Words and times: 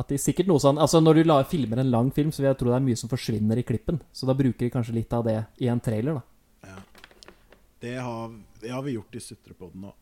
At 0.00 0.08
de 0.08 0.16
sikkert 0.16 0.48
noe 0.48 0.62
sånn 0.62 0.78
Altså 0.80 1.02
Når 1.02 1.20
du 1.20 1.26
la, 1.28 1.42
filmer 1.44 1.82
en 1.82 1.90
lang 1.92 2.10
film, 2.16 2.30
så 2.32 2.40
vil 2.40 2.50
jeg 2.50 2.60
tro 2.62 2.72
det 2.72 2.78
er 2.78 2.86
mye 2.86 2.98
som 2.98 3.10
forsvinner 3.12 3.60
i 3.60 3.66
klippen. 3.66 4.00
Så 4.16 4.28
da 4.28 4.36
bruker 4.38 4.64
de 4.64 4.72
kanskje 4.72 4.96
litt 4.96 5.12
av 5.12 5.26
det 5.28 5.36
i 5.60 5.68
en 5.68 5.82
trailer, 5.82 6.20
da. 6.20 6.26
Det 7.80 7.94
har, 7.96 8.32
det 8.60 8.68
har 8.68 8.82
vi 8.84 8.92
gjort 8.92 9.14
i 9.16 9.20
Sutrepodden 9.24 9.86
òg. 9.88 9.94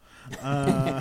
Uh, 0.42 0.98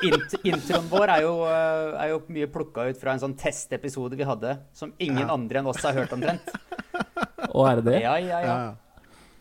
Int 0.10 0.34
introen 0.44 0.88
vår 0.88 1.12
er 1.14 1.22
jo, 1.24 1.32
eh, 1.48 1.94
er 2.00 2.10
jo 2.12 2.18
mye 2.32 2.48
plukka 2.52 2.86
ut 2.88 3.00
fra 3.00 3.14
en 3.14 3.22
sånn 3.22 3.36
testepisode 3.40 4.16
vi 4.16 4.26
hadde, 4.28 4.54
som 4.76 4.92
ingen 4.98 5.26
Ja. 5.26 5.32
andre 5.32 5.60
enn 5.60 5.68
oss 5.68 5.80
har 5.84 5.96
hørt 5.96 6.12
omtrent. 6.16 6.52
Og 7.56 7.66
er 7.68 7.80
det 7.80 7.84
det? 7.88 7.98
Ja, 8.04 8.14
ja, 8.20 8.40
ja. 8.44 8.54
ja. 8.60 8.70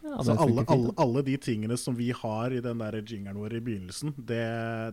Ja, 0.10 0.24
Så 0.24 0.34
alle, 0.40 0.64
alle, 0.72 0.94
alle 0.98 1.22
de 1.28 1.36
tingene 1.38 1.76
som 1.78 1.96
vi 1.96 2.10
har 2.16 2.56
i 2.56 2.62
den 2.64 2.80
der 2.82 2.98
jingeren 3.04 3.38
vår 3.40 3.60
i 3.60 3.64
begynnelsen, 3.64 4.16
det, 4.18 4.44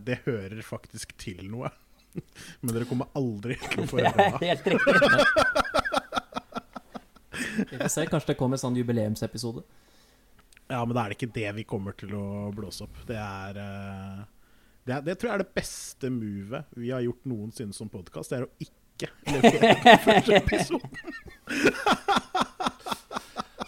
det 0.05 0.19
hører 0.27 0.59
faktisk 0.63 1.15
til 1.17 1.39
noe. 1.49 1.71
Men 2.61 2.73
dere 2.75 2.87
kommer 2.89 3.07
aldri 3.17 3.57
til 3.67 3.83
å 3.83 3.87
få 3.89 3.97
Det 4.01 4.11
høre 4.11 4.25
er 4.25 4.31
det. 4.37 4.47
helt 4.47 4.65
riktig. 4.73 4.93
Vi 7.71 7.77
får 7.77 7.91
se, 7.93 8.05
kanskje 8.09 8.31
det 8.33 8.37
kommer 8.39 8.57
en 8.57 8.61
sånn 8.63 8.77
jubileumsepisode. 8.77 9.61
Ja, 10.67 10.81
men 10.83 10.93
da 10.97 11.03
er 11.05 11.09
det 11.13 11.17
ikke 11.17 11.29
det 11.35 11.51
vi 11.55 11.63
kommer 11.63 11.93
til 11.97 12.11
å 12.17 12.49
blåse 12.55 12.83
opp. 12.83 12.97
Det 13.07 13.15
er 13.17 13.55
eh, 13.61 14.17
Det, 14.83 14.93
er, 14.97 15.01
det 15.05 15.15
tror 15.19 15.29
jeg 15.31 15.35
er 15.37 15.43
det 15.45 15.53
beste 15.55 16.09
movet 16.11 16.65
vi 16.75 16.89
har 16.91 17.01
gjort 17.05 17.23
noensinne 17.29 17.73
som 17.77 17.89
podkast. 17.91 18.33
Det 18.33 18.37
er 18.41 18.45
å 18.45 18.51
ikke 18.59 19.07
levere 19.31 19.71
den 19.71 20.01
første 20.07 20.33
episoden. 20.41 20.91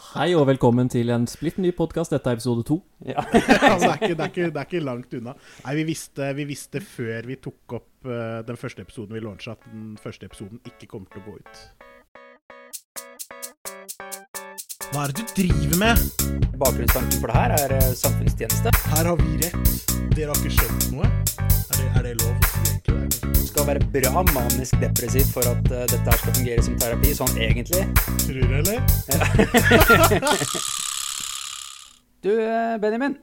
Hei 0.09 0.31
og 0.33 0.47
velkommen 0.49 0.87
til 0.89 1.11
en 1.13 1.27
splitt 1.29 1.59
ny 1.61 1.69
podkast. 1.77 2.09
Dette 2.09 2.31
er 2.31 2.39
episode 2.39 2.63
to. 2.65 2.79
Ja. 3.05 3.21
altså, 3.29 3.37
det, 3.37 3.89
er 3.91 3.99
ikke, 3.99 4.15
det, 4.15 4.23
er 4.23 4.31
ikke, 4.31 4.47
det 4.47 4.57
er 4.57 4.65
ikke 4.65 4.79
langt 4.81 5.13
unna. 5.13 5.35
Nei, 5.67 5.75
vi 5.77 5.83
visste, 5.91 6.31
vi 6.33 6.47
visste 6.49 6.81
før 6.81 7.29
vi 7.29 7.37
tok 7.37 7.75
opp 7.77 8.09
uh, 8.09 8.39
den 8.47 8.57
første 8.57 8.81
episoden 8.81 9.13
vi 9.13 9.21
launcha, 9.21 9.53
at 9.53 9.69
den 9.69 9.99
første 10.01 10.25
episoden 10.25 10.57
ikke 10.65 10.89
kommer 10.89 11.13
til 11.13 11.21
å 11.21 11.25
gå 11.27 11.33
ut. 11.37 11.53
Hva 14.89 15.05
er 15.05 15.13
det 15.13 15.21
du 15.21 15.25
driver 15.43 15.77
med? 15.85 15.95
Bakgrunnstanken 16.57 17.21
for 17.21 17.29
det 17.29 17.37
her 17.37 17.53
er 17.59 17.77
eh, 17.77 17.91
samfunnstjeneste. 18.01 18.73
Her 18.95 19.11
har 19.11 19.21
vi 19.21 19.37
rett. 19.45 19.65
Dere 20.15 20.33
har 20.33 20.41
ikke 20.41 20.57
skjønt 20.57 20.78
være 23.69 23.85
bra 23.93 24.23
manisk 24.33 24.79
depressiv 24.81 25.25
for 25.33 25.45
at 25.45 25.63
uh, 25.69 25.85
dette 25.85 26.05
her 26.07 26.17
skal 26.21 26.35
fungere 26.39 26.65
som 26.65 26.77
terapi, 26.81 27.13
sånn 27.17 27.35
egentlig. 27.37 27.83
Tror 28.25 28.41
du, 28.41 28.53
eller? 28.61 28.77
Du, 32.19 32.33
eh, 32.35 32.75
Benjamin. 32.83 33.13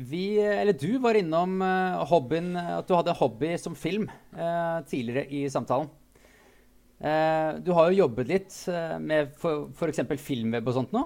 Vi, 0.00 0.38
eh, 0.40 0.62
eller 0.62 0.72
du 0.72 0.96
var 0.98 1.14
innom 1.14 1.58
uh, 1.60 2.00
hobbyen 2.08 2.54
At 2.56 2.88
du 2.88 2.94
hadde 2.96 3.12
hobby 3.18 3.50
som 3.60 3.76
film 3.76 4.06
uh, 4.32 4.80
tidligere 4.88 5.28
i 5.28 5.44
samtalen. 5.52 5.90
Uh, 7.04 7.60
du 7.60 7.68
har 7.76 7.90
jo 7.90 7.98
jobbet 8.00 8.30
litt 8.30 8.56
med 9.04 9.36
f.eks. 9.36 10.00
filmweb 10.24 10.72
og 10.72 10.78
sånt 10.78 10.96
nå. 10.96 11.04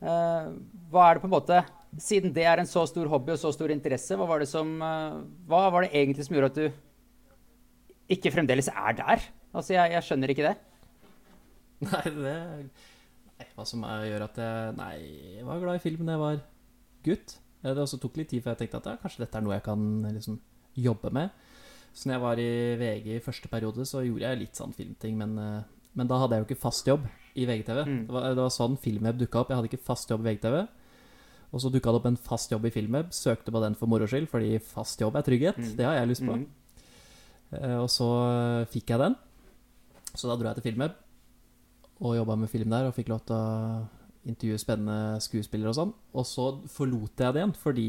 Hva 0.00 1.04
er 1.04 1.18
det 1.18 1.22
på 1.24 1.26
en 1.26 1.32
måte 1.34 1.56
Siden 1.98 2.30
det 2.30 2.44
er 2.46 2.60
en 2.62 2.68
så 2.70 2.84
stor 2.86 3.08
hobby 3.10 3.32
og 3.34 3.40
så 3.42 3.50
stor 3.50 3.72
interesse, 3.74 4.14
hva 4.14 4.28
var 4.30 4.38
det 4.40 4.46
som 4.46 4.76
Hva 4.78 5.64
var 5.74 5.82
det 5.82 5.90
egentlig 5.90 6.24
som 6.24 6.36
gjorde 6.36 6.50
at 6.52 6.60
du 6.60 6.87
ikke 8.08 8.32
fremdeles 8.34 8.70
er 8.72 8.96
der? 8.98 9.26
Altså, 9.52 9.74
jeg, 9.74 9.92
jeg 9.96 10.06
skjønner 10.06 10.32
ikke 10.32 10.46
det. 10.48 10.54
Nei, 11.88 12.04
det 12.10 12.36
Nei, 13.38 13.46
Hva 13.54 13.64
som 13.68 13.84
er, 13.86 14.08
gjør 14.08 14.24
at 14.26 14.38
jeg 14.42 14.72
Nei, 14.78 14.94
jeg 15.36 15.44
var 15.46 15.60
glad 15.62 15.78
i 15.78 15.82
film 15.84 16.08
da 16.08 16.16
jeg 16.16 16.22
var 16.24 16.40
gutt. 17.06 17.36
Det 17.62 17.74
også 17.82 17.98
tok 18.02 18.18
litt 18.18 18.32
tid 18.32 18.42
før 18.42 18.54
jeg 18.54 18.64
tenkte 18.64 18.80
at 18.80 18.88
ja, 18.90 18.98
kanskje 19.02 19.22
dette 19.24 19.38
er 19.38 19.44
noe 19.46 19.56
jeg 19.56 19.66
kan 19.66 19.84
liksom 20.14 20.40
jobbe 20.78 21.10
med. 21.14 21.30
Så 21.94 22.06
når 22.06 22.14
jeg 22.14 22.22
var 22.22 22.42
i 22.42 22.50
VG 22.78 23.08
i 23.16 23.22
første 23.24 23.50
periode, 23.50 23.86
så 23.88 24.02
gjorde 24.06 24.26
jeg 24.26 24.40
litt 24.42 24.58
sånn 24.58 24.74
filmting, 24.76 25.16
men, 25.18 25.32
eh, 25.42 25.88
men 25.98 26.10
da 26.10 26.20
hadde 26.22 26.36
jeg 26.36 26.44
jo 26.44 26.48
ikke 26.48 26.64
fast 26.66 26.86
jobb 26.86 27.06
i 27.38 27.46
VGTV. 27.48 27.80
Mm. 27.86 28.02
Det, 28.06 28.14
var, 28.14 28.28
det 28.34 28.44
var 28.44 28.54
sånn 28.54 28.76
Filmweb 28.82 29.18
dukka 29.18 29.42
opp. 29.42 29.50
Jeg 29.50 29.58
hadde 29.58 29.70
ikke 29.72 29.86
fast 29.88 30.12
jobb 30.12 30.22
i 30.22 30.30
VGTV. 30.32 30.58
Og 31.48 31.62
så 31.64 31.70
dukka 31.72 31.94
det 31.94 32.00
opp 32.00 32.08
en 32.10 32.20
fast 32.20 32.52
jobb 32.52 32.66
i 32.68 32.72
Filmweb. 32.74 33.10
Søkte 33.16 33.54
på 33.54 33.62
den 33.64 33.76
for 33.78 33.90
moro 33.90 34.06
skyld, 34.10 34.28
fordi 34.30 34.58
fast 34.62 35.00
jobb 35.02 35.16
er 35.18 35.26
trygghet. 35.26 35.58
Mm. 35.62 35.74
Det 35.78 35.86
har 35.88 35.96
jeg 35.98 36.10
lyst 36.12 36.26
på. 36.26 36.34
Mhm. 36.34 36.46
Eh, 37.52 37.76
Og 37.78 37.88
så 37.92 38.08
eh, 38.28 38.68
fikk 38.72 38.94
jeg 38.94 39.02
den. 39.04 39.16
Så 40.14 40.28
da 40.28 40.36
dro 40.36 40.48
jeg 40.50 40.58
til 40.60 40.70
Filmweb 40.70 40.96
og 41.98 42.14
jobba 42.14 42.36
med 42.38 42.50
film 42.50 42.70
der 42.70 42.86
og 42.86 42.94
fikk 42.94 43.08
lov 43.10 43.24
til 43.26 43.34
å 43.34 43.86
intervjue 44.28 44.60
spennende 44.62 45.18
skuespillere 45.22 45.72
og 45.72 45.78
sånn. 45.78 45.92
Og 46.14 46.26
så 46.28 46.48
forlot 46.70 47.18
jeg 47.18 47.34
det 47.34 47.42
igjen 47.42 47.54
fordi 47.58 47.86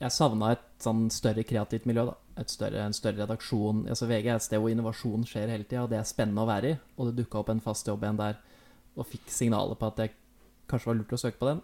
jeg 0.00 0.14
savna 0.16 0.54
et 0.54 0.64
sånn 0.80 1.06
større 1.12 1.44
kreativt 1.44 1.84
miljø. 1.88 2.06
da 2.34 2.44
større, 2.48 2.86
En 2.86 2.92
større 2.96 3.20
redaksjon. 3.22 3.84
Altså 3.88 4.06
VG 4.08 4.26
er 4.26 4.36
et 4.36 4.42
sted 4.42 4.58
hvor 4.60 4.72
innovasjon 4.72 5.26
skjer 5.28 5.52
hele 5.52 5.64
tida, 5.64 5.84
og 5.84 5.90
det 5.90 5.98
er 5.98 6.08
spennende 6.08 6.42
å 6.42 6.48
være 6.48 6.70
i. 6.72 6.78
Og 6.96 7.10
det 7.10 7.18
dukka 7.20 7.38
opp 7.42 7.50
en 7.52 7.60
fast 7.60 7.86
jobb 7.86 8.02
igjen 8.02 8.16
der, 8.18 8.40
og 8.96 9.06
fikk 9.06 9.28
signaler 9.28 9.76
på 9.76 9.86
at 9.90 9.98
jeg 9.98 10.14
kanskje 10.70 10.90
var 10.90 10.98
lurt 10.98 11.12
å 11.12 11.20
søke 11.20 11.38
på 11.38 11.50
den. 11.50 11.60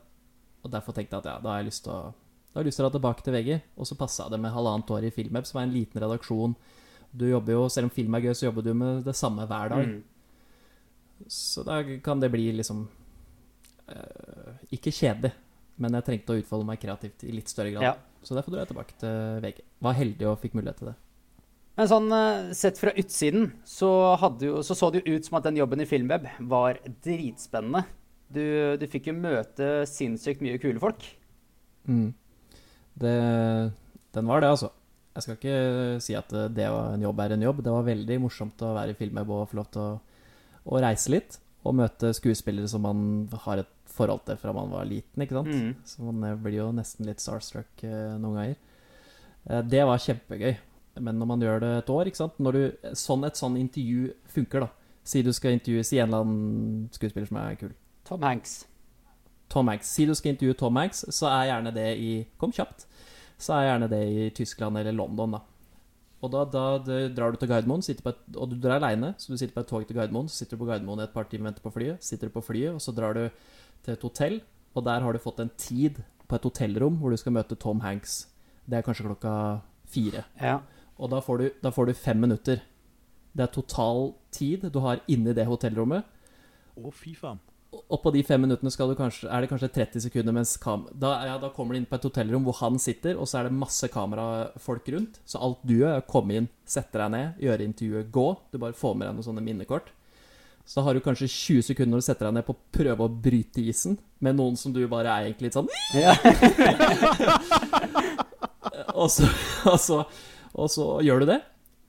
Og 0.63 0.71
derfor 0.71 0.93
tenkte 0.93 1.17
jeg 1.17 1.25
at 1.25 1.31
ja, 1.33 1.39
da 1.41 1.55
har 1.55 1.63
jeg 1.63 1.71
lyst 1.71 1.85
til 1.85 1.95
å 1.97 2.13
da 2.51 2.59
har 2.59 2.65
jeg 2.65 2.73
lyst 2.73 2.81
til 2.81 2.85
å 2.85 2.89
dra 2.89 2.99
tilbake 2.99 3.23
til 3.23 3.35
VG. 3.37 3.51
Og 3.79 3.87
så 3.87 3.97
passa 3.99 4.27
det 4.31 4.41
med 4.43 4.51
halvannet 4.51 4.89
år 4.91 5.07
i 5.07 5.13
Filmweb, 5.15 5.47
som 5.47 5.61
er 5.61 5.69
en 5.69 5.75
liten 5.75 6.03
redaksjon. 6.03 6.57
Du 7.11 7.29
jobber 7.29 7.55
jo, 7.55 7.69
Selv 7.71 7.87
om 7.87 7.93
film 7.95 8.15
er 8.15 8.27
gøy, 8.27 8.35
så 8.35 8.49
jobber 8.49 8.67
du 8.67 8.73
med 8.75 9.05
det 9.07 9.15
samme 9.19 9.47
hver 9.47 9.71
dag. 9.71 9.87
Mm. 9.87 11.29
Så 11.31 11.63
da 11.67 11.83
kan 12.03 12.21
det 12.23 12.31
bli 12.33 12.47
liksom 12.57 12.87
øh, 13.93 14.55
Ikke 14.73 14.91
kjedelig, 14.95 15.35
men 15.77 15.99
jeg 15.99 16.07
trengte 16.07 16.33
å 16.33 16.41
utfolde 16.41 16.67
meg 16.67 16.81
kreativt 16.81 17.23
i 17.29 17.35
litt 17.37 17.53
større 17.53 17.75
grad. 17.75 17.87
Ja. 17.87 17.95
Så 18.25 18.35
derfor 18.35 18.55
dro 18.55 18.63
jeg 18.63 18.73
tilbake 18.73 18.99
til 18.99 19.45
VG. 19.45 19.63
Var 19.87 19.99
heldig 20.01 20.29
og 20.29 20.41
fikk 20.43 20.59
mulighet 20.59 20.83
til 20.83 20.91
det. 20.91 20.97
Men 21.79 21.89
sånn 21.89 22.11
eh, 22.13 22.51
sett 22.57 22.81
fra 22.81 22.93
utsiden 22.99 23.53
så, 23.65 23.89
jo, 24.43 24.59
så 24.67 24.75
så 24.77 24.91
det 24.91 25.05
jo 25.05 25.15
ut 25.15 25.29
som 25.29 25.39
at 25.39 25.47
den 25.47 25.61
jobben 25.61 25.81
i 25.81 25.87
Filmweb 25.89 26.27
var 26.51 26.83
dritspennende. 27.05 27.87
Du, 28.31 28.43
du 28.77 28.85
fikk 28.91 29.09
jo 29.11 29.17
møte 29.17 29.71
sinnssykt 29.89 30.43
mye 30.45 30.59
kule 30.61 30.83
folk. 30.83 31.07
Mm. 31.89 32.11
Det. 32.95 33.17
Den 34.15 34.31
var 34.31 34.43
det, 34.43 34.51
altså. 34.51 34.71
Jeg 35.15 35.25
skal 35.25 35.37
ikke 35.37 35.57
si 36.03 36.15
at 36.19 36.31
det 36.55 36.67
var 36.71 36.95
en 36.95 37.03
jobb 37.03 37.21
er 37.21 37.35
en 37.35 37.45
jobb. 37.45 37.63
Det 37.67 37.75
var 37.75 37.87
veldig 37.87 38.19
morsomt 38.23 38.63
å 38.63 38.75
være 38.77 38.95
i 38.95 38.99
Filmweb 38.99 39.31
og 39.35 39.49
få 39.51 39.59
lov 39.59 39.71
til 39.75 39.83
å, 39.83 40.23
å 40.71 40.83
reise 40.83 41.13
litt. 41.13 41.39
Og 41.67 41.77
møte 41.77 42.15
skuespillere 42.17 42.71
som 42.71 42.87
man 42.87 43.03
har 43.45 43.61
et 43.63 43.73
forhold 43.91 44.25
til 44.27 44.39
fra 44.41 44.55
man 44.57 44.73
var 44.73 44.89
liten. 44.89 45.23
ikke 45.23 45.37
sant? 45.37 45.53
Mm. 45.53 45.75
Så 45.85 46.07
man 46.07 46.25
eh, 46.25 46.39
blir 46.41 46.61
jo 46.63 46.71
nesten 46.75 47.09
litt 47.09 47.23
starstruck 47.23 47.85
eh, 47.85 48.17
noen 48.21 48.39
ganger. 48.39 48.59
Eh, 49.47 49.63
det 49.69 49.85
var 49.89 50.05
kjempegøy. 50.07 50.55
Men 51.01 51.21
når 51.21 51.31
man 51.31 51.45
gjør 51.45 51.63
det 51.63 51.71
et 51.79 51.91
år, 51.95 52.09
ikke 52.11 52.19
sant 52.19 52.41
Når 52.43 52.57
du, 52.57 52.63
sånn 52.99 53.23
et 53.25 53.39
sånn 53.39 53.57
intervju 53.61 54.11
funker, 54.35 54.67
da. 54.67 54.97
Si 55.07 55.23
du 55.25 55.31
skal 55.33 55.55
intervjue 55.55 55.85
Si 55.87 56.01
en 56.01 56.11
eller 56.11 56.25
annen 56.27 56.89
skuespiller 56.93 57.31
som 57.31 57.39
er 57.41 57.61
kul. 57.61 57.71
Tom 58.09 58.27
Hanks. 58.27 58.65
Tom 59.51 59.71
Hanks. 59.71 59.91
Si 59.91 60.07
du 60.07 60.15
skal 60.15 60.35
intervjue 60.35 60.59
Tom 60.59 60.79
Hanks, 60.79 61.05
så 61.13 61.29
er 61.31 61.51
gjerne 61.51 61.75
det 61.75 61.89
i 61.99 62.11
Kom 62.41 62.53
kjapt. 62.55 62.87
Så 63.41 63.55
er 63.57 63.71
gjerne 63.71 63.89
det 63.91 64.03
i 64.07 64.29
Tyskland 64.37 64.79
eller 64.79 64.95
London, 64.97 65.39
da. 65.39 65.41
Og 66.21 66.29
da, 66.33 66.45
da 66.45 66.65
drar 67.09 67.33
du 67.33 67.39
til 67.41 67.49
Gardermoen, 67.49 67.81
på 67.81 68.13
et, 68.13 68.19
og 68.37 68.51
du 68.51 68.59
drar 68.61 68.77
aleine, 68.77 69.15
så 69.17 69.33
du 69.33 69.39
sitter 69.41 69.57
på 69.57 69.63
et 69.65 69.71
tog 69.71 69.87
til 69.89 69.97
Gardermoen. 69.97 70.29
Så 70.29 70.43
sitter 70.43 70.59
du 70.59 70.65
på 70.65 70.69
Gardermoen 70.69 71.01
i 71.01 71.07
et 71.07 71.15
par 71.15 71.29
timer 71.31 71.47
og 71.47 71.51
venter 71.51 71.65
på 71.65 71.73
flyet. 71.73 72.05
Sitter 72.05 72.29
du 72.29 72.35
på 72.35 72.45
flyet, 72.45 72.75
og 72.77 72.83
så 72.85 72.93
drar 72.93 73.17
du 73.17 73.23
til 73.87 73.95
et 73.95 74.05
hotell, 74.05 74.41
og 74.77 74.85
der 74.85 75.01
har 75.01 75.17
du 75.17 75.23
fått 75.23 75.41
en 75.41 75.53
tid 75.57 76.03
på 76.29 76.37
et 76.37 76.47
hotellrom 76.47 77.01
hvor 77.01 77.11
du 77.11 77.19
skal 77.19 77.35
møte 77.35 77.57
Tom 77.59 77.81
Hanks. 77.81 78.27
Det 78.69 78.79
er 78.79 78.85
kanskje 78.87 79.09
klokka 79.09 79.35
fire. 79.91 80.27
Ja. 80.39 80.61
Og 81.01 81.09
da 81.11 81.23
får 81.25 81.41
du, 81.41 81.47
da 81.65 81.73
får 81.73 81.89
du 81.89 81.97
fem 81.97 82.21
minutter. 82.21 82.61
Det 83.33 83.47
er 83.47 83.55
total 83.55 84.13
tid 84.35 84.69
du 84.69 84.83
har 84.85 85.01
inni 85.09 85.33
det 85.35 85.49
hotellrommet. 85.49 86.05
Å, 86.77 86.93
fy 86.93 87.17
faen. 87.17 87.41
Og 87.89 88.03
på 88.03 88.13
de 88.15 88.23
fem 88.27 88.43
minuttene 88.45 88.73
skal 88.73 88.91
du 88.91 88.97
kanskje, 88.99 89.29
er 89.31 89.43
det 89.43 89.51
kanskje 89.51 89.71
30 89.75 90.05
sekunder 90.07 90.37
mens 90.37 90.53
kam 90.61 90.85
da, 90.93 91.15
ja, 91.27 91.39
da 91.43 91.51
kommer 91.55 91.75
du 91.75 91.81
inn 91.81 91.89
på 91.89 91.99
et 91.99 92.07
hotellrom 92.07 92.45
hvor 92.47 92.59
han 92.61 92.79
sitter, 92.83 93.17
og 93.17 93.29
så 93.31 93.41
er 93.41 93.49
det 93.49 93.57
masse 93.57 93.89
kamerafolk 93.93 94.91
rundt. 94.95 95.23
Så 95.25 95.41
alt 95.43 95.63
du 95.67 95.79
gjør, 95.79 95.97
er 95.97 96.05
å 96.05 96.11
komme 96.11 96.37
inn, 96.39 96.51
sette 96.69 97.01
deg 97.01 97.15
ned, 97.15 97.41
gjøre 97.43 97.67
intervjuet, 97.67 98.13
gå. 98.15 98.29
Du 98.53 98.61
bare 98.63 98.77
får 98.77 98.99
med 98.99 99.09
deg 99.09 99.17
noen 99.17 99.29
sånne 99.31 99.47
minnekort. 99.47 99.91
Så 100.71 100.79
da 100.79 100.85
har 100.87 100.95
du 100.95 101.03
kanskje 101.03 101.27
20 101.27 101.63
sekunder 101.71 101.97
når 101.97 102.03
du 102.03 102.07
setter 102.07 102.29
deg 102.29 102.35
ned 102.37 102.47
på 102.47 102.55
å 102.55 102.63
prøve 102.77 103.07
å 103.07 103.11
bryte 103.11 103.63
isen 103.65 103.97
med 104.23 104.37
noen 104.39 104.57
som 104.61 104.75
du 104.75 104.81
bare 104.91 105.11
er 105.11 105.27
egentlig 105.27 105.49
litt 105.49 105.57
sånn 105.57 105.71
Ja. 105.99 106.13
og, 109.01 109.09
så, 109.11 109.27
og, 109.67 109.79
så, 109.83 109.99
og 110.55 110.71
så 110.71 110.85
gjør 111.03 111.25
du 111.25 111.27
det. 111.33 111.41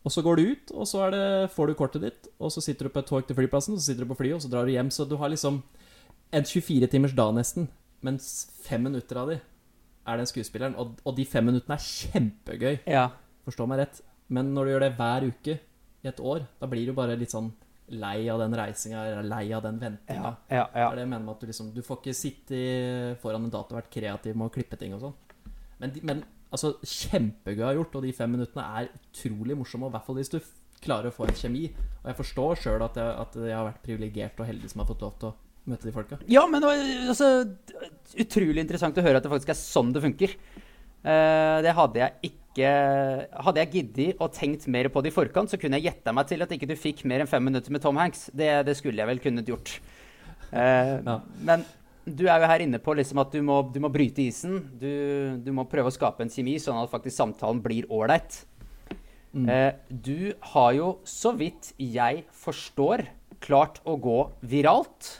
Og 0.02 0.14
så 0.14 0.24
går 0.26 0.40
du 0.40 0.52
ut, 0.54 0.72
og 0.74 0.88
så 0.90 1.04
er 1.06 1.14
det, 1.14 1.26
får 1.54 1.70
du 1.70 1.78
kortet 1.78 2.06
ditt, 2.06 2.30
og 2.42 2.50
så 2.54 2.64
sitter 2.64 2.88
du 2.88 2.94
på 2.94 3.04
et 3.04 3.10
tog 3.12 3.26
til 3.28 3.38
flyplassen, 3.38 3.78
så 3.78 3.92
sitter 3.92 4.06
du 4.06 4.10
på 4.10 4.18
flyet, 4.18 4.40
og 4.40 4.42
så 4.42 4.50
drar 4.50 4.66
du 4.66 4.74
hjem. 4.74 4.90
Så 4.94 5.06
du 5.06 5.14
har 5.22 5.30
liksom 5.30 5.62
en 6.34 6.48
24-timers 6.48 7.14
dag 7.18 7.34
nesten, 7.38 7.68
mens 8.02 8.50
fem 8.66 8.82
minutter 8.88 9.20
av 9.22 9.30
de 9.30 9.38
er 10.10 10.18
den 10.18 10.30
skuespilleren. 10.30 10.78
Og, 10.82 10.96
og 11.06 11.18
de 11.18 11.26
fem 11.30 11.46
minuttene 11.52 11.78
er 11.78 11.86
kjempegøy, 11.86 12.80
ja. 12.90 13.10
forstå 13.46 13.70
meg 13.70 13.84
rett. 13.84 14.02
Men 14.34 14.56
når 14.56 14.66
du 14.66 14.74
gjør 14.74 14.86
det 14.88 14.94
hver 14.98 15.28
uke 15.30 15.58
i 16.02 16.10
et 16.10 16.24
år, 16.34 16.48
da 16.58 16.72
blir 16.72 16.90
du 16.90 16.98
bare 16.98 17.20
litt 17.20 17.34
sånn 17.34 17.52
lei 17.92 18.24
av 18.32 18.40
den 18.40 18.56
reisinga, 18.56 19.04
eller 19.04 19.28
lei 19.28 19.46
av 19.54 19.66
den 19.66 19.80
ventinga. 19.82 20.36
Ja. 20.50 20.62
Ja. 20.62 20.68
Det 20.72 20.84
ja. 20.86 20.92
det 20.96 21.08
mener 21.08 21.26
med 21.26 21.36
at 21.36 21.42
du 21.44 21.50
liksom 21.50 21.74
Du 21.76 21.82
får 21.84 22.00
ikke 22.00 22.16
sitte 22.16 22.60
foran 23.22 23.46
en 23.46 23.54
dato 23.54 23.76
og 23.76 23.82
vært 23.82 23.92
kreativ 23.94 24.38
med 24.38 24.48
å 24.48 24.54
klippe 24.54 24.80
ting 24.80 24.96
og 24.96 25.04
sånn. 25.04 25.18
Men, 25.82 25.98
men 26.08 26.24
Altså, 26.52 26.74
kjempegøy 26.84 27.78
gjort, 27.78 27.94
og 27.96 28.04
de 28.06 28.16
fem 28.16 28.34
minuttene 28.36 28.66
er 28.82 28.90
utrolig 28.92 29.56
morsomme. 29.58 29.88
Og 29.88 29.94
i 29.94 29.96
hvert 29.96 30.10
fall 30.10 30.20
hvis 30.20 30.34
du 30.34 30.42
klarer 30.82 31.12
å 31.12 31.16
få 31.16 31.28
en 31.30 31.38
kjemi. 31.38 31.70
Og 32.02 32.10
jeg 32.12 32.18
forstår 32.18 32.60
sjøl 32.64 32.84
at, 32.88 32.98
at 32.98 33.38
jeg 33.38 33.56
har 33.56 33.68
vært 33.70 33.86
privilegert 33.86 34.42
og 34.42 34.50
heldig 34.50 34.72
som 34.72 34.84
har 34.84 34.90
fått 34.90 35.06
lov 35.06 35.16
til 35.22 35.32
å 35.32 35.38
møte 35.72 35.88
de 35.88 35.94
folka. 35.96 36.20
Ja, 36.32 36.44
men 36.50 36.66
altså, 36.66 37.30
utrolig 38.20 38.64
interessant 38.64 38.98
å 38.98 39.06
høre 39.06 39.22
at 39.22 39.28
det 39.28 39.32
faktisk 39.34 39.54
er 39.54 39.60
sånn 39.60 39.94
det 39.94 40.04
funker. 40.04 40.36
Uh, 41.02 41.58
det 41.66 41.74
hadde 41.74 41.98
jeg 41.98 42.30
ikke 42.30 42.38
Hadde 42.52 43.62
jeg 43.64 43.70
giddet 43.72 44.20
og 44.22 44.34
tenkt 44.36 44.66
mer 44.70 44.90
på 44.92 45.00
det 45.02 45.14
i 45.14 45.16
forkant, 45.16 45.48
så 45.48 45.56
kunne 45.58 45.80
jeg 45.80 45.88
gjetta 45.88 46.12
meg 46.12 46.28
til 46.28 46.44
at 46.44 46.52
ikke 46.52 46.68
du 46.68 46.74
fikk 46.76 47.06
mer 47.08 47.24
enn 47.24 47.30
fem 47.32 47.46
minutter 47.48 47.72
med 47.72 47.80
Tom 47.80 47.96
Hanks. 47.96 48.26
Det, 48.36 48.50
det 48.68 48.76
skulle 48.76 49.00
jeg 49.00 49.08
vel 49.08 49.22
kunnet 49.24 49.48
gjort. 49.48 49.78
Uh, 50.52 51.00
Ja. 51.08 51.16
Men 51.48 51.64
du 52.06 52.24
er 52.28 52.42
jo 52.42 52.48
her 52.50 52.64
inne 52.66 52.80
på 52.82 52.96
liksom 52.98 53.20
at 53.24 53.32
du 53.36 53.42
må, 53.46 53.60
du 53.74 53.80
må 53.84 53.90
bryte 53.94 54.24
isen. 54.24 54.60
Du, 54.82 54.88
du 55.44 55.52
må 55.56 55.66
prøve 55.70 55.92
å 55.92 55.96
skape 55.96 56.24
en 56.26 56.32
kjemi, 56.34 56.56
sånn 56.62 56.80
at 56.82 56.92
faktisk 56.92 57.16
samtalen 57.18 57.62
blir 57.64 57.86
ålreit. 57.94 58.42
Mm. 59.32 59.46
Eh, 59.48 59.74
du 59.90 60.34
har 60.54 60.72
jo, 60.76 60.88
så 61.08 61.32
vidt 61.40 61.74
jeg 61.80 62.26
forstår, 62.36 63.06
klart 63.42 63.80
å 63.90 63.96
gå 63.98 64.18
viralt 64.46 65.12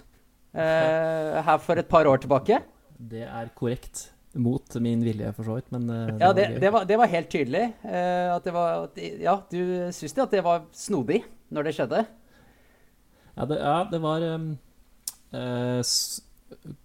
eh, 0.54 1.38
her 1.46 1.62
for 1.64 1.80
et 1.82 1.88
par 1.90 2.06
år 2.10 2.22
tilbake. 2.22 2.60
Det 3.02 3.24
er 3.26 3.54
korrekt. 3.58 4.10
Mot 4.32 4.76
min 4.80 5.02
vilje, 5.04 5.28
for 5.36 5.44
så 5.44 5.58
vidt, 5.58 5.72
men 5.76 5.88
det 5.90 5.96
Ja, 6.22 6.30
det, 6.32 6.44
var, 6.48 6.60
det, 6.64 6.70
var, 6.76 6.86
det 6.88 6.98
var 7.02 7.10
helt 7.12 7.32
tydelig. 7.34 7.64
eh, 7.84 8.28
at 8.32 8.46
det 8.48 8.54
var, 8.56 8.86
at, 8.86 9.00
ja, 9.20 9.34
du 9.52 9.58
syns 9.92 10.14
det 10.16 10.24
at 10.24 10.36
det 10.38 10.44
var 10.46 10.62
snodig 10.72 11.22
når 11.52 11.68
det 11.68 11.74
skjedde? 11.76 12.04
Ja, 13.36 13.48
det, 13.50 13.58
ja, 13.60 13.74
det 13.92 14.00
var 14.04 14.24
um, 14.36 14.46
eh, 15.36 15.80
s- 15.84 16.22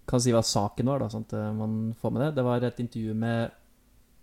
Kan 0.07 0.21
si 0.23 0.33
hva 0.33 0.43
saken 0.45 0.89
var, 0.89 1.03
da, 1.03 1.09
sånn 1.11 1.25
at 1.27 1.35
eh, 1.37 1.49
man 1.55 1.75
får 1.99 2.13
med 2.13 2.23
det. 2.23 2.29
Det 2.37 2.45
var 2.47 2.63
et 2.63 2.81
intervju 2.83 3.15
med 3.17 3.53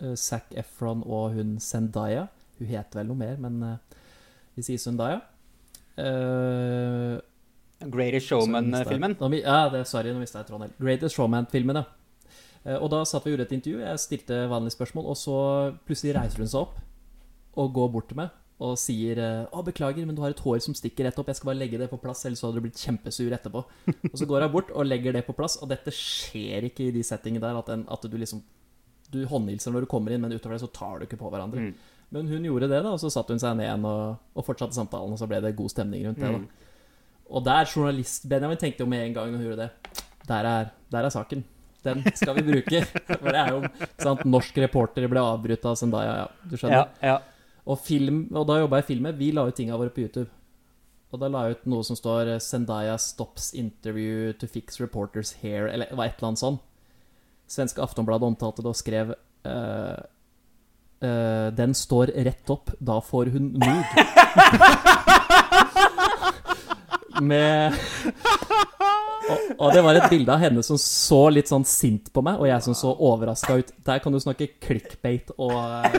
uh, 0.03 0.15
Zac 0.19 0.55
Efron 0.57 1.05
og 1.05 1.37
hun 1.37 1.57
Zendaya. 1.63 2.27
Hun 2.59 2.71
heter 2.71 3.01
vel 3.01 3.11
noe 3.11 3.21
mer, 3.21 3.39
men 3.43 3.61
uh, 3.63 4.03
vi 4.57 4.67
sier 4.67 4.81
Zendaya. 4.81 5.21
Uh, 5.99 7.19
Greatest 7.85 8.31
Showman-filmen. 8.31 9.19
Ja, 9.43 9.59
det, 9.73 9.85
sorry, 9.91 10.15
nå 10.15 10.23
mista 10.23 10.41
jeg 10.41 10.49
tråden 10.49 10.69
helt. 10.69 10.79
Greatest 10.81 11.19
Showman-filmen, 11.19 11.83
ja. 11.83 12.79
Og 12.79 12.89
da 12.89 13.03
satt 13.05 13.27
vi 13.27 13.29
og 13.29 13.35
gjorde 13.35 13.45
et 13.51 13.59
intervju. 13.59 13.83
Jeg 13.85 14.01
stilte 14.01 14.39
vanlige 14.49 14.73
spørsmål, 14.73 15.11
og 15.13 15.19
så 15.21 15.37
plutselig 15.85 16.15
reiser 16.17 16.41
hun 16.41 16.49
seg 16.49 16.63
opp 16.63 16.79
og 17.61 17.75
går 17.77 17.91
bort 17.93 18.09
til 18.09 18.23
meg 18.23 18.33
og 18.61 18.77
sier 18.79 19.19
eh, 19.19 19.47
'Å, 19.51 19.65
beklager, 19.67 20.07
men 20.07 20.15
du 20.15 20.23
har 20.23 20.31
et 20.31 20.39
hår 20.41 20.61
som 20.63 20.75
stikker 20.75 21.05
rett 21.09 21.19
opp. 21.19 21.27
Jeg 21.27 21.37
skal 21.37 21.51
bare 21.53 21.59
legge 21.59 21.79
det 21.79 21.91
på 21.91 21.99
plass, 22.01 22.25
ellers 22.25 22.43
hadde 22.45 22.55
du 22.61 22.61
blitt 22.69 22.79
kjempesur 22.79 23.33
etterpå.' 23.35 23.65
Og 24.13 24.15
så 24.19 24.27
går 24.31 24.47
hun 24.47 24.53
bort 24.53 24.71
og 24.71 24.87
legger 24.87 25.13
det 25.13 25.27
på 25.27 25.35
plass, 25.35 25.57
og 25.63 25.69
dette 25.69 25.91
skjer 25.91 26.69
ikke 26.71 26.87
i 26.89 26.93
de 26.95 27.03
settingene 27.03 27.43
der 27.43 27.59
at, 27.59 27.69
en, 27.75 27.87
at 27.91 28.03
du 28.03 28.17
liksom 28.17 28.43
Du 29.13 29.25
håndhilser 29.27 29.71
når 29.71 29.85
du 29.85 29.87
kommer 29.87 30.11
inn, 30.15 30.21
men 30.23 30.33
utover 30.33 30.57
det 30.57 30.63
så 30.65 30.71
tar 30.73 30.99
du 30.99 31.05
ikke 31.07 31.19
på 31.21 31.31
hverandre. 31.31 31.61
Mm. 31.61 31.75
Men 32.11 32.27
hun 32.29 32.45
gjorde 32.47 32.69
det, 32.71 32.81
da, 32.83 32.93
og 32.95 32.99
så 32.99 33.11
satte 33.13 33.31
hun 33.35 33.39
seg 33.39 33.57
ned 33.57 33.67
igjen 33.69 33.85
og, 33.87 34.17
og 34.35 34.45
fortsatte 34.47 34.75
samtalen, 34.75 35.13
og 35.15 35.19
så 35.21 35.27
ble 35.31 35.39
det 35.45 35.55
god 35.57 35.71
stemning 35.71 36.07
rundt 36.07 36.19
det. 36.19 36.31
da 36.31 36.39
Mm. 36.39 36.49
og 37.31 37.45
der 37.45 37.65
journalist 37.65 38.27
Benjamin 38.29 38.57
tenkte 38.59 38.83
jo 38.83 38.87
med 38.87 39.07
en 39.07 39.15
gang 39.15 39.31
når 39.33 39.39
hun 39.39 39.47
gjorde 39.47 39.69
det 39.69 40.01
Der 40.29 40.45
er, 40.45 40.71
der 40.91 41.05
er 41.05 41.09
saken. 41.11 41.45
Den 41.85 42.03
skal 42.15 42.35
vi 42.37 42.43
bruke. 42.43 42.81
For 43.21 43.29
det 43.31 43.41
er 43.41 43.51
jo 43.53 43.63
sant, 44.01 44.25
Norsk 44.25 44.57
reporter 44.59 45.07
ble 45.09 45.21
avbrutt 45.21 45.65
av 45.69 45.77
Zendaya, 45.77 46.15
ja. 46.23 46.29
Du 46.49 46.57
skjønner? 46.57 46.89
Ja, 47.03 47.15
ja. 47.15 47.19
Og, 47.65 47.79
film, 47.81 48.27
og 48.37 48.47
da 48.49 48.59
jobba 48.61 48.81
jeg 48.81 48.85
i 48.85 48.91
filmet. 48.93 49.17
Vi 49.19 49.31
la 49.33 49.47
ut 49.49 49.57
tinga 49.57 49.79
våre 49.81 49.93
på 49.93 50.05
YouTube. 50.05 50.29
Og 51.15 51.21
da 51.23 51.31
la 51.31 51.45
jeg 51.47 51.57
ut 51.57 51.69
noe 51.71 51.87
som 51.87 51.97
står 51.97 52.33
eh, 52.35 52.43
'Zendaya 52.43 52.97
stops 52.99 53.53
interview 53.55 54.33
to 54.33 54.47
fix 54.51 54.81
reporters 54.81 55.37
hair', 55.43 55.71
eller 55.71 55.87
et 55.87 56.19
eller 56.19 56.29
annet 56.33 56.43
sånn. 56.43 56.59
Svenske 57.47 57.83
Aftonbladet 57.85 58.27
omtalte 58.27 58.65
det 58.65 58.73
og 58.73 58.77
skrev 58.77 59.15
uh, 59.15 60.01
uh, 61.05 61.49
'Den 61.55 61.75
står 61.77 62.07
rett 62.27 62.51
opp, 62.51 62.71
da 62.81 62.99
får 63.01 63.31
hun 63.37 63.55
mood'. 63.63 63.87
Med 67.23 67.73
og, 69.31 69.39
og 69.59 69.73
det 69.73 69.83
var 69.85 69.97
et 69.97 70.11
bilde 70.11 70.33
av 70.35 70.43
henne 70.43 70.63
som 70.67 70.79
så 70.81 71.29
litt 71.33 71.49
sånn 71.49 71.65
sint 71.69 72.11
på 72.13 72.25
meg, 72.27 72.41
og 72.41 72.49
jeg 72.49 72.65
som 72.67 72.77
så 72.77 72.91
overraska 72.93 73.61
ut. 73.61 73.71
Der 73.87 74.03
kan 74.03 74.13
du 74.13 74.21
snakke 74.21 74.51
clickbait 74.61 75.31
og 75.39 75.55
eh, 75.55 75.95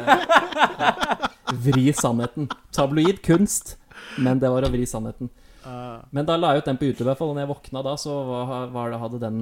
vri 1.53 1.91
sannheten. 1.93 2.49
Tabloid 2.75 3.21
kunst, 3.25 3.75
men 4.17 4.39
det 4.39 4.49
var 4.51 4.65
å 4.65 4.71
vri 4.73 4.85
sannheten. 4.89 5.29
Eh, 5.65 5.97
Men 6.11 6.25
da 6.25 6.37
la 6.37 6.53
jeg 6.53 6.63
ut 6.63 6.69
den 6.71 6.77
på 6.77 6.87
YouTube, 6.89 7.07
i 7.07 7.11
hvert 7.11 7.21
fall. 7.21 7.33
Og 7.33 7.37
når 7.37 7.45
jeg 7.45 7.53
våkna 7.53 7.83
da, 7.85 7.95
så 7.97 8.15
var, 8.73 8.91
det, 8.91 9.01
hadde 9.01 9.21
den 9.23 9.41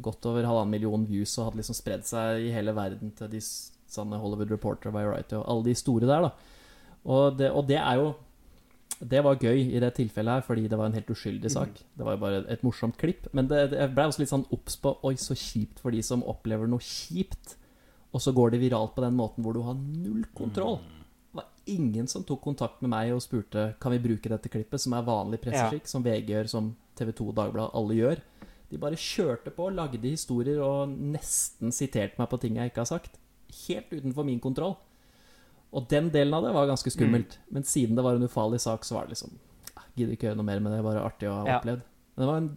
gått 0.00 0.26
over 0.26 0.46
halvannen 0.46 0.70
million 0.70 1.04
views 1.06 1.36
og 1.38 1.48
hadde 1.48 1.62
liksom 1.62 1.78
spredd 1.78 2.06
seg 2.06 2.46
i 2.46 2.52
hele 2.54 2.74
verden 2.76 3.10
til 3.18 3.30
de 3.32 3.40
sånne 3.42 4.20
Hollywood 4.22 4.52
Reporter, 4.54 4.92
Variety 4.94 5.34
og 5.34 5.46
alle 5.50 5.66
de 5.66 5.74
store 5.74 6.06
der, 6.06 6.28
da. 6.28 6.58
Og 7.10 7.38
det, 7.38 7.48
og 7.50 7.64
det 7.66 7.78
er 7.80 7.96
jo 7.96 8.10
Det 9.00 9.22
var 9.24 9.38
gøy 9.40 9.70
i 9.72 9.78
det 9.80 9.94
tilfellet 9.96 10.34
her, 10.34 10.42
fordi 10.44 10.66
det 10.68 10.76
var 10.76 10.90
en 10.90 10.92
helt 10.92 11.08
uskyldig 11.08 11.48
sak. 11.50 11.70
Det 11.96 12.04
var 12.04 12.18
jo 12.18 12.20
bare 12.20 12.42
et 12.52 12.62
morsomt 12.62 12.98
klipp. 13.00 13.30
Men 13.32 13.46
det, 13.48 13.70
jeg 13.72 13.94
ble 13.96 14.04
også 14.04 14.20
litt 14.20 14.28
sånn 14.28 14.44
obs 14.52 14.76
på 14.76 14.92
Oi, 15.08 15.14
så 15.16 15.32
kjipt 15.32 15.80
for 15.80 15.90
de 15.90 16.02
som 16.04 16.20
opplever 16.28 16.68
noe 16.68 16.84
kjipt. 16.84 17.54
Og 18.12 18.20
så 18.20 18.34
går 18.36 18.52
det 18.52 18.60
viralt 18.60 18.92
på 18.92 19.00
den 19.00 19.16
måten 19.16 19.40
hvor 19.40 19.56
du 19.56 19.62
har 19.64 19.78
null 19.78 20.26
kontroll. 20.36 20.82
Var 20.84 20.99
ingen 21.66 22.06
som 22.08 22.24
tok 22.24 22.40
kontakt 22.44 22.80
med 22.82 22.90
meg 22.90 23.12
og 23.14 23.20
spurte 23.22 23.74
Kan 23.80 23.92
vi 23.92 23.98
bruke 23.98 24.28
dette 24.32 24.48
klippet, 24.48 24.80
som 24.80 24.92
er 24.96 25.02
vanlig 25.06 25.40
presseskikk, 25.42 25.86
som 25.90 26.02
VG 26.04 26.28
gjør, 26.32 26.48
som 26.48 26.76
TV 26.96 27.12
2 27.12 27.28
og 27.28 27.34
Dagbladet, 27.36 27.74
alle 27.74 27.94
gjør. 27.98 28.22
De 28.70 28.78
bare 28.78 28.94
kjørte 29.00 29.50
på, 29.50 29.66
lagde 29.74 29.98
historier 30.06 30.60
og 30.62 30.88
nesten 30.88 31.72
siterte 31.74 32.18
meg 32.20 32.28
på 32.30 32.38
ting 32.40 32.56
jeg 32.60 32.70
ikke 32.70 32.84
har 32.84 32.90
sagt. 32.92 33.18
Helt 33.66 33.90
utenfor 33.90 34.24
min 34.24 34.38
kontroll. 34.40 34.76
Og 35.72 35.86
den 35.90 36.08
delen 36.10 36.34
av 36.34 36.42
det 36.46 36.54
var 36.54 36.66
ganske 36.70 36.90
skummelt. 36.90 37.38
Men 37.50 37.62
siden 37.66 37.96
det 37.98 38.04
var 38.04 38.14
en 38.18 38.26
ufarlig 38.26 38.60
sak, 38.62 38.84
så 38.86 38.94
var 38.96 39.06
det 39.06 39.16
liksom 39.16 39.36
ah, 39.76 39.84
Gidder 39.94 40.14
ikke 40.16 40.28
gjøre 40.30 40.38
noe 40.38 40.46
mer 40.48 40.60
med 40.62 40.72
det. 40.74 40.82
Bare 40.86 41.02
artig 41.06 41.28
å 41.30 41.36
ha 41.40 41.46
Ja. 41.46 41.58
opplevd. 41.60 41.82
Men 42.16 42.22
det 42.24 42.30
var 42.30 42.36
en 42.42 42.50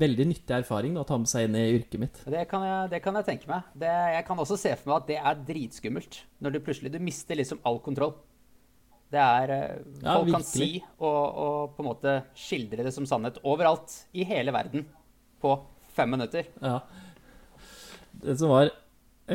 veldig 0.00 0.26
nyttig 0.30 0.54
erfaring 0.56 0.94
da, 0.94 1.02
å 1.02 1.06
ta 1.06 1.18
med 1.18 1.28
seg 1.28 1.44
inn 1.48 1.56
i 1.58 1.66
yrket 1.76 2.00
mitt. 2.00 2.22
Det 2.24 2.46
kan 2.50 2.62
jeg, 2.64 2.90
det 2.90 3.02
kan 3.04 3.14
jeg 3.18 3.26
tenke 3.26 3.50
meg. 3.50 3.62
Det, 3.78 3.90
jeg 4.14 4.24
kan 4.26 4.38
også 4.38 4.56
se 4.58 4.72
for 4.80 4.90
meg 4.90 4.96
at 5.02 5.06
det 5.10 5.18
er 5.20 5.42
dritskummelt. 5.50 6.22
Når 6.40 6.54
du 6.54 6.60
plutselig 6.60 6.92
du 6.94 6.98
mister 7.02 7.36
liksom 7.38 7.60
all 7.68 7.78
kontroll. 7.84 8.14
Det 9.08 9.20
er 9.22 9.52
eh, 9.54 9.76
Ja, 10.02 10.18
Folk 10.18 10.32
kan 10.34 10.44
si 10.44 10.82
og, 10.98 11.22
og 11.44 11.76
på 11.76 11.84
en 11.84 11.88
måte 11.88 12.16
skildre 12.36 12.84
det 12.84 12.92
som 12.94 13.06
sannhet 13.08 13.40
overalt 13.42 13.94
i 14.12 14.26
hele 14.28 14.52
verden 14.54 14.84
på 15.40 15.54
fem 15.96 16.10
minutter. 16.12 16.44
Ja. 16.60 16.80
Det 18.18 18.36
som 18.40 18.52
var 18.52 18.70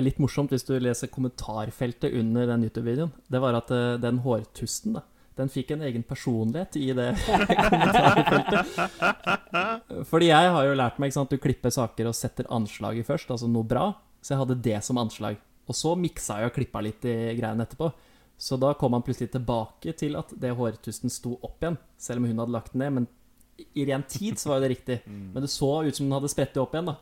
litt 0.02 0.20
morsomt 0.22 0.52
hvis 0.54 0.66
du 0.68 0.74
leser 0.82 1.10
kommentarfeltet 1.14 2.14
under 2.18 2.48
den 2.50 2.64
YouTube-videoen, 2.68 3.12
det 3.30 3.42
var 3.42 3.58
at 3.58 3.74
eh, 3.74 3.98
den 4.02 4.22
hårtusten, 4.24 4.98
da, 4.98 5.04
den 5.40 5.50
fikk 5.50 5.72
en 5.74 5.82
egen 5.88 6.04
personlighet 6.06 6.78
i 6.78 6.94
det 6.98 7.10
kommentarfeltet. 7.26 8.66
Fordi 10.10 10.30
jeg 10.30 10.54
har 10.56 10.70
jo 10.70 10.78
lært 10.78 11.00
meg, 11.02 11.18
at 11.18 11.34
du 11.34 11.38
klipper 11.42 11.74
saker 11.74 12.10
og 12.10 12.18
setter 12.18 12.50
anslaget 12.54 13.10
først, 13.10 13.34
altså 13.34 13.50
noe 13.50 13.66
bra, 13.66 13.90
så 14.22 14.36
jeg 14.36 14.44
hadde 14.44 14.62
det 14.70 14.80
som 14.86 15.02
anslag. 15.02 15.36
Og 15.64 15.76
så 15.78 15.96
miksa 15.98 16.42
jeg 16.42 16.52
og 16.52 16.58
klippa 16.58 16.80
litt 16.84 17.06
i 17.08 17.34
greiene 17.38 17.66
etterpå. 17.66 17.88
Så 18.38 18.58
da 18.60 18.74
kom 18.76 18.94
han 18.94 19.04
plutselig 19.06 19.32
tilbake 19.32 19.94
til 19.96 20.18
at 20.20 20.34
det 20.40 20.52
hårtusten 20.58 21.12
sto 21.14 21.38
opp 21.46 21.64
igjen, 21.64 21.78
selv 22.02 22.20
om 22.22 22.28
hun 22.28 22.42
hadde 22.44 22.56
lagt 22.56 22.74
den 22.74 22.84
ned. 22.84 22.96
Men 22.98 23.08
i 23.78 23.86
ren 23.88 24.04
tid 24.10 24.40
så 24.42 24.50
var 24.50 24.60
jo 24.60 24.66
det 24.66 24.74
riktig. 24.74 25.00
Men 25.34 25.46
det 25.46 25.52
så 25.54 25.72
ut 25.86 25.96
som 25.96 26.08
den 26.08 26.16
hadde 26.18 26.32
spredt 26.34 26.56
det 26.56 26.64
opp 26.64 26.76
igjen, 26.76 26.92
da. 26.94 26.98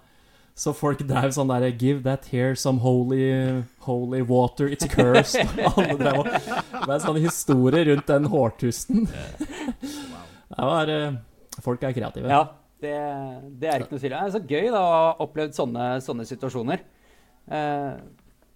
Så 0.61 0.73
folk 0.75 0.99
drev 1.07 1.31
sånn 1.31 1.47
derre 1.47 1.71
'Give 1.71 2.03
that 2.03 2.25
hair 2.27 2.55
some 2.59 2.83
holy, 2.83 3.63
holy 3.87 4.19
water, 4.21 4.67
it's 4.67 4.85
cursed'. 4.85 5.47
Og 5.71 5.79
Alle 5.79 5.95
drev 5.97 6.19
og 6.19 6.27
Det 6.27 6.81
var 6.87 6.95
en 6.97 7.05
sånn 7.05 7.21
historie 7.23 7.85
rundt 7.87 8.07
den 8.11 8.27
hårtusten. 8.33 9.07
Det 10.51 10.65
var 10.67 10.91
eh, 10.91 11.15
Folk 11.63 11.83
er 11.87 11.93
kreative. 11.95 12.27
Ja, 12.27 12.41
det, 12.83 12.91
det 13.61 13.69
er 13.69 13.83
ikke 13.83 13.95
noe 13.95 14.01
tvil. 14.01 14.11
Det 14.11 14.19
er 14.19 14.33
så 14.35 14.41
gøy 14.43 14.67
da, 14.73 14.81
å 14.81 14.91
ha 14.91 15.07
opplevd 15.23 15.55
sånne, 15.55 15.85
sånne 16.03 16.25
situasjoner. 16.27 16.83
Uh, 17.47 17.95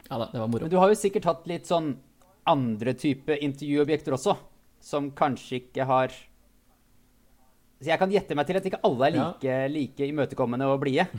Ja 0.09 0.19
da, 0.21 0.27
det 0.31 0.37
var 0.37 0.49
moro. 0.51 0.65
Men 0.65 0.73
du 0.73 0.77
har 0.77 0.91
jo 0.91 0.97
sikkert 0.99 1.25
hatt 1.25 1.47
litt 1.49 1.69
sånn 1.69 1.95
andre 2.47 2.93
type 2.93 3.37
intervjuobjekter 3.41 4.13
også, 4.17 4.35
som 4.85 5.11
kanskje 5.17 5.59
ikke 5.63 5.85
har 5.89 6.13
Så 7.81 7.89
jeg 7.91 7.99
kan 7.99 8.09
gjette 8.11 8.35
meg 8.37 8.47
til 8.47 8.55
at 8.57 8.65
ikke 8.69 8.79
alle 8.87 9.07
er 9.09 9.15
Ja. 9.15 9.23
like, 9.35 9.55
like 9.73 10.07
imøtekommende 10.07 10.65
og 10.71 10.79
blide. 10.81 11.07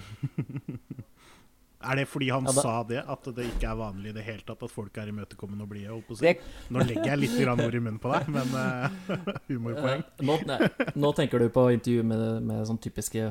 Er 1.86 1.94
det 2.00 2.06
fordi 2.08 2.30
han 2.32 2.42
Ja, 2.48 2.52
da- 2.52 2.62
sa 2.62 2.82
det, 2.82 3.02
at 3.06 3.22
det 3.36 3.44
ikke 3.46 3.68
er 3.68 3.76
vanlig 3.76 4.08
i 4.10 4.12
det 4.16 4.24
hele 4.24 4.42
tatt 4.42 4.62
at 4.64 4.70
folk 4.72 4.96
er 4.98 5.06
imøtekommende 5.12 5.62
og 5.62 5.68
blide? 5.68 6.02
Det, 6.18 6.38
Nå 6.72 6.80
legger 6.82 7.04
jeg 7.12 7.18
litt 7.20 7.36
ord 7.46 7.74
i 7.74 7.78
munnen 7.78 8.00
på 8.00 8.10
deg, 8.10 8.28
men 8.32 8.48
uh, 8.56 8.88
humorpoeng. 9.48 10.02
Eh, 10.02 10.24
Nå, 10.24 10.38
nå 10.96 11.12
tenker 11.14 11.38
du 11.38 11.48
på 11.52 11.66
intervju 11.76 12.02
med, 12.02 12.42
med 12.42 12.64
sånn 12.66 12.80
typiske 12.82 13.28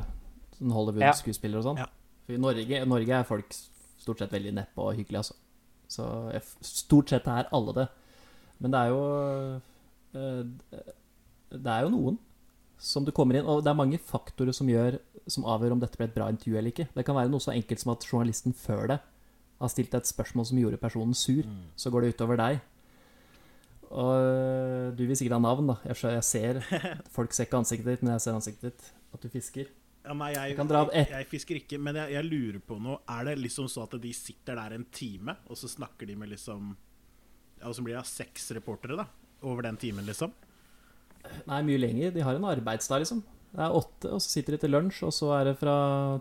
sånn 0.59 0.71
Hollywood-skuespillere 0.71 1.59
og 1.59 1.65
sånn? 1.71 1.81
Ja. 1.83 1.89
I 2.29 2.37
Norge, 2.39 2.85
Norge 2.87 3.17
er 3.19 3.27
folk 3.27 3.51
stort 3.51 4.19
sett 4.21 4.31
veldig 4.31 4.53
neppe 4.55 4.77
og 4.85 4.93
hyggelige, 4.95 5.25
altså. 5.25 5.35
Så 5.87 6.05
jeg 6.33 6.41
stort 6.65 7.09
sett 7.13 7.27
er 7.27 7.49
alle 7.53 7.73
det. 7.77 7.87
Men 8.59 8.71
det 8.73 8.79
er 8.79 8.89
jo 8.93 9.01
eh, 10.15 10.43
Det 11.51 11.71
er 11.71 11.81
jo 11.85 11.89
noen 11.93 12.17
som 12.79 13.03
du 13.07 13.11
kommer 13.15 13.35
inn 13.39 13.45
Og 13.47 13.61
det 13.63 13.69
er 13.71 13.77
mange 13.77 13.97
faktorer 13.99 14.51
som 14.55 14.67
gjør 14.67 14.97
Som 15.31 15.45
avgjør 15.47 15.75
om 15.75 15.79
dette 15.83 15.95
ble 15.99 16.07
et 16.09 16.15
bra 16.15 16.27
intervju 16.31 16.57
eller 16.57 16.71
ikke. 16.73 16.87
Det 16.95 17.05
kan 17.07 17.15
være 17.15 17.31
noe 17.31 17.43
så 17.43 17.51
enkelt 17.55 17.79
som 17.83 17.91
at 17.93 18.05
journalisten 18.07 18.53
før 18.55 18.87
det 18.93 18.99
har 19.61 19.69
stilt 19.71 19.93
et 19.95 20.07
spørsmål 20.09 20.45
som 20.49 20.57
gjorde 20.59 20.77
personen 20.81 21.13
sur, 21.15 21.43
Mm. 21.47 21.61
så 21.79 21.89
går 21.89 22.01
det 22.03 22.09
utover 22.15 22.35
deg. 22.35 22.57
Og 23.89 24.11
øh, 24.19 24.97
du 24.97 25.05
vil 25.07 25.15
sikkert 25.15 25.37
ha 25.37 25.39
navn, 25.39 25.67
da. 25.71 25.75
Jeg 25.87 26.23
ser 26.27 26.59
Folk 27.15 27.31
ser 27.33 27.45
ikke 27.47 27.61
ansiktet 27.61 27.85
ditt, 27.87 28.03
men 28.03 28.11
jeg 28.17 28.21
ser 28.25 28.35
ansiktet 28.35 28.61
ditt. 28.73 28.89
At 29.13 29.23
du 29.23 29.29
fisker. 29.31 29.65
Ja, 30.05 30.13
nei, 30.13 30.31
jeg, 30.35 30.55
Jeg 30.55 31.07
jeg 31.09 31.27
fisker 31.31 31.59
ikke, 31.59 31.79
men 31.81 31.97
jeg, 31.97 32.13
jeg 32.13 32.27
lurer 32.27 32.59
på 32.61 32.77
noe. 32.81 32.99
Er 33.09 33.29
det 33.29 33.39
liksom 33.41 33.69
så 33.71 33.85
at 33.87 33.95
de 34.01 34.11
sitter 34.13 34.59
der 34.59 34.75
en 34.77 34.85
time, 34.93 35.37
og 35.49 35.57
så 35.57 35.69
snakker 35.71 36.09
de 36.09 36.17
med 36.19 36.29
liksom 36.35 36.75
Ja, 37.59 37.69
og 37.69 37.75
så 37.77 37.85
blir 37.85 37.97
det 37.97 38.05
seks 38.09 38.51
reportere, 38.53 38.99
da? 38.99 39.07
Over 39.45 39.65
den 39.65 39.79
timen, 39.81 40.05
liksom? 40.05 40.33
Nei, 41.49 41.61
mye 41.65 41.81
lenger. 41.81 42.13
De 42.13 42.23
har 42.25 42.37
en 42.37 42.47
arbeidsdag, 42.51 43.01
liksom. 43.01 43.23
Det 43.55 43.63
er 43.63 43.77
åtte, 43.77 44.11
og 44.11 44.21
så 44.21 44.29
sitter 44.33 44.55
de 44.55 44.61
til 44.65 44.73
lunsj, 44.75 44.99
og 45.07 45.13
så 45.15 45.31
er 45.37 45.49
det 45.49 45.55
fra 45.61 45.75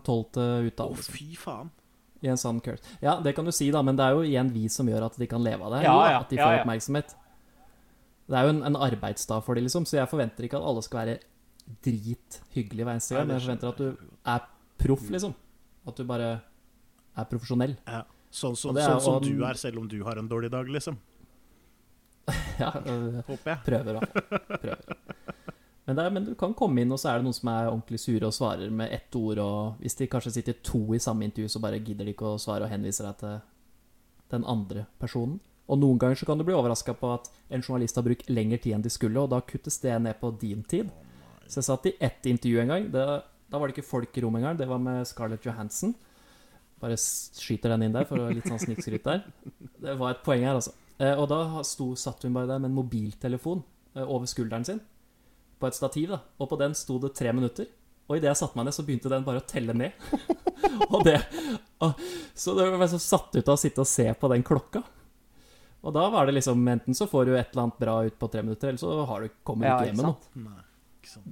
tolv 0.07 0.29
til 0.33 0.69
ut 0.69 0.79
Å, 0.79 0.87
av. 0.87 0.95
Liksom. 0.95 1.17
fy 1.17 1.39
faen. 1.39 1.71
I 2.23 2.31
en 2.31 2.39
sånn 2.41 2.61
curse. 2.63 2.95
Ja, 3.03 3.19
det 3.21 3.35
kan 3.37 3.45
du 3.45 3.51
si, 3.53 3.67
da, 3.75 3.83
men 3.85 3.99
det 3.99 4.05
er 4.07 4.15
jo 4.15 4.23
igjen 4.25 4.49
vi 4.55 4.65
som 4.71 4.87
gjør 4.89 5.09
at 5.11 5.19
de 5.19 5.27
kan 5.29 5.43
leve 5.45 5.67
av 5.67 5.75
det. 5.75 5.83
Ja, 5.85 5.95
ja, 6.09 6.19
at 6.23 6.31
de 6.31 6.39
ja, 6.39 6.47
får 6.47 6.55
ja. 6.55 6.61
oppmerksomhet. 6.63 7.15
Det 8.25 8.39
er 8.39 8.47
jo 8.47 8.55
en, 8.55 8.63
en 8.71 8.79
arbeidsdag 8.87 9.43
for 9.45 9.57
de, 9.57 9.65
liksom, 9.67 9.85
så 9.85 9.99
jeg 9.99 10.09
forventer 10.09 10.47
ikke 10.47 10.57
at 10.57 10.65
alle 10.71 10.81
skal 10.85 11.03
være 11.03 11.17
drithyggelige 11.85 12.85
hver 12.85 12.93
eneste 12.97 13.15
gang, 13.15 13.27
men 13.27 13.37
jeg 13.39 13.45
forventer 13.45 13.71
at 13.71 13.77
du 13.77 14.11
er 14.35 14.45
proff, 14.81 15.09
liksom. 15.09 15.33
At 15.87 15.97
du 15.97 16.03
bare 16.09 16.29
er 17.15 17.27
profesjonell. 17.29 17.75
Ja. 17.87 18.03
Sånn, 18.35 18.55
som- 18.59 18.75
er 18.77 18.89
sånn 18.89 19.01
som 19.01 19.21
du 19.23 19.43
er, 19.47 19.53
selv 19.55 19.79
om 19.79 19.87
du 19.87 20.01
har 20.03 20.17
en 20.19 20.27
dårlig 20.29 20.51
dag, 20.51 20.67
liksom. 20.67 20.97
Ja, 22.59 22.71
øh, 22.85 23.21
Håper 23.27 23.51
jeg. 23.51 23.59
prøver, 23.65 23.99
da. 23.99 23.99
Prøver. 24.57 24.95
Men, 25.85 25.99
er, 26.01 26.09
men 26.09 26.25
du 26.25 26.31
kan 26.35 26.53
komme 26.57 26.81
inn, 26.81 26.91
og 26.91 26.97
så 26.97 27.11
er 27.11 27.19
det 27.19 27.27
noen 27.27 27.35
som 27.37 27.49
er 27.51 27.67
ordentlig 27.69 27.99
sure 28.01 28.25
og 28.25 28.33
svarer 28.33 28.71
med 28.73 28.91
ett 28.95 29.13
ord, 29.19 29.37
og 29.43 29.75
hvis 29.83 29.93
de 29.99 30.07
kanskje 30.09 30.31
sitter 30.39 30.55
to 30.65 30.79
i 30.95 30.99
samme 31.03 31.27
intervju, 31.27 31.47
så 31.53 31.61
bare 31.61 31.77
gidder 31.79 32.05
de 32.09 32.13
ikke 32.15 32.25
å 32.31 32.39
svare 32.41 32.65
og 32.65 32.71
henviser 32.71 33.05
deg 33.05 33.19
til 33.21 33.35
den 34.33 34.47
andre 34.49 34.87
personen. 34.99 35.37
Og 35.69 35.77
noen 35.81 35.99
ganger 36.01 36.17
så 36.17 36.25
kan 36.25 36.37
du 36.41 36.43
bli 36.47 36.53
overraska 36.57 36.93
på 36.97 37.11
at 37.13 37.29
en 37.53 37.61
journalist 37.61 37.95
har 37.97 38.05
brukt 38.05 38.27
lengre 38.33 38.57
tid 38.61 38.73
enn 38.77 38.81
de 38.85 38.89
skulle, 38.93 39.21
og 39.21 39.29
da 39.29 39.39
kuttes 39.45 39.77
det 39.81 39.93
ned 40.01 40.17
på 40.19 40.31
din 40.41 40.63
tid. 40.63 40.89
Så 41.47 41.61
jeg 41.61 41.67
satt 41.67 41.87
i 41.89 41.95
ett 42.03 42.25
intervju 42.29 42.61
en 42.61 42.73
gang. 42.73 42.89
Det, 42.93 43.05
da 43.51 43.59
var 43.61 43.69
det 43.69 43.75
ikke 43.77 43.87
folk 43.87 44.17
i 44.17 44.23
rommet 44.25 44.41
engang. 44.41 44.57
Det 44.59 44.67
var 44.69 44.81
med 44.81 45.05
Scarlett 45.09 45.45
Johansson. 45.45 45.93
Bare 46.81 46.97
skyter 46.97 47.71
den 47.73 47.87
inn 47.87 47.95
der 47.95 48.07
for 48.09 48.21
å 48.21 48.31
litt 48.33 48.47
sånn 48.49 48.61
snikskryt 48.61 49.05
der. 49.05 49.23
Det 49.81 49.95
var 49.99 50.15
et 50.15 50.25
poeng 50.25 50.43
her, 50.43 50.57
altså. 50.57 50.73
Eh, 50.97 51.13
og 51.13 51.27
da 51.31 51.63
sto, 51.67 51.91
satt 51.99 52.23
hun 52.23 52.35
bare 52.35 52.49
der 52.49 52.61
med 52.61 52.71
en 52.71 52.77
mobiltelefon 52.77 53.63
eh, 53.95 54.03
over 54.03 54.27
skulderen 54.31 54.65
sin 54.67 54.81
på 55.59 55.69
et 55.69 55.77
stativ, 55.77 56.11
da. 56.11 56.19
Og 56.39 56.49
på 56.51 56.59
den 56.59 56.75
sto 56.77 56.97
det 57.01 57.13
tre 57.17 57.31
minutter. 57.35 57.69
Og 58.05 58.17
idet 58.17 58.29
jeg 58.31 58.41
satte 58.41 58.59
meg 58.59 58.67
ned, 58.67 58.75
så 58.75 58.85
begynte 58.85 59.11
den 59.11 59.25
bare 59.25 59.41
å 59.41 59.47
telle 59.49 59.73
ned. 59.77 59.95
og 60.93 60.99
det 61.07 61.17
og, 61.83 62.03
Så 62.37 62.53
det 62.57 62.67
var 62.75 62.91
så 62.91 62.99
satt 63.01 63.37
ut 63.37 63.47
av 63.47 63.55
å 63.55 63.61
sitte 63.61 63.81
og 63.83 63.89
se 63.89 64.05
på 64.13 64.29
den 64.31 64.45
klokka. 64.45 64.83
Og 65.85 65.93
da 65.93 66.07
var 66.09 66.25
det 66.25 66.35
liksom 66.39 66.63
Enten 66.67 66.97
så 66.97 67.05
får 67.09 67.27
du 67.27 67.35
et 67.35 67.51
eller 67.53 67.67
annet 67.67 67.81
bra 67.81 67.97
ut 68.05 68.19
på 68.19 68.29
tre 68.33 68.43
minutter, 68.45 68.71
eller 68.71 68.81
så 68.81 69.05
har 69.09 69.25
du, 69.25 69.33
kommer 69.45 69.65
du 69.65 69.71
Ja, 69.71 69.75
ikke 69.79 69.91
hjem 69.91 70.01
med 70.01 70.09
noe. 70.11 70.45
Nei. 70.45 70.64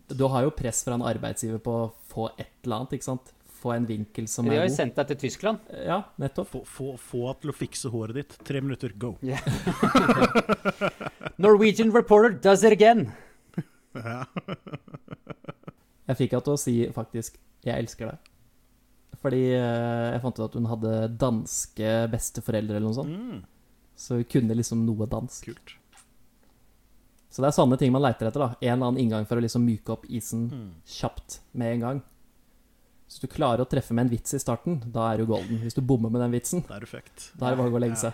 Du 0.07 0.25
har 0.27 0.43
jo 0.43 0.51
press 0.51 0.83
fra 0.83 0.93
en 0.97 1.01
arbeidsgiver 1.07 1.59
på 1.63 1.71
å 1.83 1.93
få 2.11 2.27
et 2.37 2.51
eller 2.63 2.75
annet, 2.83 2.93
ikke 2.99 3.03
sant? 3.09 3.31
Få 3.63 3.71
en 3.77 3.85
vinkel 3.87 4.25
som 4.27 4.43
De 4.45 4.51
har 4.51 4.57
er 4.57 4.65
jo 4.65 4.71
god. 4.73 4.75
sendt 4.75 4.95
deg 4.99 5.07
til 5.07 5.17
Tyskland. 5.21 5.59
Ja, 5.87 6.01
nettopp. 6.19 6.49
Få, 6.51 6.61
få, 6.67 6.87
få 6.99 7.33
til 7.39 7.49
å 7.53 7.55
fikse 7.55 7.89
håret 7.93 8.15
ditt. 8.19 8.33
Tre 8.43 8.59
minutter, 8.61 8.91
go. 8.99 9.13
Norwegian 11.37 11.91
reporter 11.95 12.29
does 12.43 12.63
it 12.63 12.73
again. 12.75 13.05
Jeg 16.03 16.17
fikk 16.19 16.33
henne 16.35 16.43
til 16.43 16.53
å 16.53 16.59
si 16.59 16.75
faktisk 16.91 17.37
'jeg 17.63 17.79
elsker 17.85 18.09
deg'. 18.11 18.19
Fordi 19.23 19.43
eh, 19.55 20.11
jeg 20.11 20.21
fant 20.21 20.39
ut 20.39 20.45
at 20.49 20.53
hun 20.59 20.65
hadde 20.67 21.17
danske 21.17 21.91
besteforeldre 22.11 22.75
eller 22.75 22.89
noe 22.89 22.97
sånt. 22.97 23.13
Mm, 23.15 23.43
Så 23.95 24.15
hun 24.19 24.25
kunne 24.27 24.55
liksom 24.57 24.83
noe 24.85 25.05
dansk. 25.07 25.45
kult. 25.45 25.75
Så 27.33 27.41
det 27.41 27.49
er 27.49 27.55
sånne 27.57 27.79
ting 27.81 27.89
man 27.93 28.03
leiter 28.05 28.27
etter. 28.29 28.43
da 28.43 28.55
En 28.61 28.75
eller 28.77 28.91
annen 28.91 29.01
inngang 29.01 29.25
for 29.25 29.39
å 29.39 29.41
liksom 29.41 29.63
myke 29.65 29.89
opp 29.95 30.03
isen 30.05 30.49
Mm. 30.51 30.71
kjapt 30.85 31.39
med 31.57 31.73
en 31.73 31.79
gang. 31.81 32.01
Hvis 33.09 33.19
du 33.21 33.27
klarer 33.27 33.61
å 33.65 33.69
treffe 33.69 33.93
med 33.93 34.05
en 34.05 34.11
vits 34.13 34.33
i 34.33 34.39
starten, 34.41 34.79
da 34.91 35.11
er 35.13 35.17
du 35.17 35.25
golden. 35.25 35.59
Hvis 35.61 35.73
du 35.75 35.81
bommer 35.81 36.09
med 36.11 36.21
den 36.21 36.31
vitsen, 36.31 36.61
Da 36.67 36.75
er 36.77 36.79
det 36.81 37.57
bare 37.57 37.69
å 37.69 37.71
gå 37.71 37.75
og 37.75 37.81
legge 37.81 37.97
Ja. 37.97 38.11
seg. 38.11 38.13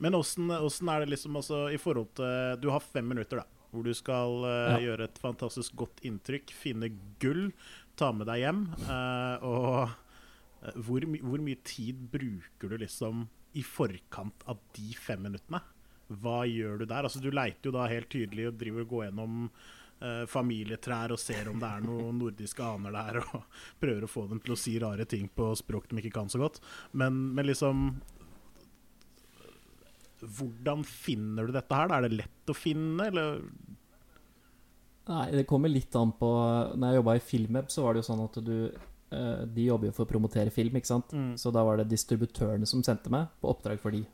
Men 0.00 0.12
åssen 0.14 0.88
er 0.88 1.00
det 1.04 1.08
liksom 1.10 1.36
altså, 1.36 1.72
i 1.72 1.76
forhold 1.76 2.08
til 2.14 2.56
Du 2.60 2.70
har 2.70 2.80
fem 2.80 3.06
minutter, 3.06 3.36
da. 3.36 3.44
Hvor 3.72 3.84
du 3.84 3.94
skal 3.94 4.44
eh, 4.44 4.80
gjøre 4.84 5.04
et 5.04 5.18
fantastisk 5.18 5.74
godt 5.76 6.00
inntrykk, 6.04 6.50
finne 6.50 6.90
gull, 7.20 7.52
ta 7.96 8.12
med 8.12 8.26
deg 8.26 8.40
hjem. 8.40 8.66
Uh, 8.88 9.38
og 9.42 9.88
uh, 10.64 10.72
hvor, 10.76 11.00
my 11.06 11.18
hvor 11.20 11.38
mye 11.40 11.56
tid 11.64 11.96
bruker 12.10 12.68
du 12.68 12.76
liksom 12.78 13.28
i 13.54 13.62
forkant 13.62 14.34
av 14.48 14.58
de 14.74 14.92
fem 14.94 15.22
minuttene? 15.22 15.60
Hva 16.20 16.42
gjør 16.48 16.82
du 16.82 16.86
der? 16.86 17.06
Altså, 17.08 17.22
du 17.22 17.30
leiter 17.32 17.70
jo 17.70 17.76
da 17.76 17.88
helt 17.90 18.10
tydelig 18.12 18.50
og 18.50 18.58
driver 18.60 18.84
og 18.84 18.94
går 18.94 19.04
gjennom 19.06 19.42
eh, 19.48 20.24
familietrær 20.30 21.14
og 21.14 21.20
ser 21.22 21.50
om 21.50 21.60
det 21.62 21.70
er 21.70 21.86
noen 21.86 22.18
nordiske 22.22 22.64
aner 22.66 22.96
der, 22.98 23.20
og 23.22 23.60
prøver 23.82 24.06
å 24.06 24.10
få 24.10 24.26
dem 24.30 24.42
til 24.44 24.56
å 24.56 24.60
si 24.60 24.78
rare 24.82 25.08
ting 25.08 25.28
på 25.32 25.52
språk 25.58 25.90
de 25.90 26.02
ikke 26.02 26.16
kan 26.20 26.32
så 26.32 26.42
godt. 26.42 26.62
Men, 26.92 27.22
men 27.36 27.48
liksom 27.48 27.86
hvordan 30.22 30.84
finner 30.86 31.48
du 31.48 31.54
dette 31.54 31.74
her? 31.74 31.90
da? 31.90 31.98
Er 31.98 32.06
det 32.06 32.20
lett 32.22 32.50
å 32.50 32.56
finne, 32.56 33.08
eller? 33.10 33.40
Nei, 35.10 35.26
det 35.34 35.48
kommer 35.50 35.72
litt 35.72 35.94
an 35.98 36.12
på 36.14 36.28
Når 36.78 36.84
jeg 36.86 36.98
jobba 37.00 37.14
i 37.18 37.22
Filmweb, 37.26 37.70
så 37.74 37.82
var 37.82 37.94
det 37.94 38.04
jo 38.04 38.06
sånn 38.06 38.20
at 38.22 38.36
du 38.46 38.54
eh, 38.70 39.40
De 39.50 39.64
jobber 39.66 39.88
jo 39.88 39.94
for 39.96 40.06
å 40.06 40.12
promotere 40.12 40.54
film, 40.54 40.78
ikke 40.78 40.92
sant? 40.92 41.10
Mm. 41.10 41.32
Så 41.40 41.50
da 41.54 41.64
var 41.66 41.80
det 41.80 41.88
distributørene 41.90 42.68
som 42.70 42.84
sendte 42.86 43.10
meg, 43.12 43.32
på 43.42 43.50
oppdrag 43.50 43.82
for 43.82 43.94
de. 43.94 44.04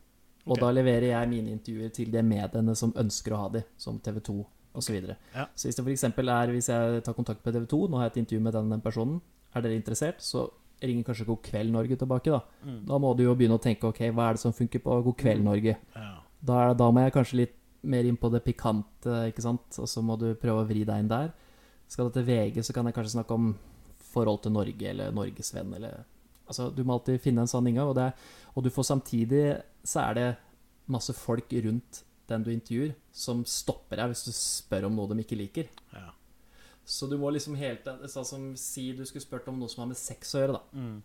Og 0.48 0.54
okay. 0.56 0.64
da 0.64 0.70
leverer 0.72 1.10
jeg 1.10 1.30
mine 1.30 1.52
intervjuer 1.52 1.90
til 1.94 2.12
de 2.12 2.22
mediene 2.24 2.74
som 2.78 2.94
ønsker 2.96 3.34
å 3.36 3.42
ha 3.42 3.48
de, 3.58 3.64
som 3.76 3.98
TV 4.00 4.22
2 4.24 4.36
osv. 4.78 4.96
Så. 5.04 5.16
Ja. 5.34 5.44
så 5.52 5.68
hvis 5.68 5.76
det 5.76 5.84
f.eks. 5.84 6.04
er 6.08 6.54
Hvis 6.54 6.70
jeg 6.72 7.02
tar 7.04 7.16
kontakt 7.16 7.44
med 7.44 7.54
TV 7.54 7.66
2, 7.68 7.82
nå 7.88 8.00
har 8.00 8.08
jeg 8.08 8.14
et 8.16 8.22
intervju 8.24 8.44
med 8.46 8.56
den, 8.56 8.72
den 8.72 8.84
personen, 8.84 9.20
er 9.54 9.64
dere 9.64 9.76
interessert, 9.76 10.22
så 10.24 10.48
ringer 10.82 11.08
kanskje 11.08 11.26
God 11.26 11.42
kveld 11.42 11.72
Norge 11.74 11.96
tilbake, 11.98 12.30
da. 12.30 12.40
Mm. 12.64 12.82
Da 12.86 12.98
må 13.02 13.12
du 13.18 13.24
jo 13.24 13.34
begynne 13.36 13.58
å 13.58 13.62
tenke 13.62 13.88
ok, 13.88 14.02
hva 14.14 14.28
er 14.28 14.38
det 14.38 14.42
som 14.44 14.54
funker 14.54 14.82
på 14.84 15.00
God 15.08 15.16
kveld 15.18 15.44
Norge? 15.44 15.74
Ja. 15.96 16.10
Da, 16.38 16.58
da 16.78 16.90
må 16.94 17.02
jeg 17.02 17.16
kanskje 17.16 17.40
litt 17.40 17.56
mer 17.88 18.06
inn 18.06 18.18
på 18.18 18.30
det 18.30 18.44
pikante, 18.46 19.24
ikke 19.30 19.42
sant? 19.42 19.80
Og 19.82 19.90
så 19.90 20.02
må 20.04 20.16
du 20.20 20.30
prøve 20.38 20.62
å 20.62 20.68
vri 20.68 20.84
deg 20.86 21.02
inn 21.02 21.10
der. 21.10 21.32
Skal 21.90 22.08
du 22.08 22.14
til 22.14 22.26
VG, 22.28 22.62
så 22.66 22.74
kan 22.76 22.86
jeg 22.86 22.94
kanskje 22.96 23.16
snakke 23.16 23.34
om 23.34 23.52
forhold 24.12 24.44
til 24.44 24.54
Norge, 24.54 24.92
eller 24.92 25.14
Norgesvenn, 25.14 25.74
eller 25.78 26.04
Altså, 26.48 26.68
du 26.74 26.82
må 26.84 26.96
alltid 26.96 27.20
finne 27.22 27.44
en 27.44 27.66
inngang, 27.68 27.90
og, 27.92 27.96
det, 27.98 28.10
og 28.54 28.64
du 28.64 28.70
får 28.72 28.88
samtidig 28.90 29.42
Så 29.84 30.00
er 30.02 30.14
det 30.18 30.28
masse 30.88 31.12
folk 31.12 31.52
rundt 31.52 32.02
den 32.28 32.44
du 32.44 32.50
intervjuer, 32.52 32.94
som 33.12 33.44
stopper 33.48 34.00
deg 34.00 34.10
hvis 34.12 34.26
du 34.26 34.32
spør 34.36 34.88
om 34.88 34.96
noe 34.96 35.08
de 35.12 35.22
ikke 35.22 35.36
liker. 35.38 35.68
Ja. 35.94 36.10
Så 36.88 37.08
du 37.08 37.16
må 37.20 37.30
liksom 37.32 37.56
helt 37.60 37.84
Sånn 38.08 38.24
som 38.28 38.46
si 38.56 38.90
du 38.96 39.04
skulle 39.08 39.24
spurt 39.24 39.48
om 39.48 39.58
noe 39.60 39.68
som 39.72 39.84
har 39.84 39.90
med 39.90 40.00
sex 40.00 40.34
å 40.34 40.42
gjøre, 40.42 40.58
da 40.58 40.78
Mm. 40.78 41.02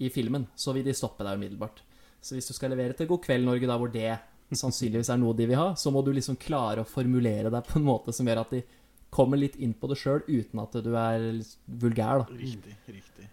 i 0.00 0.08
filmen, 0.10 0.46
så 0.56 0.72
vil 0.72 0.84
de 0.84 0.94
stoppe 0.96 1.24
deg 1.26 1.36
umiddelbart. 1.36 1.82
Så 2.22 2.34
hvis 2.34 2.48
du 2.48 2.54
skal 2.54 2.70
levere 2.70 2.96
til 2.96 3.06
God 3.06 3.22
kveld 3.24 3.44
Norge, 3.44 3.66
da 3.68 3.76
hvor 3.78 3.92
det 3.92 4.18
sannsynligvis 4.50 5.10
er 5.12 5.18
noe 5.20 5.36
de 5.36 5.46
vil 5.46 5.58
ha, 5.60 5.74
så 5.78 5.92
må 5.92 6.02
du 6.04 6.12
liksom 6.12 6.38
klare 6.40 6.82
å 6.82 6.88
formulere 6.88 7.50
deg 7.52 7.66
på 7.68 7.78
en 7.78 7.86
måte 7.86 8.14
som 8.16 8.26
gjør 8.26 8.40
at 8.42 8.54
de 8.56 8.62
kommer 9.10 9.38
litt 9.38 9.56
inn 9.56 9.74
på 9.74 9.90
det 9.90 9.98
sjøl, 9.98 10.22
uten 10.26 10.62
at 10.62 10.72
du 10.82 10.90
er 10.96 11.26
vulgær, 11.66 12.24
da. 12.24 12.38
Riktig. 12.40 12.76
riktig. 12.88 13.28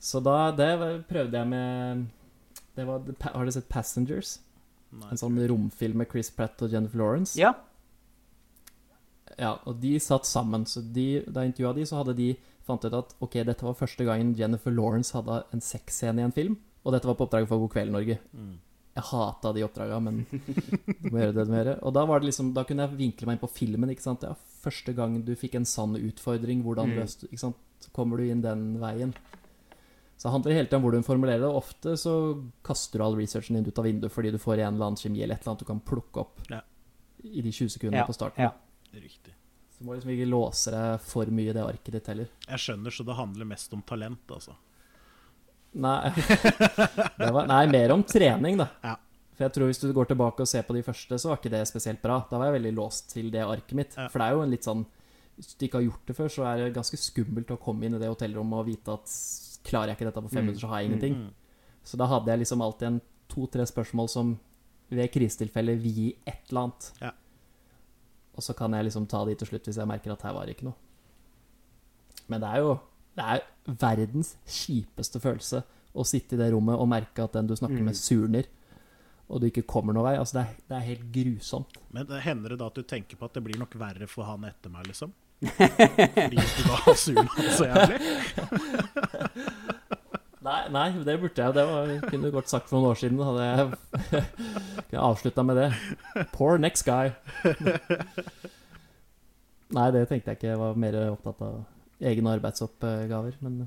Så 0.00 0.20
da 0.22 0.50
Det 0.54 0.68
prøvde 1.08 1.32
jeg 1.40 1.48
med 1.48 2.06
det 2.76 2.84
var, 2.86 3.02
Har 3.32 3.44
du 3.44 3.50
sett 3.50 3.68
'Passengers'? 3.68 4.38
Nei, 4.92 5.08
En 5.10 5.16
sånn 5.18 5.38
romfilm 5.48 5.96
med 5.96 6.08
Chris 6.10 6.30
Pratt 6.30 6.62
og 6.62 6.70
Jennifer 6.70 6.98
Lawrence? 6.98 7.36
Ja. 7.38 7.54
Ja, 9.38 9.58
og 9.66 9.80
de 9.80 9.98
satt 10.02 10.26
sammen. 10.26 10.64
Så 10.66 10.80
de, 10.92 11.20
da 11.28 11.42
jeg 11.44 11.52
intervjua 11.52 11.74
de, 11.76 11.84
så 11.86 12.00
hadde 12.00 12.14
de 12.18 12.30
fant 12.66 12.84
ut 12.84 12.94
at 12.96 13.12
ok, 13.24 13.36
dette 13.46 13.62
var 13.66 13.76
første 13.78 14.04
gangen 14.06 14.34
Jennifer 14.38 14.70
Lawrence 14.74 15.12
hadde 15.16 15.42
en 15.54 15.60
sexscene 15.60 16.20
i 16.22 16.26
en 16.26 16.32
film. 16.34 16.56
Og 16.84 16.92
dette 16.94 17.06
var 17.08 17.14
på 17.18 17.26
oppdrag 17.28 17.46
for 17.50 17.58
God 17.62 17.70
kveld 17.74 17.92
Norge. 17.94 18.18
Mm. 18.34 18.56
Jeg 18.98 19.04
hata 19.12 19.52
de 19.54 19.62
oppdraga, 19.62 20.00
men 20.02 20.24
du 20.32 21.10
må 21.12 21.20
gjøre 21.20 21.34
det 21.36 21.44
du 21.46 21.52
må 21.52 21.60
gjøre. 21.60 21.76
Og 21.86 21.94
da, 21.94 22.04
var 22.08 22.20
det 22.20 22.30
liksom, 22.32 22.52
da 22.56 22.64
kunne 22.66 22.86
jeg 22.88 22.98
vinkle 22.98 23.26
meg 23.28 23.36
inn 23.38 23.44
på 23.44 23.52
filmen. 23.52 23.90
ikke 23.94 24.02
sant? 24.08 24.22
Ja, 24.26 24.32
første 24.64 24.94
gang 24.96 25.20
du 25.24 25.34
fikk 25.38 25.54
en 25.60 25.68
sann 25.68 25.94
utfordring, 26.00 26.64
hvordan 26.66 26.90
Mm. 26.90 26.96
løste 27.02 27.20
du 27.26 27.28
ikke 27.30 27.44
sant? 27.46 27.56
Så 27.84 27.92
kommer 27.94 28.16
du 28.18 28.24
inn 28.26 28.42
den 28.42 28.78
veien. 28.80 29.14
Så 30.18 30.26
det 30.26 30.32
handler 30.34 30.56
hele 30.56 30.66
tiden 30.66 30.80
om 30.80 30.86
hvordan 30.88 31.02
du 31.04 31.06
formulerer 31.06 31.40
det. 31.44 31.48
Og 31.48 31.60
ofte 31.62 31.92
så 32.00 32.12
kaster 32.66 32.98
du 32.98 33.04
all 33.06 33.14
researchen 33.16 33.54
din 33.60 33.66
ut 33.70 33.78
av 33.78 33.84
vinduet 33.86 34.10
fordi 34.12 34.32
du 34.34 34.38
får 34.42 34.58
en 34.64 34.74
eller 34.74 34.88
annen 34.88 34.98
kjemi 34.98 35.22
eller 35.22 35.36
et 35.38 35.44
eller 35.44 35.52
annet 35.54 35.62
du 35.62 35.68
kan 35.68 35.80
plukke 35.92 36.24
opp 36.24 36.40
Ja. 36.50 36.58
i 37.22 37.42
de 37.42 37.52
20 37.54 37.68
sekundene 37.76 38.00
Ja, 38.02 38.06
på 38.08 38.16
starten. 38.16 38.42
ja. 38.42 38.50
Riktig. 38.98 39.34
Så 39.70 39.78
du 39.78 39.84
må 39.86 39.94
liksom 39.94 40.10
ikke 40.10 40.26
låse 40.26 40.72
deg 40.74 41.00
for 41.06 41.26
mye 41.30 41.50
i 41.50 41.54
det 41.54 41.62
arket 41.62 41.92
ditt 41.94 42.06
heller. 42.10 42.28
Jeg 42.48 42.58
skjønner, 42.64 42.90
så 42.90 43.04
det 43.06 43.14
handler 43.14 43.44
mest 43.46 43.72
om 43.78 43.82
talent, 43.86 44.26
altså. 44.34 44.56
Nei, 45.78 46.10
det 47.20 47.30
var, 47.30 47.46
nei 47.46 47.66
mer 47.70 47.92
om 47.94 48.02
trening, 48.02 48.56
da. 48.58 48.66
Ja. 48.82 48.96
For 49.36 49.44
jeg 49.46 49.54
tror 49.54 49.68
hvis 49.70 49.78
du 49.84 49.92
går 49.94 50.08
tilbake 50.10 50.42
og 50.42 50.48
ser 50.50 50.64
på 50.66 50.74
de 50.74 50.82
første, 50.82 51.14
så 51.20 51.30
var 51.30 51.38
ikke 51.38 51.52
det 51.52 51.60
spesielt 51.70 52.00
bra. 52.02 52.16
Da 52.30 52.40
var 52.40 52.48
jeg 52.50 52.56
veldig 52.58 52.72
låst 52.74 53.12
til 53.12 53.28
det 53.30 53.44
arket 53.46 53.76
mitt. 53.78 53.94
Ja. 53.94 54.08
For 54.10 54.18
det 54.18 54.26
er 54.26 54.34
jo 54.34 54.42
en 54.42 54.50
litt 54.56 54.66
sånn 54.66 54.86
Hvis 55.38 55.52
du 55.54 55.66
ikke 55.68 55.78
har 55.78 55.84
gjort 55.86 56.08
det 56.10 56.16
før, 56.18 56.28
så 56.34 56.42
er 56.50 56.56
det 56.64 56.72
ganske 56.74 56.98
skummelt 56.98 57.52
å 57.54 57.58
komme 57.62 57.86
inn 57.86 57.94
i 57.94 57.98
det 58.02 58.08
hotellrommet 58.10 58.58
og 58.58 58.66
vite 58.66 58.90
at 58.96 59.06
klarer 59.68 59.92
jeg 59.92 59.98
ikke 60.00 60.08
dette 60.10 60.24
på 60.24 60.30
fem 60.32 60.42
Mm. 60.42 60.46
minutter, 60.48 60.60
så 60.64 60.70
har 60.72 60.80
jeg 60.82 60.90
ingenting. 60.90 61.14
Mm. 61.14 61.30
Så 61.84 61.96
da 62.00 62.06
hadde 62.10 62.32
jeg 62.32 62.38
liksom 62.42 62.62
alltid 62.64 62.86
en 62.88 63.00
to-tre 63.28 63.64
spørsmål 63.68 64.08
som 64.08 64.34
ved 64.90 65.10
krisetilfelle 65.12 65.76
vil 65.80 65.92
gi 65.94 66.08
et 66.26 66.48
eller 66.50 66.62
annet. 66.68 66.92
Ja. 67.02 67.10
Og 68.38 68.42
så 68.42 68.54
kan 68.56 68.72
jeg 68.72 68.84
liksom 68.88 69.06
ta 69.10 69.24
de 69.28 69.34
til 69.34 69.46
slutt 69.50 69.64
hvis 69.68 69.76
jeg 69.76 69.88
merker 69.90 70.12
at 70.14 70.22
her 70.22 70.32
var 70.36 70.46
det 70.46 70.56
ikke 70.56 70.68
noe. 70.70 70.76
Men 72.28 72.40
det 72.44 72.48
er 72.54 72.62
jo 72.64 72.78
det 73.18 73.24
er 73.26 73.40
verdens 73.66 74.36
kjipeste 74.46 75.18
følelse 75.20 75.64
å 75.98 76.04
sitte 76.06 76.36
i 76.36 76.38
det 76.38 76.52
rommet 76.52 76.78
og 76.78 76.86
merke 76.92 77.24
at 77.24 77.32
den 77.34 77.48
du 77.50 77.54
snakker 77.58 77.82
med, 77.82 77.96
surner, 77.98 78.46
og 79.28 79.40
du 79.42 79.48
ikke 79.48 79.64
kommer 79.66 79.92
noen 79.96 80.06
vei. 80.06 80.12
Altså, 80.20 80.38
det 80.38 80.44
er, 80.44 80.60
det 80.70 80.76
er 80.76 80.84
helt 80.86 81.08
grusomt. 81.12 81.80
Men 81.90 82.06
det 82.06 82.20
hender 82.22 82.54
det 82.54 82.58
da 82.60 82.68
at 82.70 82.78
du 82.78 82.82
tenker 82.86 83.18
på 83.18 83.26
at 83.26 83.34
det 83.34 83.42
blir 83.44 83.58
nok 83.58 83.74
verre 83.80 84.06
for 84.08 84.24
han 84.28 84.44
etter 84.48 84.70
meg, 84.70 84.86
liksom? 84.86 85.10
Fordi 85.38 86.36
du 86.36 86.62
da 86.66 86.78
har 86.84 86.96
surna 86.98 87.50
så 87.54 87.68
jævlig? 87.68 87.98
Nei, 90.48 90.60
nei, 90.72 90.84
det 91.04 91.16
burde 91.20 91.42
jeg. 91.42 91.54
Det 91.56 91.64
var, 91.66 91.90
kunne 92.08 92.28
du 92.28 92.32
godt 92.32 92.48
sagt 92.48 92.70
for 92.70 92.78
noen 92.78 92.92
år 92.94 92.98
siden. 93.00 93.18
Hadde 93.20 93.48
jeg 93.48 94.22
kunne 94.88 95.02
avslutta 95.10 95.44
med 95.44 95.58
det. 95.60 95.66
Poor 96.32 96.60
next 96.62 96.86
guy. 96.86 97.10
Nei, 99.76 99.88
det 99.92 100.06
tenkte 100.08 100.32
jeg 100.32 100.38
ikke. 100.38 100.52
Jeg 100.54 100.60
var 100.62 100.78
mer 100.80 100.96
opptatt 101.10 101.42
av 101.44 101.58
egne 102.00 102.32
arbeidsoppgaver. 102.38 103.36
Men, 103.44 103.60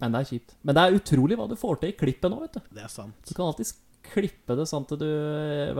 men 0.00 0.16
det 0.16 0.22
er 0.22 0.30
kjipt. 0.30 0.56
Men 0.64 0.78
det 0.78 0.86
er 0.86 0.98
utrolig 1.02 1.36
hva 1.40 1.50
du 1.50 1.58
får 1.60 1.82
til 1.82 1.92
i 1.92 1.98
klippet 1.98 2.32
nå, 2.32 2.40
vet 2.46 2.56
du. 2.56 2.72
Det 2.78 2.86
er 2.86 2.94
sant. 2.94 3.20
Du 3.28 3.34
kan 3.34 3.50
alltid 3.50 3.74
klippe 4.10 4.56
det 4.56 4.64
sånn 4.70 4.86
at, 4.88 4.96
du, 5.02 5.10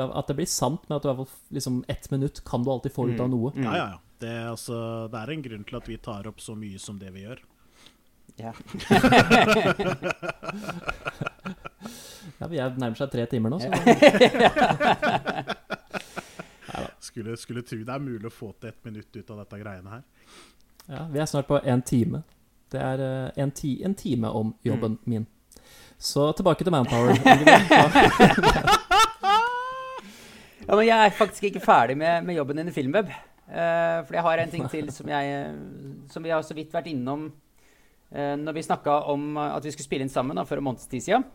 at 0.05 0.29
det 0.29 0.37
blir 0.43 0.51
sant, 0.51 0.83
men 0.91 0.99
at 0.99 1.07
du 1.07 1.09
i 1.09 1.15
hvert 1.15 1.25
fall 1.25 1.57
liksom 1.57 1.81
ett 1.89 2.11
minutt 2.13 2.43
kan 2.45 2.67
du 2.67 2.75
alltid 2.75 2.93
få 2.93 3.09
ut 3.09 3.23
av 3.23 3.33
noe. 3.33 3.55
Ja, 3.57 3.73
ja, 3.73 3.89
ja. 3.95 4.01
Det, 4.21 4.29
er 4.29 4.51
altså, 4.51 4.77
det 5.13 5.19
er 5.23 5.31
en 5.33 5.43
grunn 5.47 5.65
til 5.65 5.77
at 5.79 5.89
vi 5.89 5.97
tar 6.03 6.27
opp 6.29 6.41
så 6.45 6.55
mye 6.59 6.79
som 6.83 6.99
det 7.01 7.11
vi 7.15 7.25
gjør. 7.27 7.41
Ja. 8.41 8.53
Ja, 12.41 12.47
Vi 12.49 12.59
er 12.61 12.73
nærmer 12.79 12.97
seg 12.97 13.11
tre 13.13 13.25
timer 13.29 13.51
nå, 13.53 13.59
så 13.61 13.69
Skulle, 17.01 17.35
skulle 17.41 17.63
tro 17.67 17.79
det 17.81 17.93
er 17.93 18.03
mulig 18.05 18.29
å 18.29 18.33
få 18.33 18.53
til 18.61 18.71
et 18.71 18.85
minutt 18.87 19.17
ut 19.17 19.31
av 19.33 19.41
dette 19.43 19.59
greiene 19.61 19.91
her. 19.97 20.03
ja, 20.87 21.03
vi 21.11 21.19
er 21.21 21.27
snart 21.29 21.49
på 21.49 21.59
en 21.65 21.83
time. 21.83 22.23
Det 22.71 22.81
er 22.81 23.03
eh, 23.03 23.31
en, 23.43 23.51
ti, 23.57 23.73
en 23.85 23.95
time 23.99 24.29
om 24.31 24.53
jobben 24.65 24.99
min. 25.11 25.27
Så 25.99 26.29
tilbake 26.39 26.65
til 26.65 26.73
Manpower. 26.73 27.17
Ja, 30.71 30.77
men 30.77 30.87
jeg 30.87 30.95
er 31.03 31.11
faktisk 31.19 31.49
ikke 31.49 31.61
ferdig 31.65 31.97
med, 31.99 32.23
med 32.23 32.37
jobben 32.37 32.61
din 32.61 32.69
i 32.71 32.73
Filmweb. 32.75 33.09
Eh, 33.51 33.99
for 34.07 34.15
jeg 34.15 34.23
har 34.27 34.39
en 34.39 34.53
ting 34.53 34.67
til 34.71 34.91
som, 34.95 35.09
jeg, 35.11 35.55
som 36.13 36.23
vi 36.23 36.31
har 36.31 36.43
så 36.47 36.55
vidt 36.55 36.75
vært 36.75 36.91
innom 36.93 37.27
uh, 38.15 38.37
når 38.39 38.55
vi 38.55 38.63
snakka 38.63 39.01
om 39.11 39.35
at 39.43 39.65
vi 39.67 39.73
skulle 39.75 39.89
spille 39.89 40.07
inn 40.07 40.13
sammen 40.13 40.39
da, 40.39 40.45
for 40.47 40.61
en 40.61 40.69
måneds 40.69 40.87
tid 40.91 41.03
siden. 41.03 41.27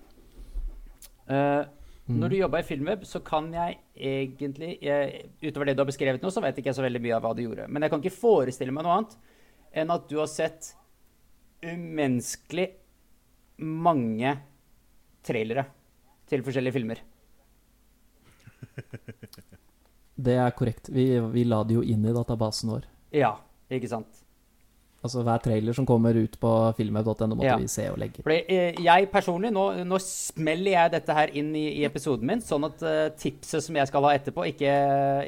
Eh, 1.27 1.63
Når 2.05 2.29
du 2.29 2.35
jobba 2.37 2.59
i 2.61 2.65
Filmweb, 2.67 3.05
så 3.09 3.17
kan 3.25 3.47
jeg 3.53 3.79
egentlig 3.97 4.75
jeg, 4.77 5.23
Utover 5.41 5.65
det 5.65 5.73
du 5.73 5.81
har 5.81 5.89
beskrevet 5.89 6.21
nå, 6.21 6.29
så 6.29 6.43
vet 6.43 6.59
ikke 6.61 6.69
jeg 6.69 6.77
så 6.77 6.85
veldig 6.85 7.01
mye 7.01 7.15
av 7.17 7.23
hva 7.25 7.31
du 7.33 7.41
gjorde. 7.41 7.65
Men 7.65 7.81
jeg 7.81 7.93
kan 7.93 8.03
ikke 8.03 8.19
forestille 8.19 8.75
meg 8.75 8.85
noe 8.85 8.99
annet 8.99 9.15
enn 9.75 9.93
at 9.95 10.05
du 10.11 10.19
har 10.21 10.29
sett 10.29 10.69
umenneskelig 11.65 12.67
mange 13.57 14.35
trailere 15.25 15.65
til 16.29 16.45
forskjellige 16.45 16.77
filmer. 16.77 17.01
Det 20.15 20.35
er 20.39 20.51
korrekt. 20.55 20.87
Vi, 20.95 21.07
vi 21.33 21.43
la 21.47 21.63
det 21.67 21.75
jo 21.75 21.81
inn 21.83 22.05
i 22.07 22.13
databasen 22.15 22.71
vår. 22.71 22.85
Ja, 23.15 23.33
ikke 23.71 23.89
sant? 23.91 24.21
Altså 25.05 25.21
Hver 25.21 25.41
trailer 25.43 25.75
som 25.77 25.85
kommer 25.85 26.15
ut 26.17 26.37
på 26.41 26.51
filmweb.no, 26.79 27.35
måtte 27.35 27.45
Ja. 27.51 27.57
vi 27.61 27.67
se 27.69 27.83
og 27.91 27.99
legge. 28.01 28.23
Fordi 28.25 28.39
eh, 28.49 28.79
jeg 28.81 29.09
personlig, 29.11 29.51
nå, 29.53 29.65
nå 29.85 29.99
smeller 30.01 30.71
jeg 30.71 30.93
dette 30.95 31.13
her 31.13 31.33
inn 31.37 31.51
i, 31.53 31.65
i 31.81 31.83
episoden 31.85 32.25
min, 32.25 32.41
sånn 32.41 32.65
at 32.65 32.81
eh, 32.81 33.09
tipset 33.21 33.61
som 33.67 33.77
jeg 33.77 33.91
skal 33.91 34.07
ha 34.07 34.15
etterpå, 34.17 34.47
ikke, 34.49 34.71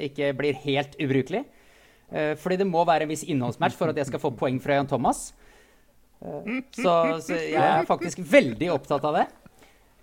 ikke 0.08 0.32
blir 0.39 0.58
helt 0.63 0.98
ubrukelig. 0.98 1.44
Eh, 2.10 2.34
fordi 2.41 2.58
det 2.63 2.70
må 2.72 2.82
være 2.88 3.06
en 3.06 3.12
viss 3.12 3.27
innholdsmatch 3.27 3.77
for 3.77 3.91
at 3.94 4.00
jeg 4.01 4.10
skal 4.10 4.24
få 4.24 4.32
poeng 4.39 4.58
fra 4.63 4.79
Jan 4.79 4.89
Thomas. 4.89 5.27
Så, 6.73 6.93
så 7.21 7.36
jeg 7.38 7.62
er 7.62 7.86
faktisk 7.86 8.23
veldig 8.26 8.71
opptatt 8.73 9.04
av 9.06 9.19
det. 9.19 9.28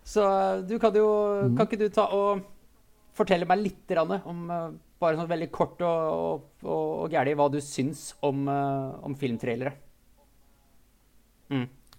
Så 0.07 0.23
du 0.68 0.77
kan 0.79 0.94
jo 0.94 1.09
Kan 1.57 1.64
ikke 1.66 1.81
du 1.81 1.88
ta 1.90 2.05
og 2.14 2.44
fortelle 3.14 3.46
meg 3.46 3.62
litt 3.62 3.94
om 3.98 4.50
eh, 4.50 4.66
Bare 5.05 5.18
sånn 5.18 5.29
veldig 5.29 5.50
kort 5.53 5.83
og, 5.85 6.44
og, 6.64 6.68
og 7.05 7.11
gærlig 7.12 7.35
hva 7.37 7.48
du 7.53 7.59
syns 7.61 8.14
om, 8.24 8.46
eh, 8.48 9.05
om 9.05 9.14
filmtrailere? 9.20 9.72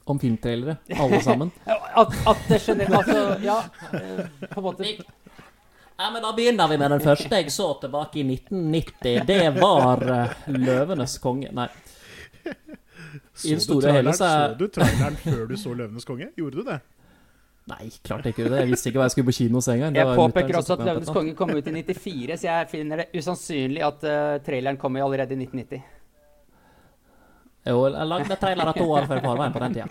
Om 0.06 0.19
filmtrailere, 0.21 0.78
alle 0.99 1.19
sammen. 1.21 1.51
At, 2.01 2.12
at 2.28 2.41
det 2.49 2.60
generelt 2.65 2.97
Altså, 2.99 3.38
ja 3.45 3.56
eh, 3.95 4.25
På 4.51 4.60
en 4.60 4.65
måte 4.65 4.89
Ja, 4.89 6.10
men 6.12 6.19
Da 6.25 6.32
begynner 6.36 6.67
vi 6.69 6.78
med 6.82 6.91
den 6.91 7.01
første 7.04 7.39
jeg 7.39 7.54
så 7.56 7.69
tilbake 7.82 8.19
i 8.19 8.25
1990. 8.28 9.21
Det 9.30 9.39
var 9.62 10.01
'Løvenes 10.51 11.15
konge'. 11.23 11.54
Nei. 11.56 11.69
Så 13.34 13.56
du 13.67 13.80
traileren- 13.82 14.13
så 14.17 14.25
er- 14.28 14.51
Så 14.51 14.58
du 14.60 14.67
traileren 14.67 15.15
før 15.23 15.47
du 15.47 15.56
så 15.56 15.71
'Løvenes 15.71 16.06
konge'? 16.06 16.34
Gjorde 16.36 16.58
du 16.60 16.63
det? 16.67 16.82
Nei, 17.65 17.89
klart 18.06 18.28
ikke 18.30 18.45
det. 18.45 18.60
Jeg 18.62 18.69
visste 18.69 18.91
ikke 18.91 18.99
hva 19.01 19.08
jeg 19.08 19.15
skulle 19.15 19.32
på 19.32 19.38
kino 19.39 19.62
se 19.65 19.73
engang. 19.73 19.95
Jeg 19.97 20.17
påpeker 20.19 20.60
også 20.60 20.75
at 20.78 20.84
'Løvenes 20.86 21.10
konge' 21.10 21.34
kom 21.38 21.49
ut 21.49 21.67
i 21.67 21.71
94, 21.73 22.38
så 22.38 22.45
jeg 22.45 22.67
finner 22.69 22.95
det 23.01 23.08
usannsynlig 23.17 23.82
at 23.82 24.06
uh, 24.06 24.38
traileren 24.45 24.78
kom 24.78 24.93
allerede 25.01 25.34
i 25.34 25.38
1990. 25.47 25.82
Jo, 27.65 27.88
jeg 27.89 28.06
lagde 28.08 28.36
trailere 28.38 28.73
to 28.78 28.86
år 28.93 29.08
før 29.10 29.19
forveien 29.23 29.54
på 29.54 29.60
den 29.63 29.73
tida. 29.73 29.88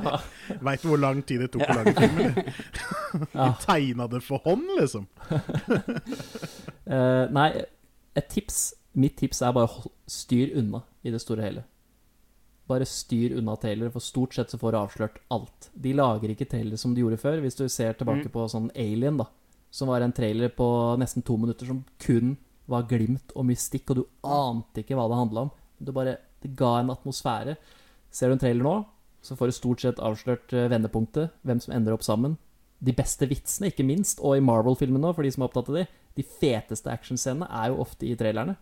Veit 0.64 0.80
du 0.80 0.88
hvor 0.88 0.96
lang 1.02 1.20
tid 1.28 1.40
det 1.44 1.50
tok 1.52 1.68
å 1.68 1.74
lage 1.82 1.92
filmen? 1.98 2.32
Ja. 3.36 3.50
Tegna 3.66 4.06
det 4.08 4.22
for 4.24 4.40
hånd, 4.46 4.64
liksom? 4.78 5.04
uh, 5.28 7.26
nei, 7.28 7.50
et 8.16 8.28
tips 8.32 8.72
Mitt 8.96 9.16
tips 9.20 9.42
er 9.44 9.52
bare 9.56 9.68
styr 10.08 10.56
unna 10.60 10.80
i 11.04 11.10
det 11.12 11.20
store 11.20 11.40
og 11.40 11.46
hele. 11.46 11.62
Bare 12.72 12.88
styr 12.88 13.36
unna 13.36 13.58
trailere, 13.60 13.92
for 13.92 14.04
stort 14.04 14.34
sett 14.36 14.52
så 14.52 14.58
får 14.60 14.72
du 14.72 14.78
avslørt 14.80 15.20
alt. 15.34 15.68
De 15.74 15.92
lager 15.96 16.32
ikke 16.32 16.48
trailere 16.48 16.80
som 16.80 16.94
de 16.96 17.04
gjorde 17.04 17.20
før. 17.20 17.42
Hvis 17.44 17.58
du 17.58 17.66
ser 17.68 17.98
tilbake 17.98 18.32
på 18.32 18.48
sånn 18.48 18.70
Alien, 18.72 19.20
da, 19.20 19.28
som 19.72 19.92
var 19.92 20.04
en 20.04 20.14
trailer 20.16 20.52
på 20.56 20.66
nesten 21.00 21.24
to 21.26 21.36
minutter 21.40 21.68
som 21.68 21.84
kun 22.02 22.36
var 22.70 22.86
glimt 22.88 23.34
og 23.36 23.46
mystikk, 23.48 23.90
og 23.90 23.98
du 23.98 24.04
ante 24.24 24.82
ikke 24.82 24.96
hva 24.96 25.08
det 25.10 25.18
handla 25.18 25.46
om. 25.46 25.52
Det 25.82 25.94
bare 25.96 26.16
det 26.42 26.54
ga 26.58 26.78
en 26.80 26.92
atmosfære. 26.94 27.56
Ser 28.12 28.28
du 28.28 28.36
en 28.36 28.42
trailer 28.42 28.66
nå, 28.66 28.74
så 29.22 29.36
får 29.38 29.50
du 29.50 29.56
stort 29.56 29.84
sett 29.84 30.00
avslørt 30.02 30.52
eh, 30.56 30.68
vendepunktet, 30.70 31.34
hvem 31.46 31.60
som 31.62 31.74
ender 31.74 31.94
opp 31.94 32.04
sammen. 32.06 32.36
De 32.82 32.94
beste 32.96 33.28
vitsene, 33.30 33.70
ikke 33.70 33.86
minst, 33.86 34.20
og 34.20 34.36
i 34.36 34.44
Marvel-filmen 34.44 35.02
nå, 35.02 35.12
for 35.14 35.26
de 35.26 35.30
som 35.34 35.44
er 35.44 35.50
opptatt 35.50 35.70
av 35.70 35.78
de. 35.78 35.84
De 36.18 36.24
feteste 36.26 36.90
actionscenene 36.92 37.46
er 37.48 37.70
jo 37.70 37.78
ofte 37.84 38.08
i 38.08 38.16
trailerne. 38.18 38.56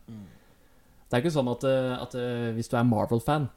Det 1.08 1.16
er 1.16 1.24
ikke 1.24 1.34
sånn 1.34 1.50
at, 1.50 1.64
eh, 1.66 1.94
at 1.96 2.14
eh, 2.18 2.50
hvis 2.54 2.70
du 2.70 2.76
er 2.78 2.86
Marvel-fan, 2.86 3.48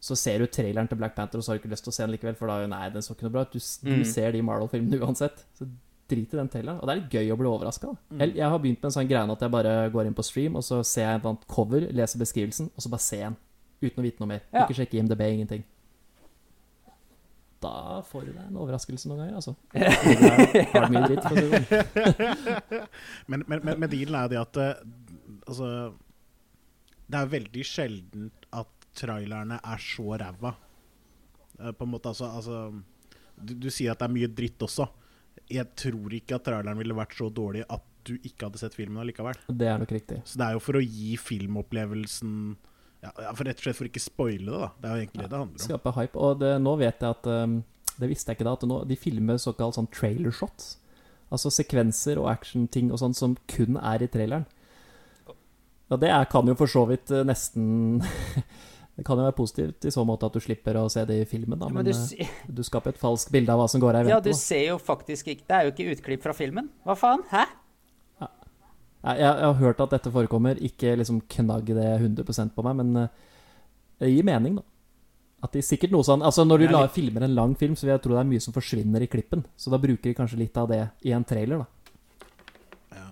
så 0.00 0.16
ser 0.16 0.40
du 0.40 0.46
traileren 0.48 0.88
til 0.88 0.96
Black 0.96 1.12
Panther 1.14 1.38
og 1.38 1.44
så 1.44 1.52
har 1.52 1.58
du 1.58 1.62
ikke 1.62 1.72
lyst 1.74 1.84
til 1.84 1.92
å 1.92 1.96
se 1.96 2.02
den 2.06 2.14
likevel, 2.14 2.36
for 2.38 2.48
da 2.48 2.62
nei, 2.66 2.86
den 2.94 3.04
så 3.04 3.12
ikke 3.12 3.26
noe 3.28 3.34
bra 3.34 3.42
ut. 3.44 3.52
Du, 3.52 3.60
du 3.84 3.90
Mm. 4.00 4.04
ser 4.08 4.32
de 4.32 4.40
Marvel-filmene 4.42 5.00
uansett. 5.04 5.42
Så 5.58 5.68
drit 6.10 6.32
i 6.34 6.38
den 6.40 6.48
traileren. 6.50 6.80
Og 6.80 6.88
det 6.88 6.94
er 6.94 7.00
litt 7.02 7.12
gøy 7.14 7.28
å 7.34 7.36
bli 7.38 7.46
overraska. 7.50 7.92
Jeg, 8.18 8.32
jeg 8.40 8.48
har 8.50 8.58
begynt 8.58 8.80
med 8.80 8.88
en 8.88 8.94
sånn 8.96 9.10
greie 9.10 9.34
at 9.36 9.44
jeg 9.44 9.52
bare 9.54 9.74
går 9.92 10.08
inn 10.08 10.16
på 10.16 10.24
stream, 10.26 10.56
og 10.56 10.64
så 10.66 10.80
ser 10.82 11.04
jeg 11.06 11.20
et 11.20 11.44
cover, 11.52 11.84
leser 11.92 12.18
beskrivelsen, 12.18 12.70
og 12.74 12.82
så 12.82 12.90
bare 12.90 13.04
ser 13.04 13.20
jeg 13.20 13.28
den. 13.28 13.36
Uten 13.84 14.00
å 14.02 14.06
vite 14.08 14.20
noe 14.24 14.30
mer. 14.32 14.40
Ja. 14.52 14.64
Ikke 14.64 14.74
sjekke 14.80 14.98
IMDb, 14.98 15.20
ingenting. 15.28 15.62
Da 17.60 18.00
får 18.08 18.24
du 18.24 18.32
deg 18.32 18.44
en 18.48 18.56
overraskelse 18.56 19.08
noen 19.10 19.20
ganger, 19.20 19.36
altså. 19.36 19.52
Har 20.72 20.86
du 20.88 20.94
mye 20.96 21.08
dritt, 21.10 21.24
for 21.26 21.36
å 21.36 21.40
si 21.40 21.48
det 21.52 21.60
sånn. 21.68 22.86
Men, 23.30 23.44
men, 23.46 23.60
men, 23.68 23.88
dealen 23.92 24.16
er 24.16 24.24
jo 24.24 24.30
det 24.32 24.38
at 24.40 24.56
eh, 24.64 24.78
Altså 25.46 25.66
Det 27.10 27.18
er 27.20 27.28
veldig 27.34 27.64
sjelden 27.68 28.30
at 28.32 28.39
trailerne 28.96 29.60
er 29.60 29.82
så 29.82 30.16
ræva. 30.20 30.54
Eh, 31.60 31.72
På 31.72 31.86
en 31.86 31.92
måte, 31.94 32.12
altså, 32.12 32.30
altså 32.30 32.72
du, 33.36 33.54
du 33.54 33.70
sier 33.70 33.94
at 33.94 34.00
det 34.00 34.08
er 34.08 34.16
mye 34.16 34.32
dritt 34.40 34.66
også. 34.66 34.88
Jeg 35.50 35.70
tror 35.78 36.14
ikke 36.14 36.36
at 36.38 36.46
traileren 36.46 36.78
ville 36.78 36.96
vært 36.96 37.16
så 37.16 37.30
dårlig 37.32 37.64
at 37.68 37.86
du 38.06 38.14
ikke 38.16 38.48
hadde 38.48 38.60
sett 38.60 38.76
filmen 38.76 39.00
allikevel. 39.02 39.36
Det 39.48 39.68
er 39.68 39.80
nok 39.80 39.92
riktig. 39.92 40.20
Så 40.24 40.40
det 40.40 40.46
er 40.46 40.56
jo 40.56 40.62
for 40.64 40.78
å 40.78 40.84
gi 40.84 41.14
filmopplevelsen 41.20 42.34
ja, 43.00 43.10
ja, 43.16 43.30
for 43.32 43.48
Rett 43.48 43.60
og 43.60 43.64
slett 43.64 43.78
for 43.78 43.88
ikke 43.88 44.02
spoile 44.02 44.44
det, 44.50 44.58
da. 44.60 44.68
Det 44.76 44.88
er 44.88 44.92
jo 44.92 45.04
egentlig 45.04 45.22
det 45.24 45.30
det 45.32 45.38
handler 45.40 45.56
om. 45.56 45.64
Skape 45.64 45.92
hype. 45.96 46.20
Og 46.20 46.40
det, 46.42 46.50
nå 46.60 46.74
vet 46.80 47.04
jeg 47.04 47.16
at 47.16 47.28
um, 47.32 47.54
Det 47.96 48.08
visste 48.10 48.32
jeg 48.32 48.38
ikke 48.38 48.48
da, 48.48 48.56
at 48.58 48.66
nå, 48.68 48.78
de 48.88 48.98
filmer 49.00 49.40
såkalt 49.40 49.76
sånn 49.78 49.88
trailer 49.94 50.34
shots. 50.36 50.74
Altså 51.32 51.52
sekvenser 51.54 52.20
og 52.20 52.28
actionting 52.32 52.90
og 52.90 53.00
sånn 53.00 53.16
som 53.16 53.36
kun 53.50 53.78
er 53.80 54.04
i 54.04 54.10
traileren. 54.10 54.44
Og 55.90 55.98
det 56.02 56.10
er, 56.12 56.28
kan 56.30 56.46
jo 56.46 56.54
for 56.58 56.70
så 56.70 56.84
vidt 56.90 57.10
eh, 57.14 57.24
nesten 57.26 58.02
Det 59.00 59.06
kan 59.08 59.16
jo 59.16 59.24
være 59.24 59.32
positivt 59.32 59.86
i 59.88 59.90
så 59.94 60.02
måte 60.04 60.28
at 60.28 60.34
du 60.36 60.42
slipper 60.44 60.76
å 60.76 60.82
se 60.92 61.06
det 61.08 61.22
i 61.22 61.28
filmen, 61.28 61.56
da, 61.56 61.70
Men 61.72 61.80
men, 61.80 61.88
du, 61.88 62.20
eh, 62.20 62.32
du 62.58 62.60
skaper 62.66 62.92
et 62.92 63.00
falskt 63.00 63.32
bilde 63.32 63.48
av 63.48 63.62
hva 63.62 63.68
som 63.72 63.80
går 63.80 63.96
her 63.96 64.10
ja, 64.12 64.18
du 64.20 64.28
da. 64.28 64.36
ser 64.36 64.66
jo 64.66 64.76
faktisk 64.76 65.30
ikke 65.32 65.46
Det 65.48 65.56
er 65.56 65.64
jo 65.64 65.72
ikke 65.72 65.94
utklipp 65.94 66.26
fra 66.26 66.34
filmen. 66.36 66.68
Hva 66.84 66.98
faen? 67.00 67.24
Hæ? 67.30 67.46
Jeg, 69.00 69.16
jeg, 69.16 69.24
jeg 69.24 69.46
har 69.46 69.56
hørt 69.62 69.80
at 69.80 69.94
dette 69.94 70.12
forekommer. 70.12 70.60
Ikke 70.60 70.92
liksom 71.00 71.22
knagg 71.32 71.72
det 71.72 71.86
100% 71.96 72.52
på 72.52 72.64
meg, 72.66 72.82
men 72.82 73.06
eh, 73.06 73.30
det 74.04 74.10
gir 74.12 74.26
mening, 74.28 74.60
da. 74.60 74.66
At 75.40 75.54
det 75.54 75.62
er 75.62 75.68
sikkert 75.70 75.94
noe 75.94 76.04
sånn 76.04 76.20
Altså 76.20 76.44
Når 76.44 76.60
du 76.60 76.66
la, 76.68 76.82
filmer 76.92 77.24
en 77.24 77.32
lang 77.32 77.54
film, 77.56 77.72
så 77.72 77.86
vil 77.86 77.94
jeg 77.94 78.02
tro 78.04 78.12
det 78.12 78.20
er 78.20 78.28
mye 78.28 78.44
som 78.44 78.52
forsvinner 78.52 79.00
i 79.00 79.08
klippen. 79.08 79.46
Så 79.56 79.72
da 79.72 79.80
bruker 79.80 80.10
de 80.10 80.16
kanskje 80.18 80.42
litt 80.42 80.60
av 80.60 80.68
det 80.68 80.82
i 81.08 81.14
en 81.16 81.24
trailer, 81.24 81.64
da. 81.64 82.28
Ja. 82.98 83.06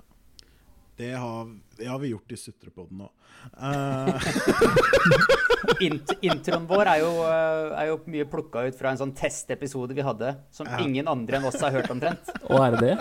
Det 1.01 1.15
har, 1.17 1.49
det 1.79 1.87
har 1.89 1.99
vi 2.03 2.09
gjort 2.13 2.33
i 2.33 2.37
Sutrepodden 2.41 3.01
òg. 3.07 3.13
Uh, 3.55 4.19
Int 5.85 6.11
introen 6.27 6.67
vår 6.71 6.87
er 6.91 7.01
jo, 7.03 7.11
eh, 7.29 7.75
er 7.83 7.87
jo 7.91 7.97
mye 8.11 8.25
plukka 8.31 8.65
ut 8.69 8.77
fra 8.79 8.91
en 8.95 8.99
sånn 9.01 9.13
testepisode 9.17 9.95
vi 9.95 10.03
hadde, 10.07 10.33
som 10.55 10.67
Ja. 10.67 10.79
ingen 10.83 11.07
andre 11.11 11.39
enn 11.39 11.47
oss 11.49 11.61
har 11.63 11.71
hørt 11.75 11.91
omtrent. 11.93 12.31
Og 12.49 12.59
er 12.65 12.71
det 12.77 12.81
det? 12.83 12.97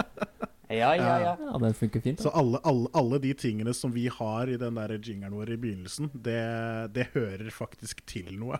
Ja, 0.77 0.91
ja, 0.99 1.13
ja. 1.23 1.33
Ja, 1.39 1.57
den 1.63 1.73
funker 1.73 2.01
fint. 2.03 2.19
så 2.19 2.29
Da. 2.29 2.39
alle, 2.41 2.59
alle, 2.67 2.89
alle 2.93 3.19
de 3.23 3.33
tingene 3.33 3.73
som 3.73 3.91
vi 3.95 4.07
har 4.11 4.49
i 4.51 4.57
den 4.59 4.75
der 4.75 4.97
jingeren 4.99 5.33
vår 5.37 5.53
i 5.53 5.57
begynnelsen, 5.57 6.09
det, 6.13 6.93
det 6.93 7.07
hører 7.13 7.49
faktisk 7.55 8.03
til 8.05 8.33
noe. 8.37 8.59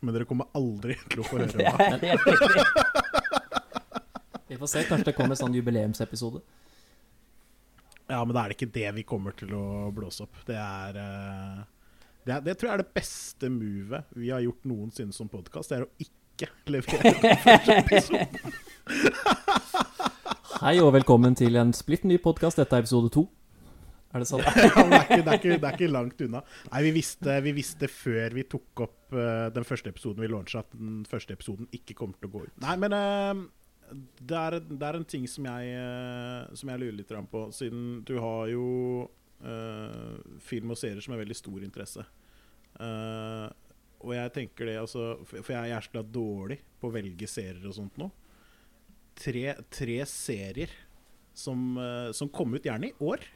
Men 0.00 0.14
dere 0.14 0.24
kommer 0.28 0.46
aldri 0.54 0.94
til 1.10 1.20
å 1.24 1.26
få 1.26 1.38
høre 1.40 1.56
Det 1.58 1.64
hva. 1.64 1.78
er 1.88 1.98
helt 2.04 2.26
riktig. 2.28 2.64
Vi 4.48 4.56
får 4.60 4.68
se. 4.72 4.84
Kanskje 4.88 5.04
det 5.10 5.16
kommer 5.16 5.34
en 5.36 5.40
sånn 5.42 5.56
jubileumsepisode. 5.58 6.40
Ja, 8.08 8.22
men 8.24 8.32
da 8.32 8.40
er 8.42 8.52
det 8.52 8.56
ikke 8.56 8.72
det 8.72 8.88
vi 8.96 9.02
kommer 9.04 9.34
til 9.36 9.50
å 9.52 9.90
blåse 9.92 10.24
opp. 10.24 10.38
Det 10.48 10.56
er 10.56 10.96
eh, 10.96 11.58
Det, 12.24 12.32
er, 12.32 12.40
det 12.46 12.54
tror 12.56 12.70
jeg 12.70 12.78
er 12.78 12.82
det 12.82 12.94
beste 12.96 13.50
movet 13.52 14.14
vi 14.16 14.30
har 14.32 14.40
gjort 14.44 14.64
noensinne 14.68 15.12
som 15.12 15.28
podkast. 15.28 15.68
Det 15.68 15.76
er 15.76 15.84
å 15.84 15.90
ikke 16.00 16.48
levere 16.72 17.12
den 17.12 17.36
første 17.44 17.76
episoden. 17.82 18.28
Hei 20.62 20.78
og 20.80 20.94
velkommen 20.96 21.36
til 21.36 21.60
en 21.60 21.74
splitt 21.76 22.08
ny 22.08 22.16
podkast. 22.22 22.56
Dette 22.62 22.80
er 22.80 22.86
episode 22.86 23.12
to. 23.12 23.26
Er 24.16 24.24
det 24.24 24.30
sant? 24.30 24.48
det, 24.56 24.64
er 24.64 24.72
ikke, 24.72 25.20
det, 25.20 25.28
er 25.28 25.36
ikke, 25.36 25.60
det 25.60 25.68
er 25.68 25.76
ikke 25.76 25.92
langt 25.92 26.24
unna. 26.24 26.40
Nei, 26.72 26.82
vi 26.88 26.94
visste, 26.96 27.36
vi 27.44 27.52
visste 27.60 27.92
før 27.92 28.40
vi 28.40 28.48
tok 28.48 28.86
opp 28.88 29.12
eh, 29.20 29.46
den 29.52 29.68
første 29.68 29.92
episoden 29.92 30.24
vi 30.24 30.32
launcha, 30.32 30.64
at 30.64 30.72
den 30.80 31.04
første 31.08 31.36
episoden 31.36 31.68
ikke 31.76 31.98
kommer 31.98 32.16
til 32.16 32.32
å 32.32 32.36
gå 32.38 32.46
ut. 32.48 32.56
Nei, 32.64 32.80
men 32.80 32.96
eh, 32.96 33.44
det, 33.92 34.38
er, 34.38 34.58
det 34.60 34.84
er 34.84 34.98
en 34.98 35.06
ting 35.08 35.24
som 35.30 35.46
jeg, 35.48 35.72
eh, 35.78 36.56
som 36.58 36.72
jeg 36.72 36.82
lurer 36.82 36.98
litt 36.98 37.14
på, 37.32 37.44
siden 37.54 38.02
du 38.08 38.16
har 38.22 38.50
jo 38.52 38.66
uh, 39.44 40.18
film 40.44 40.74
og 40.74 40.80
serier 40.80 41.02
som 41.04 41.14
er 41.14 41.22
veldig 41.22 41.38
stor 41.38 41.64
interesse. 41.64 42.04
Uh, 42.78 43.48
og 43.98 44.14
jeg 44.14 44.30
tenker 44.34 44.68
det, 44.68 44.76
altså 44.78 45.16
For 45.26 45.42
for 45.42 45.56
jeg 45.56 45.74
er 45.74 45.82
så 45.82 46.02
dårlig 46.06 46.60
på 46.78 46.90
å 46.90 46.94
velge 46.94 47.26
serier 47.26 47.64
og 47.66 47.74
sånt 47.74 47.96
nå. 47.98 48.10
Tre, 49.18 49.46
tre 49.74 49.98
serier 50.06 50.70
som, 51.34 51.74
uh, 51.78 52.12
som 52.14 52.30
kom 52.30 52.54
ut 52.54 52.66
gjerne 52.66 52.92
i 52.92 52.96
år 53.02 53.26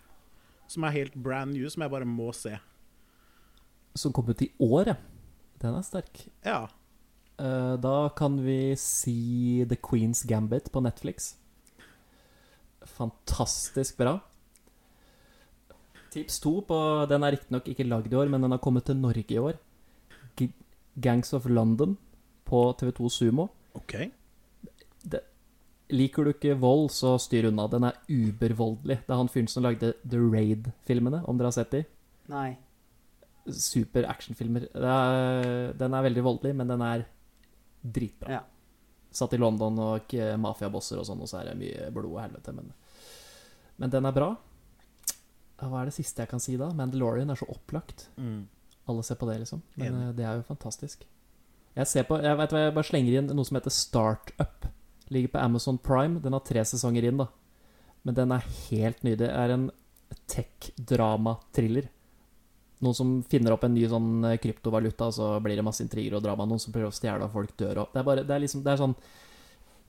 som 0.72 0.86
er 0.86 0.96
helt 0.96 1.16
brand 1.18 1.52
new, 1.52 1.68
som 1.68 1.84
jeg 1.84 1.92
bare 1.92 2.08
må 2.08 2.30
se. 2.36 2.54
Som 3.98 4.14
kom 4.14 4.30
ut 4.30 4.44
i 4.44 4.48
år, 4.62 4.94
ja. 4.94 4.96
Den 5.62 5.76
er 5.78 5.84
sterk. 5.86 6.24
Ja. 6.46 6.64
Eh, 7.38 7.76
da 7.80 8.08
kan 8.16 8.36
vi 8.44 8.74
si 8.76 9.64
The 9.68 9.76
Queen's 9.76 10.24
Gambit 10.26 10.70
på 10.72 10.82
Netflix. 10.82 11.34
Fantastisk 12.84 13.96
bra. 13.98 14.18
Tips 16.12 16.40
to 16.44 16.58
på 16.68 16.78
Den 17.08 17.24
er 17.24 17.32
riktignok 17.36 17.68
ikke 17.72 17.86
lagd 17.88 18.12
i 18.12 18.16
år, 18.18 18.28
men 18.28 18.42
den 18.44 18.52
har 18.52 18.60
kommet 18.60 18.84
til 18.84 18.96
Norge 19.00 19.24
i 19.32 19.38
år. 19.40 19.56
G 20.36 20.50
Gangs 21.00 21.32
of 21.32 21.46
London 21.48 21.96
på 22.44 22.64
TV2 22.76 23.08
Sumo. 23.10 23.48
OK. 23.74 23.94
Liker 25.92 26.24
du 26.24 26.30
ikke 26.32 26.54
vold, 26.56 26.86
så 26.94 27.18
styr 27.20 27.50
unna. 27.50 27.66
Den 27.68 27.84
er 27.84 27.98
ubervoldelig. 28.08 29.02
Det 29.04 29.12
er 29.12 29.18
han 29.18 29.28
fyren 29.28 29.48
som 29.52 29.64
lagde 29.66 29.90
The 30.08 30.16
Raid-filmene, 30.20 31.18
om 31.28 31.36
dere 31.36 31.50
har 31.50 31.56
sett 31.58 31.74
de. 31.74 31.82
Nei. 32.32 32.54
Super 33.52 34.06
actionfilmer. 34.08 34.68
Det 34.72 34.88
er- 34.88 35.72
Den 35.76 35.92
er 35.92 36.02
veldig 36.02 36.22
voldelig, 36.24 36.54
men 36.56 36.68
den 36.68 36.80
er 36.80 37.04
dritbra. 37.82 38.30
Ja. 38.30 38.40
Satt 39.12 39.34
i 39.36 39.40
London 39.40 39.76
og 39.82 40.04
ikke 40.06 40.36
mafiabosser 40.40 41.00
og 41.02 41.06
sånn, 41.08 41.20
og 41.20 41.28
så 41.28 41.40
er 41.42 41.50
det 41.50 41.58
mye 41.60 41.90
blod 41.92 42.12
og 42.14 42.20
helvete, 42.24 42.54
men 42.56 42.72
Men 43.78 43.90
den 43.90 44.04
er 44.06 44.12
bra. 44.12 44.36
Hva 45.58 45.80
er 45.80 45.88
det 45.88 45.94
siste 45.94 46.22
jeg 46.22 46.28
kan 46.30 46.40
si 46.40 46.56
da? 46.56 46.68
Mandalorian 46.76 47.30
er 47.30 47.38
så 47.38 47.46
opplagt. 47.50 48.08
Mm. 48.16 48.46
Alle 48.88 49.02
ser 49.02 49.14
på 49.16 49.26
det, 49.30 49.38
liksom. 49.40 49.62
Men 49.76 49.94
Enig. 49.94 50.08
eh, 50.08 50.12
det 50.18 50.24
er 50.26 50.36
jo 50.36 50.42
fantastisk. 50.42 51.04
Jeg 51.74 51.86
ser 51.86 52.04
på 52.04 52.18
Jeg 52.22 52.36
vet 52.36 52.50
hva, 52.52 52.58
jeg 52.66 52.74
bare 52.74 52.84
slenger 52.84 53.18
inn 53.18 53.30
noe 53.34 53.44
som 53.44 53.56
heter 53.56 53.70
Startup. 53.70 54.66
Ligger 55.08 55.28
på 55.32 55.38
Amazon 55.40 55.78
Prime. 55.78 56.20
Den 56.20 56.32
har 56.32 56.40
tre 56.40 56.60
sesonger 56.64 57.04
inn, 57.08 57.16
da. 57.16 57.28
Men 58.04 58.14
den 58.14 58.32
er 58.32 58.44
helt 58.70 59.02
nydelig. 59.02 59.18
Det 59.18 59.30
er 59.30 59.50
en 59.54 59.70
tech-drama-thriller. 60.28 61.88
Noen 62.82 62.96
som 62.98 63.10
finner 63.30 63.54
opp 63.54 63.64
en 63.66 63.74
ny 63.74 63.84
sånn 63.90 64.24
eh, 64.26 64.38
kryptovaluta, 64.42 65.10
så 65.14 65.34
blir 65.42 65.58
det 65.58 65.64
masse 65.66 65.84
intriger 65.84 66.18
og 66.18 66.24
drama. 66.24 66.46
Noen 66.48 66.62
som 66.62 66.74
prøver 66.74 66.90
å 66.90 66.96
stjele, 66.96 67.28
og 67.28 67.34
folk 67.34 67.54
dør 67.60 67.84
og 67.84 67.92
Det 67.94 68.02
er 68.02 68.08
bare 68.08 68.24
Det 68.26 68.34
er 68.34 68.42
liksom 68.42 68.64
Det 68.64 68.72
er 68.74 68.82
sånn 68.82 68.96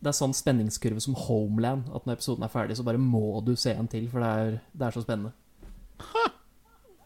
det 0.03 0.11
er 0.11 0.17
sånn 0.17 0.33
spenningskurve 0.35 0.99
som 0.99 1.15
Homeland. 1.15 1.85
At 1.95 2.03
når 2.03 2.17
episoden 2.17 2.43
er 2.43 2.51
ferdig, 2.51 2.75
så 2.75 2.83
bare 2.83 2.99
må 2.99 3.39
du 3.45 3.53
se 3.55 3.71
en 3.71 3.87
til, 3.87 4.09
for 4.11 4.19
det 4.19 4.31
er, 4.35 4.57
det 4.75 4.87
er 4.89 4.95
så 4.97 5.03
spennende. 5.05 5.31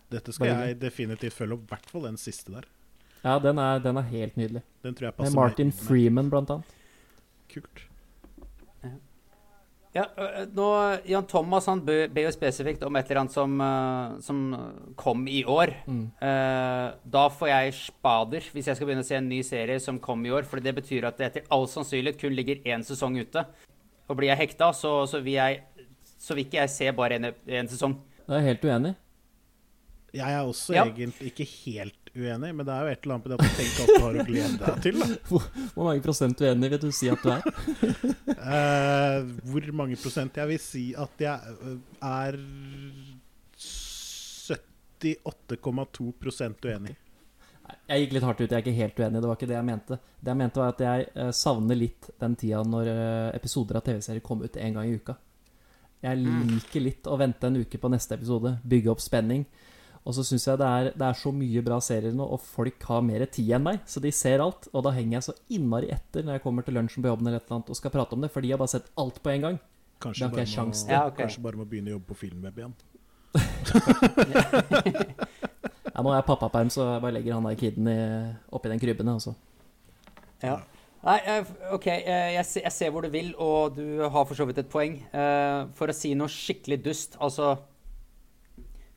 Dette 0.10 0.34
skal 0.34 0.48
Bare 0.50 0.72
jeg 0.72 0.80
definitivt 0.82 1.36
følge 1.36 1.60
opp, 1.60 1.68
i 1.68 1.76
hvert 1.76 1.92
fall 1.92 2.08
den 2.08 2.18
siste 2.18 2.56
der. 2.56 2.66
Ja, 3.22 3.36
den 3.44 3.60
er, 3.62 3.84
den 3.84 4.00
er 4.02 4.08
helt 4.10 4.40
nydelig. 4.40 4.64
Den 4.82 5.36
Martin. 5.36 5.74
Freeman, 5.76 6.32
blant 6.34 6.50
annet. 6.56 6.74
Kult. 7.54 7.84
Ja, 9.98 10.04
nå, 10.54 10.66
Jan 11.10 11.26
Thomas 11.26 11.66
han 11.72 11.80
be- 11.82 12.06
ber 12.14 12.28
jo 12.28 12.32
spesifikt 12.36 12.84
om 12.86 13.00
et 13.00 13.08
eller 13.10 13.24
annet 13.24 13.34
som, 13.34 13.56
som 14.22 14.42
kom 15.00 15.24
i 15.32 15.40
år. 15.50 15.72
Mm. 15.90 16.04
Eh, 16.22 16.84
da 17.18 17.24
får 17.34 17.50
jeg 17.50 17.74
spader 17.80 18.46
hvis 18.54 18.70
jeg 18.70 18.78
skal 18.78 18.92
begynne 18.92 19.06
å 19.06 19.08
se 19.08 19.18
en 19.18 19.30
ny 19.32 19.40
serie 19.48 19.80
som 19.82 19.98
kom 20.04 20.22
i 20.28 20.34
år. 20.38 20.46
For 20.46 20.62
det 20.62 20.76
betyr 20.78 21.08
at 21.10 21.18
det 21.18 21.32
etter 21.32 21.48
all 21.56 21.66
sannsynlighet 21.72 22.22
kun 22.22 22.38
ligger 22.38 22.62
én 22.70 22.86
sesong 22.86 23.18
ute. 23.18 23.46
Og 24.08 24.20
blir 24.20 24.30
jeg 24.30 24.44
hekta, 24.44 24.70
så, 24.78 25.02
så, 25.10 25.24
vil 25.26 25.40
jeg, 25.40 25.64
så 26.22 26.38
vil 26.38 26.46
ikke 26.46 26.62
jeg 26.62 26.76
se 26.76 26.94
bare 26.96 27.18
en, 27.18 27.32
en 27.34 27.72
sesong. 27.74 27.98
Da 28.28 28.38
er 28.38 28.44
jeg 28.46 28.52
helt 28.54 28.70
uenig. 28.70 28.94
Jeg 30.18 30.34
er 30.34 30.44
også 30.50 30.74
Ja. 30.76 30.84
egentlig 30.90 31.32
ikke 31.32 31.46
helt 31.66 32.12
uenig, 32.18 32.50
men 32.56 32.66
det 32.66 32.74
er 32.74 32.82
jo 32.82 32.92
et 32.92 33.04
eller 33.06 33.16
annet 33.16 33.26
med 33.28 33.32
det 33.32 33.38
at 33.38 33.46
du 33.46 33.54
tenker 33.60 33.82
at 33.84 33.88
du 33.94 34.06
har 34.06 34.16
å 34.18 34.26
glede 34.26 34.58
deg 34.64 34.82
til. 34.82 34.96
Da. 35.02 35.08
Hvor 35.76 35.84
mange 35.86 36.02
prosent 36.06 36.42
uenig 36.42 36.72
vil 36.74 36.82
du 36.82 36.92
si 36.98 37.10
at 37.14 37.22
du 37.22 37.30
er? 37.36 37.42
uh, 38.42 39.20
hvor 39.52 39.72
mange 39.78 40.00
prosent? 40.02 40.40
Jeg 40.42 40.48
vil 40.54 40.62
si 40.64 40.86
at 40.98 41.22
jeg 41.22 41.38
øh, 41.62 41.78
er 42.02 42.40
78,2 44.98 46.12
prosent 46.22 46.66
uenig. 46.66 46.96
Jeg 47.88 48.04
gikk 48.06 48.14
litt 48.16 48.24
hardt 48.28 48.42
ut. 48.42 48.50
Jeg 48.50 48.56
er 48.58 48.64
ikke 48.64 48.78
helt 48.78 49.00
uenig. 49.00 49.22
Det 49.22 49.30
var 49.30 49.38
ikke 49.38 49.50
det 49.50 49.58
jeg 49.58 49.68
mente. 49.68 49.98
Det 50.20 50.32
jeg 50.32 50.40
mente, 50.40 50.60
var 50.62 50.74
at 50.74 50.84
jeg 50.84 51.08
eh, 51.14 51.32
savner 51.36 51.78
litt 51.80 52.10
den 52.22 52.36
tida 52.40 52.62
når 52.64 52.90
eh, 52.92 53.30
episoder 53.38 53.80
av 53.80 53.86
TV-serier 53.88 54.24
kom 54.24 54.44
ut 54.44 54.60
én 54.60 54.76
gang 54.78 54.88
i 54.88 54.96
uka. 54.98 55.18
Jeg 56.04 56.20
liker 56.22 56.84
litt 56.84 57.08
å 57.10 57.18
vente 57.20 57.50
en 57.50 57.58
uke 57.58 57.80
på 57.82 57.90
neste 57.90 58.16
episode, 58.16 58.54
bygge 58.70 58.92
opp 58.94 59.02
spenning. 59.02 59.48
Og 60.08 60.16
så 60.16 60.24
syns 60.24 60.46
jeg 60.48 60.60
det 60.62 60.68
er, 60.68 60.90
det 60.96 61.04
er 61.04 61.18
så 61.20 61.34
mye 61.36 61.62
bra 61.66 61.78
serier 61.84 62.14
nå, 62.16 62.24
og 62.24 62.40
folk 62.40 62.86
har 62.88 63.02
mer 63.04 63.26
tid 63.28 63.50
enn 63.58 63.66
meg, 63.66 63.82
så 63.84 64.00
de 64.04 64.12
ser 64.16 64.40
alt. 64.44 64.70
Og 64.72 64.86
da 64.86 64.94
henger 64.96 65.18
jeg 65.18 65.26
så 65.26 65.36
innmari 65.58 65.90
etter 65.92 66.24
når 66.24 66.38
jeg 66.38 66.44
kommer 66.46 66.64
til 66.64 66.78
lunsjen 66.80 67.04
på 67.04 67.12
jobben 67.12 67.28
eller 67.28 67.42
et 67.42 67.50
eller 67.50 67.60
annet 67.60 67.74
og 67.74 67.80
skal 67.80 67.92
prate 67.92 68.16
om 68.16 68.24
det, 68.24 68.32
for 68.32 68.46
de 68.46 68.54
har 68.54 68.62
bare 68.62 68.72
sett 68.78 68.88
alt 69.04 69.20
på 69.24 69.34
en 69.34 69.44
gang. 69.50 69.58
Kanskje 70.00 70.30
bare, 70.32 70.46
jeg 70.46 70.64
må, 70.64 70.78
til. 70.78 70.94
Ja, 70.94 71.02
okay. 71.10 71.26
kanskje 71.26 71.44
bare 71.44 71.60
må 71.60 71.66
begynne 71.68 71.92
å 71.92 71.98
jobbe 71.98 72.14
på 72.14 72.20
Filmweb 72.24 72.64
igjen. 72.64 72.76
Ja, 75.98 76.04
nå 76.06 76.12
er 76.12 76.20
jeg 76.20 76.28
pappaperm, 76.28 76.70
så 76.70 76.84
jeg 76.86 77.02
bare 77.02 77.16
legger 77.16 77.34
han 77.34 77.46
der 77.48 77.56
kiden 77.58 77.88
i, 77.90 78.02
oppi 78.54 78.70
den 78.70 78.82
krybben, 78.82 79.08
altså. 79.10 79.32
Ja. 80.44 80.60
Nei, 81.08 81.16
eh, 81.26 81.50
OK, 81.74 81.88
eh, 81.90 82.34
jeg 82.36 82.46
ser, 82.46 82.64
jeg 82.68 82.76
ser 82.76 82.92
hvor 82.94 83.06
du 83.06 83.10
vil, 83.10 83.32
og 83.42 83.80
du 83.80 84.04
har 84.04 84.28
for 84.28 84.38
så 84.38 84.46
vidt 84.46 84.60
et 84.62 84.70
poeng. 84.70 85.00
Eh, 85.10 85.62
For 85.78 85.90
å 85.90 85.96
si 85.98 86.12
noe 86.18 86.30
skikkelig 86.30 86.78
dust, 86.86 87.18
altså 87.18 87.56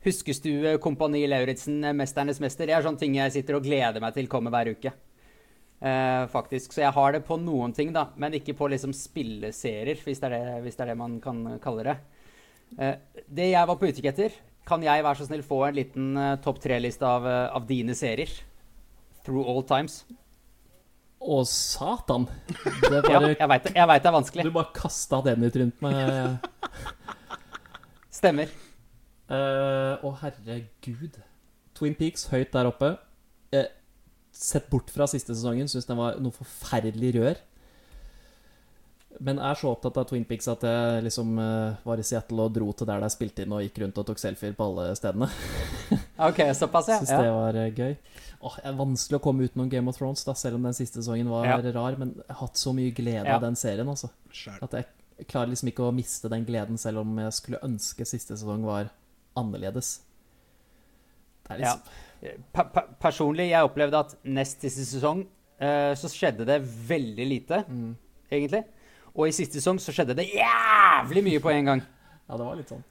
Huskestue, 0.05 0.77
Kompani 0.81 1.23
Lauritzen, 1.29 1.83
eh, 1.83 1.93
Mesternes 1.93 2.41
mester. 2.41 2.65
Det 2.67 2.75
er 2.75 2.85
sånne 2.85 3.01
ting 3.01 3.15
jeg 3.19 3.33
sitter 3.35 3.57
og 3.57 3.65
gleder 3.65 4.01
meg 4.01 4.15
til 4.15 4.29
kommer 4.31 4.53
hver 4.53 4.73
uke. 4.73 4.93
Eh, 5.81 6.27
faktisk. 6.29 6.73
Så 6.73 6.83
jeg 6.83 6.93
har 6.93 7.11
det 7.11 7.23
på 7.25 7.37
noen 7.41 7.73
ting, 7.73 7.91
da, 7.93 8.07
men 8.15 8.33
ikke 8.37 8.53
på 8.57 8.69
liksom 8.69 8.93
spilleserier, 8.93 9.97
hvis 10.05 10.21
det 10.21 10.29
er 10.29 10.37
det, 10.37 10.61
hvis 10.65 10.77
det, 10.77 10.85
er 10.85 10.93
det 10.93 10.97
man 10.97 11.19
kan 11.21 11.59
kalle 11.61 11.85
det. 11.87 11.97
Eh, 12.77 12.95
det 13.27 13.51
jeg 13.51 13.67
var 13.67 13.77
på 13.77 13.89
utkikk 13.89 14.09
etter, 14.13 14.35
kan 14.65 14.83
jeg 14.85 15.03
være 15.03 15.17
så 15.17 15.25
snill 15.25 15.41
få 15.41 15.63
en 15.65 15.77
liten 15.77 16.09
uh, 16.13 16.35
topp 16.37 16.59
tre-liste 16.61 17.01
av, 17.01 17.25
uh, 17.25 17.49
av 17.57 17.65
dine 17.65 17.95
serier? 17.97 18.29
Through 19.25 19.49
all 19.49 19.65
times. 19.65 20.03
Å, 21.17 21.41
satan! 21.49 22.27
Det 22.85 23.01
Ja, 23.09 23.21
jeg 23.25 23.49
veit 23.49 23.65
det, 23.65 23.73
det 23.73 24.11
er 24.11 24.15
vanskelig. 24.15 24.45
Du 24.45 24.53
bare 24.53 24.69
kasta 24.77 25.23
den 25.25 25.49
ut 25.49 25.57
rundt 25.63 25.81
meg. 25.81 26.45
Stemmer. 28.21 28.53
Eh, 29.31 29.93
Å, 30.03 30.11
herregud. 30.23 31.19
Twin 31.77 31.95
Peaks 31.95 32.27
høyt 32.33 32.51
der 32.53 32.67
oppe. 32.69 32.95
Uh, 33.55 33.67
sett 34.35 34.67
bort 34.71 34.91
fra 34.91 35.07
siste 35.11 35.33
sesongen, 35.35 35.69
syns 35.71 35.87
den 35.87 35.99
var 35.99 36.19
noe 36.23 36.35
forferdelig 36.35 37.13
rør. 37.17 37.39
Men 39.21 39.37
er 39.43 39.57
så 39.59 39.69
opptatt 39.73 39.97
av 40.01 40.05
Twin 40.09 40.23
Peaks 40.25 40.47
at 40.49 40.63
jeg 40.65 41.03
liksom 41.05 41.33
uh, 41.37 41.75
var 41.85 41.99
i 41.99 42.05
Seattle 42.07 42.45
og 42.47 42.53
dro 42.55 42.69
til 42.73 42.87
der 42.89 43.03
det 43.03 43.09
er 43.09 43.13
spilt 43.13 43.41
inn, 43.43 43.51
og 43.53 43.63
gikk 43.65 43.81
rundt 43.83 43.99
og 44.01 44.07
tok 44.07 44.21
selfier 44.21 44.55
på 44.57 44.67
alle 44.69 44.87
stedene. 44.97 45.27
OK, 46.29 46.39
såpass, 46.57 46.89
ja. 46.91 46.99
Syns 47.01 47.11
det 47.11 47.33
var 47.35 47.59
eh, 47.59 47.73
gøy. 47.75 47.97
Åh, 48.41 48.55
Det 48.57 48.69
er 48.71 48.79
vanskelig 48.79 49.19
å 49.19 49.23
komme 49.27 49.45
utenom 49.47 49.69
Game 49.71 49.91
of 49.91 49.99
Thrones, 49.99 50.23
da, 50.27 50.33
selv 50.39 50.57
om 50.57 50.65
den 50.69 50.77
siste 50.77 51.03
sesongen 51.03 51.29
var 51.31 51.45
Ja. 51.49 51.59
rar. 51.75 51.99
Men 51.99 52.15
jeg 52.17 52.29
har 52.31 52.39
hatt 52.45 52.57
så 52.63 52.73
mye 52.75 52.95
glede 52.97 53.27
Ja. 53.27 53.35
av 53.35 53.43
den 53.45 53.59
serien, 53.59 53.87
altså. 53.91 54.09
At 54.61 54.71
jeg 54.79 55.27
klarer 55.27 55.51
liksom 55.51 55.69
ikke 55.69 55.85
å 55.85 55.93
miste 55.93 56.31
den 56.31 56.47
gleden, 56.47 56.79
selv 56.81 57.03
om 57.03 57.19
jeg 57.21 57.35
skulle 57.37 57.61
ønske 57.67 58.07
siste 58.07 58.33
sesong 58.39 58.63
var 58.65 58.89
annerledes. 59.37 59.99
Det 61.47 61.55
er 61.57 61.59
Ja. 61.59 61.73
liksom 61.73 61.81
Pa 62.53 62.63
pa 62.69 62.81
personlig, 63.01 63.47
jeg 63.49 63.63
opplevde 63.65 63.97
at 63.97 64.11
nest 64.25 64.61
siste 64.61 64.85
sesong 64.85 65.23
uh, 65.61 65.93
så 65.97 66.07
skjedde 66.07 66.45
det 66.45 66.59
veldig 66.61 67.25
lite, 67.27 67.63
Mm. 67.67 67.95
egentlig. 68.31 68.63
Og 69.15 69.27
i 69.27 69.31
siste 69.31 69.57
sesong 69.59 69.79
så 69.81 69.91
skjedde 69.91 70.15
det 70.15 70.27
jævlig 70.29 71.23
mye 71.23 71.39
på 71.41 71.49
en 71.51 71.65
gang. 71.65 71.81
Ja, 72.29 72.37
det 72.37 72.45
var 72.45 72.55
litt 72.55 72.69
sånn. 72.69 72.83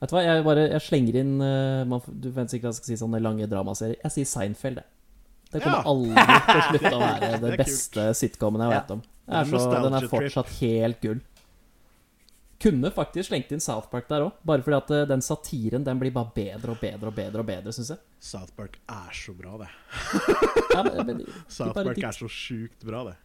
Vet 0.00 0.10
du 0.10 0.16
hva, 0.16 0.22
jeg 0.24 0.44
bare 0.44 0.64
jeg 0.70 0.80
slenger 0.82 1.14
inn 1.20 1.34
uh, 1.40 1.84
man, 1.84 2.00
Du 2.08 2.30
venter 2.30 2.56
sikkert 2.56 2.72
at 2.72 2.74
jeg 2.74 2.80
skal 2.80 2.96
si 2.96 2.96
sånne 3.04 3.20
lange 3.22 3.46
dramaserier. 3.46 3.96
Jeg 4.02 4.10
sier 4.16 4.24
Seinfeld, 4.32 4.76
jeg. 4.80 4.84
Det 5.52 5.62
kommer 5.62 5.78
Ja. 5.78 5.84
aldri 5.84 6.24
til 6.24 6.56
å 6.56 6.64
slutte 6.70 6.94
å 6.96 7.00
være 7.04 7.20
Det 7.20 7.40
det 7.42 7.50
kult. 7.50 7.58
beste 7.66 8.08
sitcomen 8.18 8.60
jeg 8.64 8.70
Ja. 8.72 8.80
vet 8.80 8.90
om. 8.96 9.02
Er 9.28 9.44
så, 9.44 9.82
den 9.84 9.94
er 9.94 10.08
fortsatt 10.08 10.48
helt 10.58 11.00
gull. 11.00 11.20
Kunne 12.62 12.90
faktisk 12.94 13.28
slengt 13.28 13.52
inn 13.52 13.62
South 13.62 13.90
Park 13.92 14.06
der 14.08 14.26
òg, 14.28 14.38
bare 14.46 14.64
fordi 14.64 14.78
at 14.78 14.92
eh, 14.94 15.06
den 15.10 15.24
satiren 15.24 15.84
den 15.86 16.00
blir 16.00 16.14
bare 16.14 16.30
bedre 16.36 16.76
og 16.76 16.80
bedre 16.80 17.10
og 17.10 17.16
bedre, 17.16 17.42
og 17.42 17.48
bedre, 17.48 17.74
syns 17.74 17.92
jeg. 17.94 18.02
South 18.22 18.54
Park 18.56 18.78
er 18.88 19.12
så 19.16 19.34
bra, 19.36 19.58
det. 19.64 19.70
Ja, 20.72 20.82
men, 20.86 21.06
men, 21.06 21.22
South 21.48 21.76
Park 21.76 21.98
er 21.98 22.16
så 22.16 22.30
sjukt 22.30 22.86
bra, 22.86 23.04
det. 23.10 23.18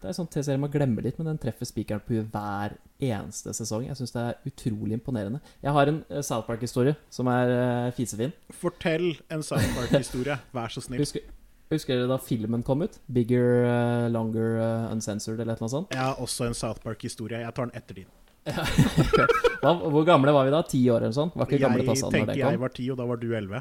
Det 0.00 0.08
er 0.08 0.16
sånn 0.16 0.30
T-serie 0.32 0.60
man 0.60 0.72
glemmer 0.72 1.04
litt, 1.04 1.18
men 1.20 1.28
den 1.28 1.40
treffer 1.40 1.68
spikeren 1.68 2.00
på 2.04 2.14
huet 2.14 2.30
hver 2.32 2.78
eneste 3.04 3.52
sesong. 3.56 3.84
Jeg 3.84 3.98
syns 3.98 4.14
det 4.14 4.22
er 4.22 4.38
utrolig 4.48 4.96
imponerende. 4.96 5.42
Jeg 5.60 5.74
har 5.76 5.90
en 5.92 5.98
eh, 6.08 6.22
South 6.24 6.46
Park-historie 6.48 6.96
som 7.12 7.28
er 7.32 7.52
uh, 7.52 7.90
fisefin. 7.96 8.32
Fortell 8.62 9.10
en 9.28 9.44
South 9.44 9.68
Park-historie, 9.76 10.38
vær 10.56 10.72
så 10.72 10.84
snill. 10.84 11.02
Husker, 11.04 11.26
husker 11.72 11.98
dere 11.98 12.08
da 12.08 12.16
filmen 12.22 12.64
kom 12.64 12.86
ut? 12.86 12.96
Bigger, 13.12 13.66
uh, 13.68 14.06
longer, 14.12 14.56
uh, 14.62 14.88
uncensored 14.94 15.44
eller 15.44 15.60
noe 15.60 15.72
sånt? 15.72 15.92
Jeg 15.92 16.00
har 16.00 16.24
også 16.24 16.48
en 16.48 16.56
South 16.56 16.80
Park-historie. 16.84 17.42
Jeg 17.44 17.56
tar 17.56 17.68
den 17.68 17.76
etter 17.76 18.00
din. 18.00 18.08
Hva, 19.60 19.74
hvor 19.92 20.06
gamle 20.08 20.32
var 20.32 20.46
vi 20.48 20.54
da? 20.54 20.62
Ti 20.66 20.80
år 20.92 21.04
eller 21.04 21.16
sånn? 21.16 21.32
Var 21.36 21.48
ikke 21.48 21.60
gamle 21.60 21.84
Jeg 21.84 22.00
tenker 22.00 22.24
når 22.24 22.32
det 22.32 22.40
jeg 22.40 22.62
var 22.62 22.72
ti, 22.76 22.86
og 22.92 22.98
da 23.00 23.06
var 23.10 23.20
du 23.20 23.28
elleve. 23.36 23.60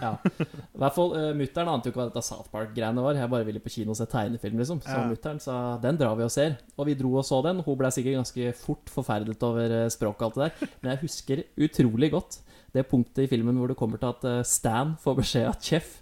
Ja. 0.00 0.12
I 0.22 0.78
hvert 0.78 0.94
fall, 0.94 1.12
uh, 1.16 1.30
Mutter'n 1.36 1.70
ante 1.72 1.88
jo 1.88 1.92
ikke 1.92 2.00
hva 2.02 2.06
dette 2.10 2.22
South 2.24 2.48
Park-greiene 2.52 3.02
var. 3.04 3.18
Jeg 3.18 3.30
bare 3.32 3.46
ville 3.48 3.62
på 3.62 3.72
kino 3.72 3.94
og 3.94 3.98
se 3.98 4.06
tegnefilm, 4.10 4.60
liksom. 4.60 4.80
Så 4.84 4.94
Ja. 4.94 5.04
mutter'n 5.10 5.40
sa 5.42 5.56
den 5.82 5.98
drar 6.00 6.16
vi 6.18 6.26
og 6.26 6.30
ser. 6.30 6.58
Og 6.76 6.86
vi 6.88 6.94
dro 6.98 7.14
og 7.18 7.26
så 7.26 7.42
den. 7.44 7.62
Hun 7.66 7.78
ble 7.78 7.90
sikkert 7.94 8.20
ganske 8.20 8.54
fort 8.58 8.92
forferdet 8.92 9.42
over 9.42 9.76
eh, 9.82 9.88
språket 9.92 10.22
og 10.22 10.28
alt 10.28 10.38
det 10.38 10.44
der. 10.46 10.72
Men 10.82 10.92
jeg 10.92 11.02
husker 11.06 11.44
utrolig 11.58 12.12
godt 12.12 12.40
det 12.72 12.86
punktet 12.88 13.26
i 13.26 13.28
filmen 13.28 13.58
hvor 13.58 13.68
det 13.68 13.76
kommer 13.76 14.00
til 14.00 14.12
at 14.14 14.24
eh, 14.24 14.42
Stan 14.48 14.96
får 15.02 15.18
beskjed 15.20 15.48
av 15.50 15.58
Chef 15.60 15.98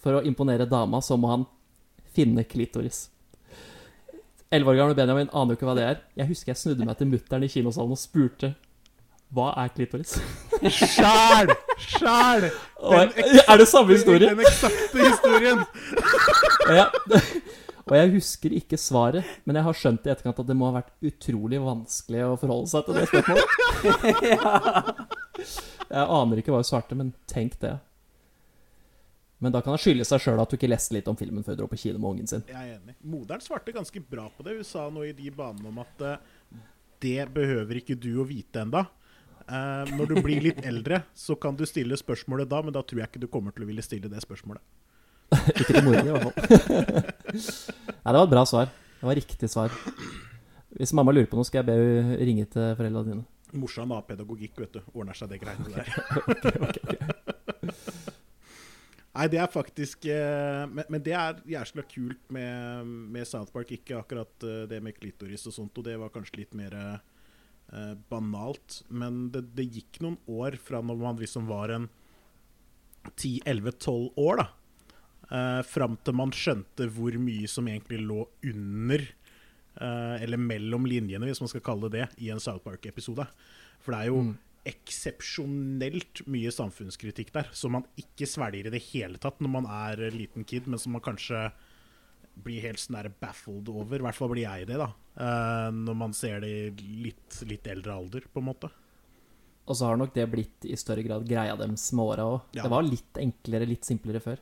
for 0.00 0.16
å 0.18 0.24
imponere 0.24 0.68
dama, 0.68 1.00
så 1.04 1.16
må 1.20 1.30
han 1.30 1.46
finne 2.16 2.44
klitoris. 2.44 3.08
Elleve 4.50 4.72
år 4.72 4.80
gamle 4.80 4.94
Benjamin 4.98 5.28
aner 5.30 5.54
jo 5.54 5.58
ikke 5.58 5.66
hva 5.68 5.76
det 5.78 5.86
er. 5.86 5.98
Jeg 6.18 6.26
husker 6.32 6.50
jeg 6.50 6.58
snudde 6.58 6.86
meg 6.86 6.96
til 6.98 7.06
mutter'n 7.06 7.44
i 7.46 7.50
kinosalen 7.52 7.94
og 7.94 8.00
spurte 8.00 8.48
hva 9.30 9.52
er 9.62 9.68
klitoris? 9.70 10.16
Sjæl! 10.74 11.52
Sjæl! 11.78 12.48
Er 12.50 13.60
det 13.60 13.68
samme 13.70 13.94
historie? 13.94 14.26
Den 14.26 14.42
eksakte 14.42 15.04
historien! 15.04 15.62
Jeg, 16.70 16.86
og 17.86 17.94
jeg 17.96 18.10
husker 18.12 18.52
ikke 18.54 18.78
svaret, 18.78 19.26
men 19.44 19.56
jeg 19.58 19.64
har 19.66 19.74
skjønt 19.74 20.04
i 20.06 20.10
etterkant 20.12 20.38
at 20.38 20.46
det 20.46 20.54
må 20.54 20.68
ha 20.68 20.76
vært 20.76 20.92
utrolig 21.08 21.58
vanskelig 21.64 22.20
å 22.22 22.36
forholde 22.38 22.70
seg 22.70 22.86
til 22.86 22.98
det 23.00 23.06
spørsmålet. 23.10 23.46
Jeg 25.90 26.04
aner 26.04 26.38
ikke 26.38 26.54
hva 26.54 26.60
hun 26.60 26.68
svarte, 26.68 26.98
men 26.98 27.10
tenk 27.30 27.56
det. 27.64 27.72
Men 29.40 29.54
da 29.54 29.62
kan 29.64 29.72
det 29.72 29.80
skylde 29.80 30.04
seg 30.04 30.20
sjøl 30.20 30.40
at 30.42 30.52
du 30.52 30.58
ikke 30.58 30.68
leste 30.68 30.92
litt 30.92 31.06
om 31.08 31.16
filmen 31.16 31.44
før 31.44 31.56
du 31.56 31.62
dro 31.62 31.68
på 31.70 31.78
kino 31.80 32.00
med 32.00 32.10
ungen 32.10 32.28
sin. 32.28 32.42
Jeg 32.48 32.60
er 32.60 32.76
enig. 32.76 32.94
Moderen 33.08 33.40
svarte 33.40 33.72
ganske 33.72 34.02
bra 34.04 34.26
på 34.36 34.44
det. 34.44 34.58
Hun 34.58 34.68
sa 34.68 34.84
noe 34.92 35.08
i 35.08 35.14
de 35.16 35.30
banene 35.32 35.70
om 35.70 35.78
at 35.80 36.04
uh, 36.04 36.58
det 37.00 37.24
behøver 37.32 37.80
ikke 37.80 37.96
du 37.96 38.10
å 38.20 38.26
vite 38.28 38.60
enda. 38.60 38.84
Uh, 39.48 39.88
når 39.96 40.12
du 40.12 40.20
blir 40.20 40.44
litt 40.44 40.60
eldre, 40.70 41.00
så 41.16 41.38
kan 41.40 41.56
du 41.56 41.64
stille 41.68 41.96
spørsmålet 41.96 42.52
da, 42.52 42.60
men 42.66 42.76
da 42.76 42.84
tror 42.84 43.00
jeg 43.00 43.12
ikke 43.12 43.24
du 43.24 43.30
kommer 43.32 43.56
til 43.56 43.64
å 43.64 43.70
ville 43.70 43.84
stille 43.86 44.12
det 44.12 44.20
spørsmålet. 44.26 44.60
Ikke 45.54 45.68
til 45.70 45.84
moren, 45.86 46.08
i 46.08 46.10
hvert 46.10 46.24
fall. 46.26 46.32
Nei, 48.02 48.10
det 48.10 48.16
var 48.16 48.24
et 48.24 48.32
bra 48.32 48.42
svar. 48.50 48.72
Det 48.98 49.06
var 49.06 49.14
riktig 49.14 49.48
svar. 49.48 49.76
Hvis 50.74 50.92
mamma 50.98 51.14
lurer 51.14 51.28
på 51.30 51.38
noe, 51.38 51.46
skal 51.46 51.62
jeg 51.62 51.68
be 51.70 51.76
henne 51.78 52.18
ringe 52.26 52.48
til 52.50 52.74
foreldrene 52.74 53.06
dine. 53.06 53.22
Morsan 53.62 53.94
har 53.94 54.02
pedagogikk, 54.10 54.58
vet 54.58 54.74
du. 54.74 54.82
Ordner 54.90 55.14
seg 55.14 55.30
det 55.30 55.38
greiene 55.42 55.70
der. 55.70 57.14
Nei, 59.10 59.26
det 59.26 59.40
er 59.42 59.50
faktisk 59.50 60.04
eh, 60.06 60.64
men, 60.70 60.86
men 60.86 61.02
det 61.02 61.14
er 61.18 61.40
jæskla 61.50 61.82
kult 61.90 62.28
med, 62.30 62.90
med 63.10 63.26
South 63.26 63.50
Park. 63.54 63.72
Ikke 63.74 63.98
akkurat 63.98 64.46
eh, 64.46 64.66
det 64.70 64.78
med 64.84 64.94
klitoris 64.98 65.48
og 65.50 65.56
sånt, 65.56 65.78
og 65.80 65.86
det 65.88 65.96
var 65.98 66.12
kanskje 66.14 66.44
litt 66.44 66.54
mer 66.58 66.76
eh, 66.78 67.96
banalt. 68.12 68.82
Men 68.88 69.26
det, 69.34 69.48
det 69.58 69.66
gikk 69.66 69.98
noen 70.04 70.20
år 70.30 70.60
fra 70.62 70.82
når 70.84 71.02
man 71.02 71.18
liksom 71.18 71.50
var 71.50 71.74
en 71.74 71.90
10-11-12 73.16 74.10
år, 74.16 74.42
da. 74.42 74.48
Uh, 75.30 75.60
fram 75.62 75.94
til 76.02 76.16
man 76.18 76.32
skjønte 76.34 76.88
hvor 76.90 77.14
mye 77.22 77.46
som 77.48 77.68
egentlig 77.70 78.00
lå 78.02 78.24
under, 78.50 79.04
eh, 79.78 80.16
eller 80.24 80.40
mellom 80.42 80.88
linjene, 80.90 81.28
hvis 81.28 81.42
man 81.42 81.50
skal 81.52 81.62
kalle 81.68 81.86
det 81.86 82.00
det, 82.00 82.08
i 82.26 82.32
en 82.34 82.42
South 82.42 82.64
Park-episode. 82.66 83.28
For 83.80 83.94
det 83.94 84.00
er 84.00 84.10
jo 84.10 84.22
Mm. 84.24 84.38
Eksepsjonelt 84.68 86.22
mye 86.28 86.50
samfunnskritikk 86.52 87.32
der, 87.32 87.48
som 87.56 87.78
man 87.78 87.86
ikke 88.00 88.28
svelger 88.28 88.68
i 88.68 88.74
det 88.74 88.82
hele 88.90 89.20
tatt 89.22 89.40
når 89.40 89.52
man 89.54 89.68
er 89.70 90.02
liten 90.12 90.44
kid, 90.44 90.68
men 90.68 90.80
som 90.80 90.92
man 90.96 91.04
kanskje 91.04 91.48
blir 92.40 92.62
helt 92.64 92.80
sånn 92.80 92.98
baffled 93.20 93.68
over. 93.72 93.98
I 93.98 94.04
hvert 94.06 94.16
fall 94.16 94.30
blir 94.32 94.46
jeg 94.46 94.68
det, 94.70 94.76
da. 94.80 94.90
eh, 95.16 95.70
når 95.74 95.96
man 96.02 96.14
ser 96.16 96.40
det 96.44 96.50
i 96.50 96.92
litt, 97.06 97.40
litt 97.48 97.66
eldre 97.72 97.96
alder, 97.96 98.28
på 98.32 98.42
en 98.42 98.48
måte. 98.50 98.70
Og 99.70 99.76
så 99.76 99.86
har 99.86 99.98
nok 100.00 100.14
det 100.16 100.26
blitt 100.32 100.66
i 100.66 100.76
større 100.78 101.04
grad 101.06 101.26
greia 101.28 101.56
deres 101.58 101.90
med 101.94 102.04
åra 102.14 102.26
òg. 102.26 102.38
Ja. 102.56 102.64
Det 102.64 102.72
var 102.72 102.86
litt 102.86 103.20
enklere, 103.20 103.68
litt 103.68 103.86
simplere 103.86 104.22
før. 104.24 104.40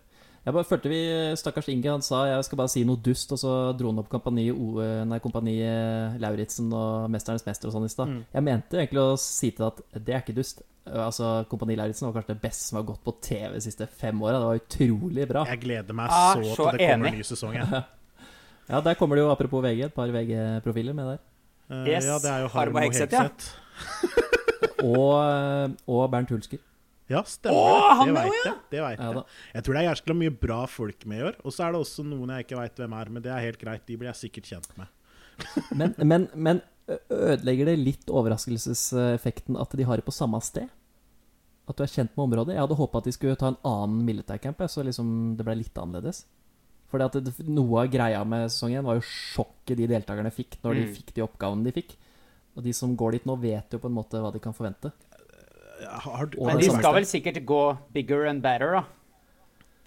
Jeg 0.49 0.55
bare 0.57 0.65
følte 0.65 0.89
vi, 0.89 0.99
Stakkars 1.37 1.67
Inge 1.69 1.91
han 1.93 2.01
sa 2.07 2.23
jeg 2.31 2.45
skal 2.47 2.57
bare 2.63 2.71
si 2.73 2.81
noe 2.89 2.97
dust, 3.05 3.35
og 3.37 3.41
så 3.43 3.51
dro 3.77 3.91
han 3.93 3.99
opp 4.01 4.09
Kompani, 4.09 4.47
O- 4.55 4.81
nei, 5.05 5.19
kompani 5.21 5.59
eh, 5.61 6.15
Lauritzen 6.23 6.71
og 6.73 7.11
Mesternes 7.13 7.45
mester 7.45 7.69
og 7.69 7.75
sånn 7.77 7.85
i 7.85 7.93
stad. 7.93 8.09
Mm. 8.15 8.23
Jeg 8.33 8.47
mente 8.47 8.79
egentlig 8.81 9.03
å 9.05 9.19
si 9.21 9.51
til 9.53 9.67
deg 9.67 9.83
at 9.83 10.05
det 10.07 10.15
er 10.17 10.23
ikke 10.25 10.37
dust. 10.39 10.63
Eh, 10.89 10.97
Altså, 11.05 11.45
Kompani 11.51 11.77
Lauritzen 11.77 12.09
var 12.09 12.15
kanskje 12.17 12.33
det 12.33 12.41
beste 12.47 12.65
som 12.71 12.79
har 12.81 12.87
gått 12.89 13.03
på 13.05 13.13
TV 13.21 13.53
de 13.59 13.61
siste 13.67 13.85
fem 14.01 14.23
åra. 14.25 14.39
Det 14.41 14.49
var 14.49 14.63
utrolig 14.63 15.27
bra. 15.29 15.43
Jeg 15.53 15.61
gleder 15.67 15.99
meg 16.01 16.09
Ah, 16.17 16.33
så 16.39 16.55
så 16.57 16.71
til 16.71 16.79
det 16.79 16.89
kommer 16.95 17.13
en 17.13 17.19
ny 17.21 17.27
sesong. 17.29 17.53
Jeg. 17.61 17.85
Ja, 18.73 18.81
Der 18.85 18.95
kommer 19.01 19.17
det 19.17 19.23
jo, 19.27 19.31
apropos 19.33 19.63
VG, 19.65 19.85
et 19.87 19.95
par 19.97 20.09
VG-profiler 20.13 20.93
med 20.97 21.07
der. 21.13 21.21
Uh, 21.69 21.85
Yes, 21.89 22.05
Ja, 22.09 22.17
det 22.25 22.33
er 22.33 22.43
jo 22.47 22.49
Harmo 22.57 22.81
Hegseth, 22.81 23.13
ja. 23.13 23.29
Og, 24.89 25.13
eh, 25.21 25.71
og 25.89 26.11
Bernt 26.13 26.31
Hulsker. 26.33 26.61
Ja, 27.09 27.23
stemmer 27.25 27.57
Åh, 27.57 27.79
det. 27.81 27.97
han 27.99 28.09
Det 28.09 28.13
er 28.13 28.27
jo, 28.27 28.33
veit 28.33 28.45
jeg. 28.45 28.55
Det 28.71 28.81
vet 28.85 28.99
Ja, 29.01 29.13
jeg. 29.13 29.25
Jeg 29.55 29.65
tror 29.65 29.75
det 29.75 29.81
er 29.83 29.89
jæskla 29.89 30.15
mye 30.21 30.35
bra 30.43 30.59
folk 30.69 31.07
med 31.09 31.19
i 31.19 31.23
år. 31.31 31.37
Og 31.45 31.53
så 31.57 31.65
er 31.65 31.73
det 31.73 31.81
også 31.81 32.05
noen 32.05 32.29
jeg 32.35 32.45
ikke 32.47 32.59
veit 32.61 32.77
hvem 32.83 32.93
er, 33.01 33.11
men 33.15 33.23
det 33.25 33.33
er 33.33 33.41
helt 33.47 33.59
greit. 33.63 33.87
De 33.89 33.97
blir 33.97 34.11
jeg 34.13 34.21
sikkert 34.29 34.51
kjent 34.53 34.73
med. 34.77 34.87
Men, 35.79 35.95
men, 36.03 36.25
men 36.35 36.61
ødelegger 37.15 37.69
det 37.71 37.77
litt 37.79 38.09
overraskelseseffekten 38.11 39.57
at 39.61 39.71
de 39.79 39.85
har 39.87 39.97
det 40.01 40.05
på 40.07 40.15
samme 40.15 40.41
sted? 40.43 40.67
At 41.69 41.77
du 41.79 41.85
er 41.85 41.93
kjent 41.93 42.15
med 42.17 42.25
området? 42.25 42.55
Jeg 42.57 42.63
hadde 42.65 42.79
håpa 42.79 42.99
at 43.03 43.07
de 43.09 43.13
skulle 43.15 43.37
ta 43.39 43.51
en 43.53 43.59
annen 43.69 44.03
militærcamp, 44.09 44.61
så 44.73 44.83
liksom 44.87 45.37
det 45.39 45.45
ble 45.47 45.55
litt 45.61 45.79
annerledes. 45.79 46.25
For 46.89 46.99
noe 47.45 47.83
av 47.85 47.91
greia 47.93 48.23
med 48.25 48.49
sesong 48.51 48.73
1 48.81 48.87
var 48.87 48.97
jo 48.97 49.05
sjokket 49.05 49.77
de 49.77 49.89
deltakerne 49.91 50.33
fikk 50.33 50.57
når 50.65 50.75
de 50.79 50.85
Mm. 50.89 50.95
fikk 50.97 51.15
de 51.19 51.23
oppgavene 51.27 51.65
de 51.69 51.73
fikk. 51.77 51.97
Og 52.57 52.65
de 52.65 52.73
som 52.73 52.97
går 52.97 53.13
dit 53.19 53.27
nå, 53.29 53.37
vet 53.39 53.71
jo 53.71 53.79
på 53.79 53.87
en 53.91 53.95
måte 53.99 54.19
hva 54.19 54.33
de 54.33 54.41
kan 54.41 54.57
forvente. 54.57 54.91
Har 55.87 56.27
du, 56.27 56.39
Men 56.45 56.59
det 56.59 56.67
de 56.69 56.77
skal 56.79 56.95
vel 56.99 57.07
sikkert 57.07 57.39
gå 57.47 57.63
bigger 57.95 58.27
and 58.31 58.43
better, 58.43 58.73
da. 58.79 58.83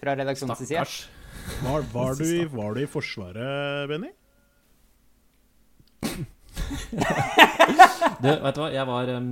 Fra 0.02 0.16
redaksjonens 0.18 0.58
side. 0.64 0.86
Stakkars. 0.86 1.10
var, 1.66 1.82
var, 1.94 2.16
du 2.16 2.24
i, 2.26 2.46
var 2.50 2.74
du 2.78 2.82
i 2.84 2.88
Forsvaret, 2.90 3.88
Benny? 3.92 4.12
Du, 8.22 8.28
vet 8.30 8.56
du 8.56 8.62
hva, 8.62 8.68
jeg 8.74 8.86
var, 8.88 9.10
um, 9.18 9.30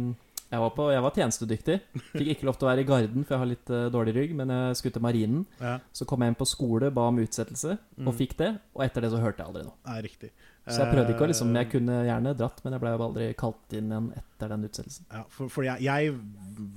jeg 0.50 0.62
var, 0.64 0.72
på, 0.74 0.86
jeg 0.94 1.04
var 1.06 1.14
tjenestedyktig. 1.16 1.76
Fikk 2.14 2.30
ikke 2.34 2.48
lov 2.48 2.58
til 2.58 2.66
å 2.68 2.70
være 2.72 2.84
i 2.84 2.88
Garden, 2.88 3.26
for 3.26 3.36
jeg 3.36 3.42
har 3.44 3.50
litt 3.52 3.72
uh, 3.74 3.82
dårlig 3.94 4.14
rygg, 4.16 4.32
men 4.40 4.50
jeg 4.54 4.78
skulle 4.80 4.96
til 4.96 5.04
Marinen. 5.06 5.44
Ja, 5.62 5.76
Så 5.96 6.08
kom 6.10 6.24
jeg 6.26 6.34
inn 6.34 6.40
på 6.40 6.48
skole, 6.50 6.90
ba 6.96 7.06
om 7.12 7.20
utsettelse, 7.22 7.76
og 8.00 8.10
Mm. 8.10 8.18
fikk 8.18 8.34
det. 8.40 8.50
Og 8.76 8.84
etter 8.86 9.06
det 9.06 9.12
så 9.14 9.22
hørte 9.22 9.44
jeg 9.44 9.52
aldri 9.52 9.64
noe. 9.68 9.78
Nei, 9.90 10.00
riktig. 10.08 10.32
Så 10.70 10.84
jeg 10.84 10.94
prøvde 10.94 11.14
ikke 11.16 11.26
å 11.26 11.30
liksom 11.32 11.50
Eh, 11.50 11.62
Jeg 11.64 11.72
kunne 11.74 12.02
gjerne 12.08 12.36
dratt, 12.38 12.60
men 12.64 12.76
jeg 12.76 12.84
ble 12.84 12.92
jo 12.94 13.06
aldri 13.08 13.30
kalt 13.38 13.78
inn 13.78 13.94
igjen 13.94 14.12
etter 14.20 14.54
den 14.54 14.68
utsettelsen. 14.68 15.08
Ja, 15.12 15.24
for, 15.34 15.52
for 15.54 15.68
jeg, 15.68 15.82
jeg 15.86 16.14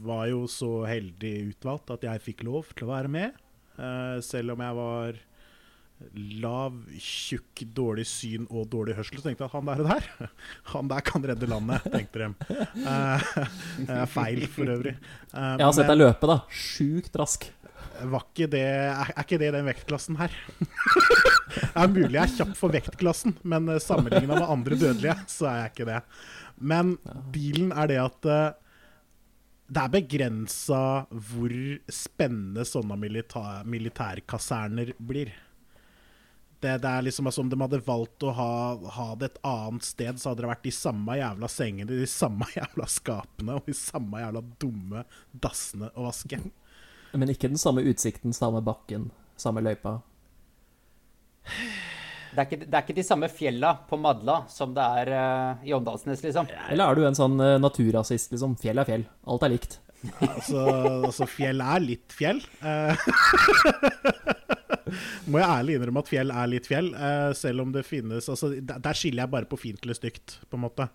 var 0.02 0.24
jo 0.30 0.46
så 0.50 0.72
heldig 0.88 1.34
utvalgt 1.52 1.92
at 1.94 2.06
jeg 2.08 2.24
fikk 2.24 2.46
lov 2.48 2.72
til 2.76 2.88
å 2.88 2.94
være 2.94 3.12
med. 3.12 3.36
Uh, 3.78 4.18
selv 4.24 4.54
om 4.54 4.64
jeg 4.64 4.78
var 4.78 5.20
lav, 6.42 6.78
tjukk, 6.98 7.62
dårlig 7.76 8.04
syn 8.10 8.46
og 8.50 8.66
dårlig 8.72 8.96
hørsel, 8.98 9.20
så 9.20 9.28
tenkte 9.28 9.44
jeg 9.44 9.52
at 9.52 9.54
han 9.54 9.68
der, 9.68 9.82
og 9.82 9.90
der 9.92 10.32
Han 10.74 10.90
der 10.90 11.04
kan 11.06 11.26
redde 11.30 11.48
landet, 11.50 11.86
tenkte 11.92 12.24
de. 12.24 12.58
Uh, 12.82 13.26
eh, 13.86 14.06
feil, 14.16 14.46
for 14.50 14.72
øvrig. 14.72 14.96
Uh, 15.30 15.54
Jeg 15.60 15.66
har 15.68 15.76
sett 15.78 15.92
deg 15.92 16.00
løpe, 16.00 16.30
da. 16.30 16.40
Sjukt 16.50 17.20
rask. 17.22 17.46
Var 18.12 18.24
ikke 18.26 18.48
det, 18.52 18.62
er, 18.62 19.12
er 19.12 19.24
ikke 19.24 19.38
det 19.42 19.52
den 19.54 19.68
vektklassen 19.68 20.18
her? 20.20 20.34
det 21.54 21.68
er 21.76 21.92
mulig 21.92 22.16
jeg 22.16 22.24
er 22.24 22.34
kjapp 22.38 22.56
for 22.58 22.74
vektklassen, 22.74 23.36
men 23.44 23.68
uh, 23.70 23.78
sammenligna 23.82 24.34
med 24.34 24.48
andre 24.56 24.78
dødelige, 24.80 25.16
så 25.30 25.50
er 25.50 25.60
jeg 25.60 25.74
ikke 25.74 25.88
det. 25.90 26.00
Men 26.72 26.96
dealen 27.34 27.72
er 27.76 27.90
det 27.90 28.00
at 28.02 28.28
uh, 28.30 28.42
det 29.72 29.80
er 29.80 29.94
begrensa 29.94 30.82
hvor 31.30 31.54
spennende 31.92 32.66
sånne 32.68 32.98
militær, 33.00 33.62
militærkaserner 33.68 34.92
blir. 35.00 35.32
Det, 36.62 36.76
det, 36.78 36.88
er 36.88 37.02
liksom 37.02 37.26
altså, 37.26 37.42
Om 37.42 37.48
de 37.50 37.58
hadde 37.58 37.80
valgt 37.82 38.22
å 38.22 38.32
ha, 38.36 38.50
ha, 38.94 39.06
det 39.18 39.32
et 39.32 39.38
annet 39.48 39.86
sted, 39.86 40.20
så 40.20 40.30
hadde 40.30 40.44
det 40.44 40.50
vært 40.52 40.66
de 40.68 40.74
samme 40.76 41.16
jævla 41.18 41.48
sengene, 41.50 42.00
de 42.04 42.10
samme 42.10 42.46
jævla 42.58 42.86
skapene 42.90 43.56
og 43.58 43.66
de 43.66 43.74
samme 43.74 44.22
jævla 44.22 44.44
dumme 44.62 45.06
dassene 45.32 45.90
å 45.96 46.06
vaske. 46.06 46.38
Men 47.12 47.32
ikke 47.32 47.50
den 47.52 47.60
samme 47.60 47.84
utsikten, 47.84 48.32
samme 48.36 48.62
bakken, 48.64 49.10
samme 49.40 49.62
løypa? 49.64 49.98
Det 52.32 52.40
er, 52.40 52.46
ikke, 52.46 52.58
det 52.64 52.72
er 52.72 52.84
ikke 52.86 52.96
de 52.96 53.04
samme 53.04 53.28
fjella 53.28 53.74
på 53.90 53.98
Madla 54.00 54.38
som 54.48 54.72
det 54.72 54.84
er 55.02 55.10
uh, 55.12 55.64
i 55.68 55.74
Åndalsnes, 55.76 56.22
liksom. 56.24 56.48
Eller 56.72 56.88
er 56.88 56.96
du 56.96 57.04
en 57.04 57.18
sånn 57.18 57.36
uh, 57.36 57.58
naturrasist, 57.60 58.32
liksom? 58.32 58.56
Fjell 58.62 58.80
er 58.80 58.88
fjell. 58.88 59.04
Alt 59.28 59.44
er 59.44 59.52
likt. 59.52 59.76
altså, 60.24 60.62
altså, 61.10 61.28
fjell 61.28 61.60
er 61.60 61.84
litt 61.84 62.16
fjell. 62.16 62.40
Uh, 62.64 62.96
må 65.26 65.40
jeg 65.40 65.48
ærlig 65.48 65.76
innrømme 65.78 66.02
at 66.04 66.10
fjell 66.10 66.32
er 66.34 66.50
litt 66.50 66.68
fjell, 66.70 66.92
selv 67.38 67.64
om 67.64 67.74
det 67.74 67.84
finnes 67.86 68.28
altså, 68.32 68.52
Der 68.60 68.98
skiller 68.98 69.24
jeg 69.24 69.32
bare 69.34 69.48
på 69.50 69.58
fint 69.60 69.84
eller 69.84 69.98
stygt, 69.98 70.38
på 70.50 70.58
en 70.58 70.64
måte. 70.64 70.88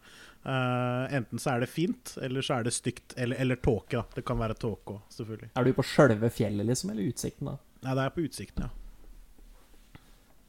Uh, 0.47 1.05
enten 1.17 1.41
så 1.41 1.55
er 1.55 1.63
det 1.63 1.71
fint, 1.71 2.13
eller 2.23 2.45
så 2.45 2.59
er 2.59 2.67
det 2.67 2.75
stygt. 2.75 3.15
Eller, 3.17 3.39
eller 3.43 3.59
tåke, 3.59 3.99
da. 3.99 4.05
Det 4.15 4.25
kan 4.27 4.39
være 4.39 4.57
tåke 4.59 4.97
òg, 4.97 5.07
selvfølgelig. 5.13 5.49
Er 5.59 5.67
du 5.67 5.73
på 5.75 5.87
sjølve 5.87 6.29
fjellet, 6.33 6.69
liksom, 6.69 6.93
eller 6.93 7.09
utsikten, 7.11 7.51
da? 7.51 7.57
Nei, 7.87 7.95
det 7.97 8.05
er 8.05 8.13
på 8.15 8.27
utsikten, 8.27 8.67
ja. 8.67 10.03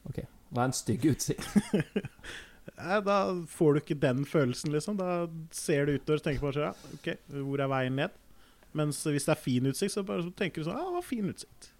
Ok. 0.09 0.21
Hva 0.49 0.63
er 0.63 0.69
en 0.71 0.77
stygg 0.77 1.09
utsikt? 1.11 1.49
Da 3.05 3.45
får 3.47 3.73
du 3.73 3.81
ikke 3.81 3.99
den 3.99 4.25
følelsen, 4.25 4.71
liksom. 4.73 4.97
Da 4.99 5.27
ser 5.55 5.85
du 5.85 5.95
utover 5.97 6.19
og 6.19 6.25
tenker 6.25 6.45
bare 6.47 6.69
ja, 6.69 6.95
OK, 6.95 7.11
hvor 7.43 7.63
er 7.63 7.71
veien 7.71 7.99
ned? 7.99 8.15
Mens 8.77 9.01
hvis 9.07 9.25
det 9.25 9.33
er 9.33 9.41
fin 9.41 9.65
utsikt, 9.65 9.93
så 9.95 10.05
bare 10.05 10.27
så 10.27 10.33
tenker 10.37 10.61
du 10.61 10.69
sånn 10.69 10.77
Ja, 10.77 10.85
det 10.85 10.97
var 10.99 11.05
fin 11.05 11.31
utsikt. 11.31 11.71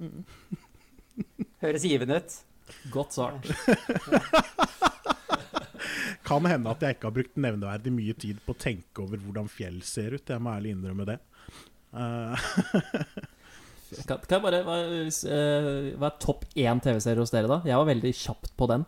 Mm. 0.00 0.24
Høres 1.60 1.84
givende 1.86 2.20
ut. 2.20 2.36
Godt 2.94 3.16
svart. 3.16 3.48
kan 6.30 6.46
hende 6.46 6.70
at 6.70 6.84
jeg 6.84 6.96
ikke 6.96 7.08
har 7.08 7.16
brukt 7.16 7.40
nevneverdig 7.40 7.92
mye 7.94 8.14
tid 8.18 8.40
på 8.44 8.54
å 8.54 8.60
tenke 8.60 9.02
over 9.04 9.20
hvordan 9.22 9.50
fjell 9.50 9.80
ser 9.86 10.14
ut. 10.16 10.30
Jeg 10.30 10.42
må 10.42 10.54
ærlig 10.54 10.74
innrømme 10.76 11.08
det. 11.08 11.18
Uh. 11.90 12.36
kan, 14.06 14.18
kan, 14.22 14.36
jeg 14.36 14.44
bare 14.44 14.60
Hva, 14.62 14.76
uh, 14.78 15.88
hva 15.98 16.06
er 16.10 16.20
topp 16.22 16.46
én 16.54 16.82
TV-serie 16.82 17.22
hos 17.24 17.34
dere, 17.34 17.50
da? 17.50 17.58
Jeg 17.66 17.80
var 17.80 17.90
veldig 17.90 18.12
kjapt 18.22 18.52
på 18.58 18.70
den. 18.70 18.86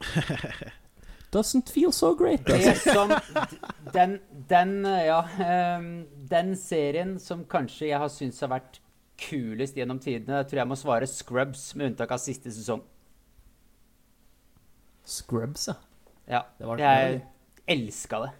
Doesn't 1.30 1.70
feel 1.70 1.92
so 1.94 2.14
great. 2.18 2.42
Det 2.46 2.74
som, 2.80 3.12
den, 3.94 4.18
den, 4.50 4.72
ja, 4.84 5.20
um, 5.78 5.90
den 6.30 6.56
serien 6.58 7.18
som 7.22 7.44
kanskje 7.46 7.92
jeg 7.92 8.00
har 8.02 8.10
syntes 8.10 8.42
har 8.42 8.50
vært 8.50 8.80
kulest 9.20 9.78
gjennom 9.78 10.00
tidene, 10.02 10.42
tror 10.48 10.62
jeg 10.62 10.70
må 10.70 10.78
svare 10.80 11.06
Scrubs, 11.06 11.68
med 11.76 11.92
unntak 11.92 12.16
av 12.16 12.22
siste 12.22 12.50
sesong. 12.54 12.82
Scrubs, 15.06 15.68
ja. 15.70 15.76
Ja. 16.30 16.44
Det 16.58 16.66
var, 16.66 16.82
jeg 16.82 17.22
elska 17.70 18.24
det. 18.24 18.32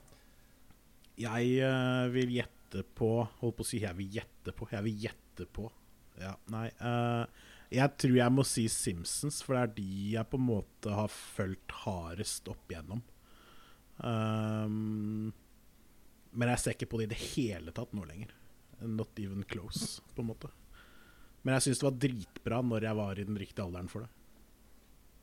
Jeg 1.20 1.54
uh, 1.66 2.06
vil 2.14 2.36
gjette 2.38 2.84
på 2.96 3.10
Holdt 3.40 3.56
på 3.58 3.64
å 3.64 3.66
si 3.66 3.80
jeg 3.82 3.96
vil 3.98 4.18
gjette 4.20 4.54
på. 4.56 4.68
Jeg 4.70 4.86
vil 4.86 5.06
gjette 5.06 5.46
på. 5.50 5.66
Ja, 6.20 6.36
nei. 6.52 6.68
Uh, 6.78 7.26
jeg 7.70 7.96
tror 8.02 8.16
jeg 8.18 8.34
må 8.34 8.44
si 8.46 8.64
Simpsons, 8.72 9.40
for 9.46 9.54
det 9.54 9.62
er 9.62 9.74
de 9.76 9.90
jeg 10.16 10.30
på 10.30 10.38
en 10.40 10.48
måte 10.48 10.94
har 10.94 11.10
fulgt 11.12 11.74
hardest 11.84 12.48
opp 12.50 12.72
igjennom. 12.72 13.02
Um, 14.02 15.30
men 16.34 16.52
jeg 16.54 16.62
ser 16.62 16.74
ikke 16.74 16.88
på 16.90 17.00
det 17.00 17.10
i 17.10 17.12
det 17.12 17.20
hele 17.34 17.74
tatt 17.74 17.92
nå 17.94 18.06
lenger. 18.08 18.32
Not 18.80 19.18
even 19.22 19.44
close, 19.46 20.00
på 20.16 20.24
en 20.24 20.32
måte. 20.32 20.50
Men 21.42 21.56
jeg 21.56 21.68
syns 21.68 21.82
det 21.82 21.86
var 21.86 22.00
dritbra 22.06 22.64
når 22.64 22.88
jeg 22.88 22.98
var 22.98 23.20
i 23.20 23.28
den 23.28 23.38
riktige 23.38 23.64
alderen 23.64 23.90
for 23.92 24.04
det. 24.04 24.10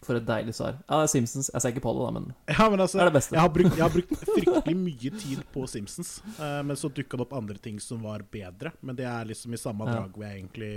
For 0.05 0.13
et 0.13 0.27
deilig 0.27 0.53
svar. 0.53 0.77
Ja, 0.86 0.99
det 1.01 1.07
er 1.07 1.12
Simpsons. 1.15 1.49
Jeg 1.51 1.63
ser 1.63 1.73
ikke 1.73 1.83
på 1.88 1.93
det, 1.97 2.05
da, 2.05 2.12
men, 2.19 2.27
ja, 2.53 2.69
men 2.69 2.83
altså, 2.83 2.99
det 2.99 3.03
er 3.03 3.10
det 3.10 3.17
beste. 3.17 3.36
Jeg 3.36 3.43
har, 3.43 3.53
brukt, 3.53 3.75
jeg 3.75 3.83
har 3.83 3.93
brukt 3.93 4.25
fryktelig 4.38 4.77
mye 4.77 5.12
tid 5.19 5.43
på 5.51 5.65
Simpsons, 5.67 6.12
uh, 6.38 6.62
men 6.63 6.79
så 6.79 6.91
dukka 6.93 7.17
det 7.17 7.27
opp 7.27 7.36
andre 7.38 7.60
ting 7.60 7.81
som 7.83 8.05
var 8.05 8.23
bedre. 8.31 8.71
Men 8.86 8.99
det 8.99 9.10
er 9.10 9.27
liksom 9.33 9.57
i 9.57 9.62
samme 9.62 9.89
drag 9.89 10.13
hvor 10.13 10.27
jeg 10.27 10.43
egentlig 10.45 10.73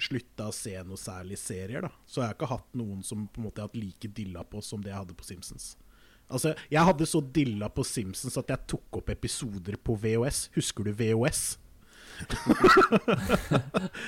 slutta 0.00 0.48
å 0.48 0.54
se 0.56 0.74
noe 0.86 1.00
særlig 1.00 1.38
serier. 1.40 1.84
da 1.84 1.90
Så 2.06 2.22
jeg 2.22 2.30
har 2.30 2.36
ikke 2.36 2.52
hatt 2.52 2.68
noen 2.78 3.02
som 3.04 3.26
på 3.28 3.40
en 3.40 3.48
måte 3.48 3.62
har 3.62 3.68
hatt 3.68 3.76
like 3.78 4.08
dilla 4.16 4.44
på 4.44 4.62
som 4.64 4.82
det 4.82 4.92
jeg 4.92 5.00
hadde 5.00 5.16
på 5.18 5.26
Simpsons. 5.26 5.76
Altså, 6.32 6.54
Jeg 6.70 6.84
hadde 6.84 7.06
så 7.06 7.20
dilla 7.20 7.68
på 7.68 7.84
Simpsons 7.84 8.38
at 8.40 8.48
jeg 8.48 8.66
tok 8.66 9.02
opp 9.02 9.10
episoder 9.12 9.76
på 9.76 9.96
VHS. 10.00 10.50
Husker 10.56 10.88
du 10.88 10.92
VHS? 10.96 11.58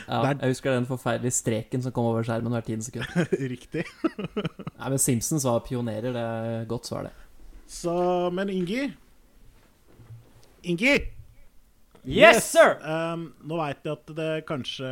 ja, 0.09 0.19
jeg 0.31 0.51
husker 0.53 0.75
den 0.77 0.87
forferdelige 0.87 1.35
streken 1.35 1.83
som 1.83 1.93
kom 1.95 2.07
over 2.11 2.25
skjermen 2.27 2.53
hvert 2.55 2.69
tiende 2.69 2.87
sekund. 2.87 3.09
Riktig. 3.55 3.85
Nei, 4.79 4.89
men 4.89 5.01
Simpsons 5.03 5.47
var 5.49 5.65
pionerer. 5.67 6.13
Det 6.15 6.25
er 6.25 6.69
godt 6.71 6.89
svar, 6.89 7.09
det. 7.09 7.15
Så, 7.67 7.95
men 8.33 8.53
Ingi 8.53 8.93
Ingi! 10.65 10.95
Yes, 12.05 12.51
sir! 12.53 12.77
Um, 12.85 13.31
nå 13.49 13.57
veit 13.57 13.85
jeg 13.85 13.97
at 13.97 14.11
det 14.17 14.33
kanskje 14.49 14.89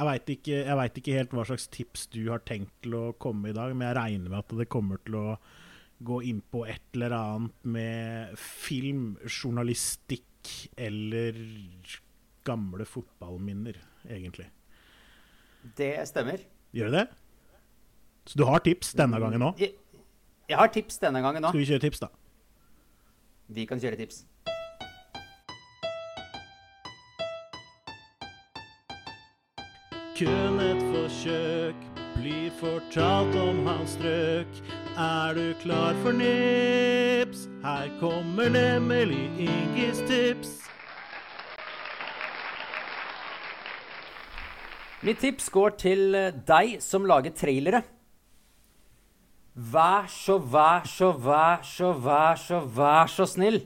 Jeg 0.00 0.08
veit 0.08 0.30
ikke, 0.32 0.58
ikke, 0.96 1.16
helt 1.18 1.34
hva 1.36 1.42
slags 1.44 1.66
tips 1.68 2.06
du 2.08 2.22
har 2.30 2.40
tenkt 2.48 2.72
til 2.80 2.94
å 2.96 3.02
komme 3.20 3.50
i 3.50 3.56
dag, 3.56 3.74
men 3.76 3.90
jeg 3.90 3.96
regner 3.98 4.32
med 4.32 4.38
at 4.38 4.54
det 4.56 4.70
kommer 4.72 5.02
til 5.04 5.18
å 5.20 5.24
gå 6.00 6.22
inn 6.24 6.38
på 6.40 6.62
et 6.64 6.96
eller 6.96 7.12
annet 7.12 7.66
med 7.68 8.38
film, 8.40 9.18
journalistikk 9.28 10.54
eller 10.80 11.36
gamle 12.48 12.86
fotballminner, 12.88 13.76
egentlig. 14.08 14.48
Det 15.76 15.92
stemmer. 16.08 16.48
Gjør 16.72 16.94
det 16.94 17.02
det? 17.02 17.20
Så 18.32 18.40
du 18.40 18.46
har 18.48 18.64
tips 18.64 18.94
denne 18.96 19.20
mm, 19.20 19.26
gangen 19.26 19.44
òg? 19.50 19.60
Jeg, 19.60 19.76
jeg, 20.48 20.56
har 20.62 20.72
tips 20.72 20.96
denne 21.04 21.20
gangen 21.20 21.44
òg. 21.44 21.52
Skal 21.52 21.60
vi 21.60 21.68
kjøre 21.74 21.84
tips, 21.84 22.00
da? 22.06 22.08
Vi 23.52 23.68
kan 23.68 23.84
kjøre 23.84 24.00
tips. 24.00 24.24
Kun 30.20 30.58
et 30.60 30.80
forsøk 30.84 31.76
blir 32.12 32.50
fortalt 32.58 33.36
om 33.40 33.62
hans 33.64 33.94
strøk. 33.96 34.58
Er 34.92 35.30
du 35.32 35.54
klar 35.62 35.94
for 36.02 36.12
nips? 36.12 37.46
Her 37.62 37.86
kommer 38.00 38.50
nemlig 38.52 39.30
Ingis 39.40 40.02
tips. 40.10 40.50
Mitt 45.00 45.22
tips 45.24 45.48
går 45.48 45.72
til 45.80 46.14
eh, 46.14 46.36
deg 46.52 46.82
som 46.84 47.08
lager 47.08 47.32
trailere. 47.32 47.80
Vær 49.54 50.04
så, 50.12 50.36
vær 50.36 50.84
så, 50.84 51.14
vær 51.16 51.64
så, 51.64 51.94
vær 51.96 52.36
så, 52.36 52.60
vær 52.60 53.08
så 53.08 53.24
snill. 53.24 53.62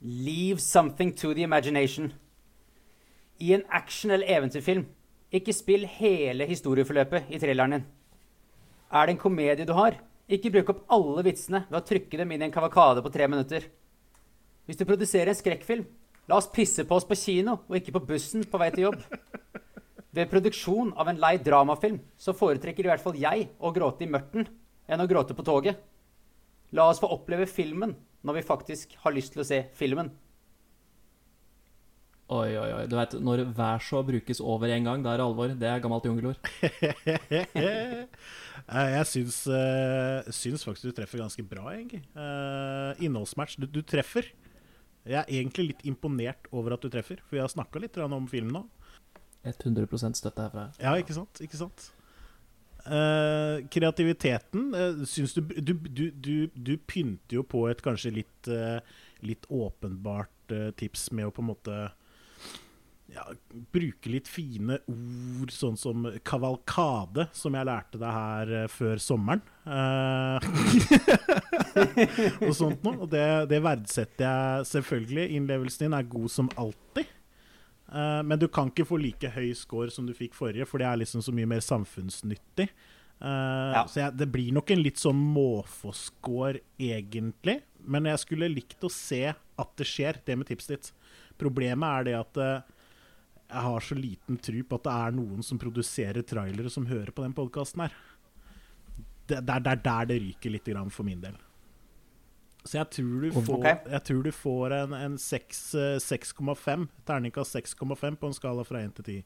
Leave 0.00 0.60
something 0.60 1.16
to 1.16 1.32
the 1.32 1.48
imagination. 1.48 2.12
I 3.40 3.54
en 3.54 3.64
action- 3.72 4.10
eller 4.10 4.36
eventyrfilm, 4.38 4.84
ikke 5.38 5.54
spill 5.56 5.86
hele 5.98 6.46
historieforløpet 6.48 7.30
i 7.32 7.40
traileren 7.42 7.76
din. 7.76 7.86
Er 8.92 9.06
det 9.06 9.16
en 9.16 9.22
komedie 9.22 9.66
du 9.66 9.74
har, 9.76 9.98
ikke 10.26 10.50
bruk 10.54 10.72
opp 10.72 10.84
alle 10.94 11.22
vitsene 11.26 11.64
ved 11.68 11.78
å 11.78 11.86
trykke 11.86 12.18
dem 12.18 12.32
inn 12.34 12.42
i 12.42 12.46
en 12.48 12.54
kavakade 12.54 13.02
på 13.02 13.12
tre 13.14 13.28
minutter. 13.30 13.66
Hvis 14.66 14.78
du 14.80 14.86
produserer 14.86 15.30
en 15.30 15.38
skrekkfilm, 15.38 15.84
la 16.26 16.38
oss 16.40 16.50
pisse 16.50 16.82
på 16.86 16.96
oss 16.98 17.06
på 17.06 17.18
kino 17.18 17.60
og 17.68 17.76
ikke 17.78 17.94
på 17.94 18.02
bussen 18.08 18.42
på 18.50 18.58
vei 18.58 18.72
til 18.74 18.88
jobb. 18.88 19.04
Ved 20.16 20.30
produksjon 20.32 20.94
av 20.98 21.10
en 21.10 21.20
lei 21.22 21.36
dramafilm 21.44 22.00
så 22.18 22.34
foretrekker 22.34 22.86
i 22.86 22.90
hvert 22.90 23.04
fall 23.04 23.18
jeg 23.20 23.50
å 23.60 23.70
gråte 23.74 24.06
i 24.06 24.10
mørten 24.10 24.48
enn 24.88 25.02
å 25.02 25.08
gråte 25.10 25.36
på 25.36 25.44
toget. 25.46 25.78
La 26.74 26.88
oss 26.90 27.02
få 27.02 27.10
oppleve 27.14 27.46
filmen 27.46 27.94
når 28.26 28.40
vi 28.40 28.48
faktisk 28.48 28.96
har 29.04 29.14
lyst 29.14 29.34
til 29.34 29.44
å 29.44 29.46
se 29.46 29.60
filmen. 29.78 30.10
Oi, 32.26 32.56
oi, 32.58 32.70
oi. 32.74 32.86
Du 32.90 32.96
vet, 32.98 33.12
Når 33.22 33.44
'vær 33.54 33.78
så' 33.78 34.02
brukes 34.02 34.40
over 34.40 34.66
en 34.66 34.84
gang, 34.84 35.02
da 35.04 35.12
er 35.12 35.18
det 35.18 35.26
alvor. 35.26 35.46
Det 35.54 35.62
er 35.62 35.78
gammelt 35.78 36.04
jungelord. 36.04 36.38
jeg 38.66 39.06
syns, 39.06 39.46
uh, 39.46 40.26
syns, 40.34 40.64
faktisk 40.66 40.90
du 40.90 40.96
treffer 40.96 41.22
ganske 41.22 41.42
bra, 41.46 41.70
egentlig. 41.70 42.02
Uh, 42.16 42.98
innholdsmatch. 42.98 43.60
Du, 43.62 43.66
du, 43.70 43.82
treffer. 43.82 44.26
Jeg 45.06 45.22
er 45.22 45.30
egentlig 45.30 45.68
litt 45.68 45.84
imponert 45.86 46.48
over 46.50 46.74
at 46.74 46.82
du 46.82 46.90
treffer, 46.90 47.22
for 47.22 47.38
vi 47.38 47.44
har 47.44 47.52
snakka 47.52 47.78
litt 47.78 47.96
om 48.02 48.26
filmen 48.26 48.58
nå. 48.58 48.64
100% 49.46 50.18
støtte 50.18 50.42
herfra. 50.42 50.72
Ja, 50.82 50.96
ikke 50.98 51.14
sant? 51.14 51.38
Ikke 51.38 51.60
sant? 51.60 51.92
Uh, 52.86 53.62
kreativiteten 53.70 54.68
uh, 54.74 55.00
syns 55.10 55.32
du 55.34 55.40
du, 55.42 55.72
du 55.74 56.10
du, 56.10 56.34
du, 56.54 56.76
pynter 56.86 57.40
jo 57.40 57.42
på 57.42 57.64
et 57.66 57.80
kanskje 57.82 58.12
litt, 58.14 58.46
uh, 58.46 58.78
litt 59.26 59.46
åpenbart 59.50 60.30
tips 60.78 61.08
med 61.10 61.26
å 61.26 61.32
på 61.34 61.42
en 61.42 61.48
måte 61.48 61.78
ja, 63.14 63.22
bruke 63.72 64.10
litt 64.10 64.28
fine 64.28 64.78
ord, 64.90 65.52
sånn 65.54 65.76
som 65.78 66.06
kavalkade, 66.26 67.28
som 67.36 67.54
jeg 67.54 67.68
lærte 67.68 68.00
deg 68.00 68.16
her 68.16 68.52
uh, 68.64 68.70
før 68.70 69.00
sommeren. 69.02 69.44
Uh, 69.66 70.42
og 72.48 72.52
sånt 72.56 72.82
noe. 72.86 72.96
Og 73.04 73.10
det, 73.12 73.26
det, 73.52 73.62
verdsetter 73.64 74.26
jeg 74.26 74.66
selvfølgelig. 74.72 75.28
Innlevelsen 75.38 75.86
din 75.86 75.96
er 75.98 76.10
god 76.16 76.34
som 76.34 76.50
alltid. 76.58 77.14
Uh, 77.86 78.20
men 78.26 78.40
du 78.42 78.48
kan 78.50 78.72
ikke 78.72 78.88
få 78.88 78.98
like 78.98 79.30
høy 79.36 79.52
score 79.56 79.94
som 79.94 80.08
du 80.08 80.14
fikk 80.16 80.34
forrige, 80.36 80.66
for 80.68 80.82
det 80.82 80.90
er 80.90 81.02
liksom 81.04 81.22
så 81.24 81.34
mye 81.34 81.54
mer 81.54 81.64
samfunnsnyttig. 81.64 82.70
Ja. 83.16 83.86
Så 83.88 84.02
jeg, 84.02 84.12
det 84.20 84.26
blir 84.28 84.52
nok 84.52 84.68
en 84.74 84.82
litt 84.82 85.00
sånn 85.00 85.16
måfå-score, 85.16 86.58
egentlig. 86.76 87.62
Men 87.88 88.10
jeg 88.10 88.20
skulle 88.20 88.50
likt 88.52 88.82
å 88.84 88.90
se 88.92 89.30
at 89.32 89.70
det 89.80 89.86
skjer, 89.88 90.18
det 90.26 90.36
med 90.36 90.50
tipset 90.50 90.74
ditt. 90.74 90.90
Problemet 91.40 91.86
er 91.86 92.04
det 92.10 92.16
at 92.18 92.40
jeg 93.46 93.62
har 93.62 93.80
så 93.84 93.94
liten 93.94 94.38
tro 94.42 94.62
på 94.66 94.78
at 94.78 94.86
det 94.86 94.94
er 95.06 95.16
noen 95.16 95.42
som 95.46 95.58
produserer 95.62 96.26
trailere 96.26 96.70
som 96.72 96.86
hører 96.88 97.12
på 97.14 97.22
den 97.22 97.34
podkasten 97.36 97.84
her. 97.84 97.96
Det, 99.26 99.40
det, 99.42 99.56
er 99.56 99.82
der 99.82 100.08
det 100.10 100.20
ryker 100.22 100.54
litt 100.54 100.70
for 100.94 101.06
min 101.06 101.20
del. 101.22 101.36
Så 102.66 102.80
jeg 102.80 102.90
tror 102.96 103.22
du 103.22 103.30
får, 103.30 103.58
okay. 103.58 103.76
jeg 103.92 104.02
tror 104.08 104.22
du 104.26 104.32
får 104.34 104.74
en, 104.80 104.94
en 104.98 105.16
6,5. 105.18 106.86
Terningkast 107.06 107.58
6,5 107.58 108.18
på 108.18 108.30
en 108.30 108.34
skala 108.34 108.64
fra 108.66 108.82
1 108.82 108.96
til 108.98 109.04
10. 109.04 109.16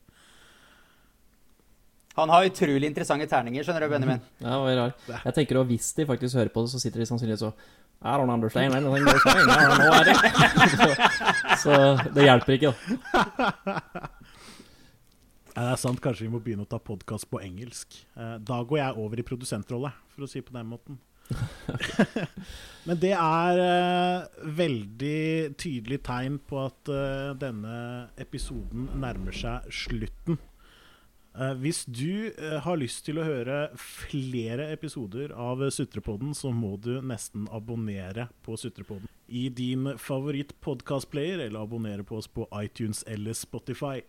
Han 2.18 2.32
har 2.32 2.48
utrolig 2.50 2.88
interessante 2.90 3.28
terninger, 3.30 3.64
skjønner 3.64 3.86
du, 3.86 3.92
Benjamin. 3.92 4.24
Ja, 4.42 4.56
det 4.56 4.60
var 4.66 4.76
rar. 4.80 4.96
Jeg 5.24 5.36
tenker 5.38 5.60
at 5.60 5.70
Hvis 5.70 5.92
de 5.96 6.06
faktisk 6.08 6.36
hører 6.36 6.52
på 6.52 6.64
det, 6.66 6.72
så 6.72 6.82
sitter 6.82 7.00
de 7.00 7.08
sannsynligvis 7.08 7.46
og 7.48 7.68
I 8.02 8.16
don't 8.16 8.30
understand 8.30 8.74
anything 8.74 9.04
they're 9.04 9.18
saying. 9.18 9.50
I 9.50 9.68
don't 9.68 9.78
know 9.78 9.90
what 9.90 10.06
så, 11.60 11.74
så 11.74 12.10
det 12.14 12.24
hjelper 12.24 12.56
ikke, 12.56 12.72
da. 12.72 14.08
Det 15.50 15.66
er 15.66 15.76
sant, 15.76 15.98
kanskje 16.00 16.24
vi 16.24 16.30
må 16.32 16.38
begynne 16.40 16.64
å 16.64 16.70
ta 16.70 16.78
podkast 16.80 17.26
på 17.28 17.40
engelsk. 17.42 17.98
Eh, 18.16 18.36
da 18.38 18.60
går 18.64 18.78
jeg 18.78 19.02
over 19.02 19.20
i 19.20 19.24
produsentrolle, 19.26 19.90
for 20.14 20.24
å 20.24 20.28
si 20.30 20.40
på 20.46 20.54
den 20.54 20.68
måten. 20.70 20.96
Men 22.86 23.00
det 23.02 23.12
er 23.12 23.60
uh, 23.60 24.46
veldig 24.56 25.58
tydelig 25.60 26.00
tegn 26.06 26.38
på 26.48 26.62
at 26.64 26.90
uh, 26.90 27.34
denne 27.38 27.74
episoden 28.22 28.88
nærmer 29.02 29.36
seg 29.36 29.68
slutten. 29.82 30.40
Uh, 31.36 31.54
hvis 31.62 31.84
du 31.86 32.32
har 32.64 32.80
lyst 32.80 33.04
til 33.06 33.20
å 33.20 33.26
høre 33.26 33.68
flere 33.78 34.70
episoder 34.74 35.30
av 35.36 35.62
Sutrepodden, 35.70 36.34
så 36.34 36.50
må 36.50 36.74
du 36.82 36.96
nesten 37.00 37.46
abonnere 37.54 38.28
på 38.46 38.58
Sutrepodden 38.58 39.10
i 39.30 39.48
din 39.48 39.86
favoritt-podkastplayer, 39.98 41.38
eller 41.38 41.62
abonnere 41.62 42.02
på 42.02 42.16
oss 42.18 42.26
på 42.26 42.48
iTunes 42.62 43.04
eller 43.06 43.32
Spotify. 43.32 44.00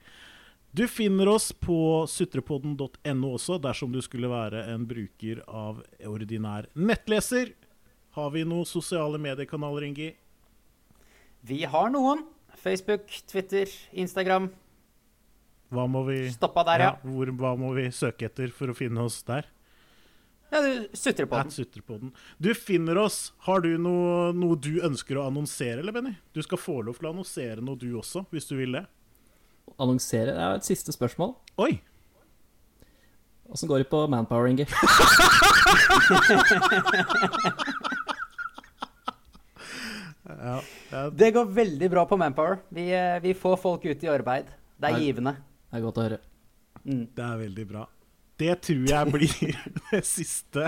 Du 0.71 0.87
finner 0.87 1.27
oss 1.27 1.51
på 1.51 2.07
sutrepodden.no 2.07 3.33
også, 3.35 3.59
dersom 3.61 3.91
du 3.93 3.99
skulle 4.01 4.31
være 4.31 4.63
en 4.71 4.87
bruker 4.87 5.43
av 5.47 5.83
ordinær 6.07 6.69
nettleser. 6.73 7.53
Har 8.15 8.31
vi 8.31 8.45
noen 8.47 8.65
sosiale 8.65 9.19
mediekanaler, 9.21 9.85
Ingi? 9.89 10.09
Vi 11.41 11.63
har 11.67 11.91
noen. 11.93 12.25
Facebook, 12.61 13.11
Twitter, 13.27 13.69
Instagram. 13.91 14.49
Hva 15.71 15.87
må 15.87 16.03
vi 16.09 16.25
Stoppa 16.33 16.65
der, 16.67 16.83
ja. 16.83 16.93
ja 16.93 17.11
hvor, 17.13 17.31
hva 17.39 17.55
må 17.59 17.71
vi 17.77 17.87
søke 17.95 18.27
etter 18.27 18.51
for 18.55 18.73
å 18.73 18.75
finne 18.75 19.05
oss 19.07 19.21
der? 19.27 19.47
Ja, 20.51 20.59
du 20.59 20.87
sutter 20.99 21.25
på 21.25 21.39
den 21.39 22.11
Du 22.43 22.53
finner 22.53 22.97
oss. 22.99 23.31
Har 23.47 23.63
du 23.63 23.77
noe, 23.79 24.33
noe 24.35 24.57
du 24.59 24.81
ønsker 24.83 25.15
å 25.15 25.27
annonsere, 25.29 25.79
eller, 25.79 25.95
Benny? 25.95 26.11
Du 26.35 26.41
skal 26.43 26.59
få 26.59 26.81
lov 26.83 26.99
til 26.99 27.07
å 27.07 27.13
annonsere 27.13 27.63
noe, 27.63 27.79
du 27.79 27.95
også, 27.95 28.25
hvis 28.35 28.49
du 28.49 28.57
vil 28.59 28.75
det 28.75 28.83
annonsere 29.79 30.33
Det 30.35 30.43
er 30.43 30.55
et 30.59 30.67
siste 30.67 30.91
spørsmål. 30.91 31.35
Oi! 31.63 31.79
Åssen 33.51 33.67
går 33.67 33.77
det 33.83 33.89
på 33.91 34.07
Manpower, 34.11 34.47
Inge? 34.47 34.65
ja, 40.27 40.61
ja. 40.91 41.09
Det 41.11 41.31
går 41.35 41.45
veldig 41.55 41.89
bra 41.91 42.05
på 42.07 42.17
Manpower. 42.19 42.57
Vi, 42.71 42.91
eh, 42.95 43.19
vi, 43.23 43.33
får 43.35 43.57
folk 43.59 43.85
ut 43.85 44.03
i 44.03 44.07
arbeid. 44.11 44.45
Det 44.79 44.87
er 44.91 44.99
givende. 45.03 45.35
Det 45.71 45.79
er 45.79 45.83
godt 45.87 45.99
å 46.01 46.05
høre. 46.05 46.21
Mm. 46.83 47.03
Det 47.15 47.25
er 47.25 47.41
veldig 47.45 47.65
bra. 47.69 47.87
Det 48.41 48.55
tror 48.65 48.87
jeg 48.89 49.11
blir 49.13 49.59
det 49.91 50.01
siste 50.07 50.65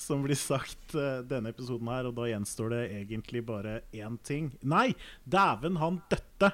som 0.00 0.22
blir 0.22 0.38
sagt 0.38 0.94
uh, 0.94 1.24
denne 1.26 1.50
episoden 1.54 1.88
her, 1.90 2.06
og 2.06 2.14
da 2.18 2.28
gjenstår 2.28 2.74
det 2.76 2.82
egentlig 3.00 3.42
bare 3.48 3.80
én 3.96 4.18
ting. 4.22 4.52
Nei, 4.62 4.92
dæven, 5.24 5.80
han 5.82 6.02
døtte! 6.12 6.52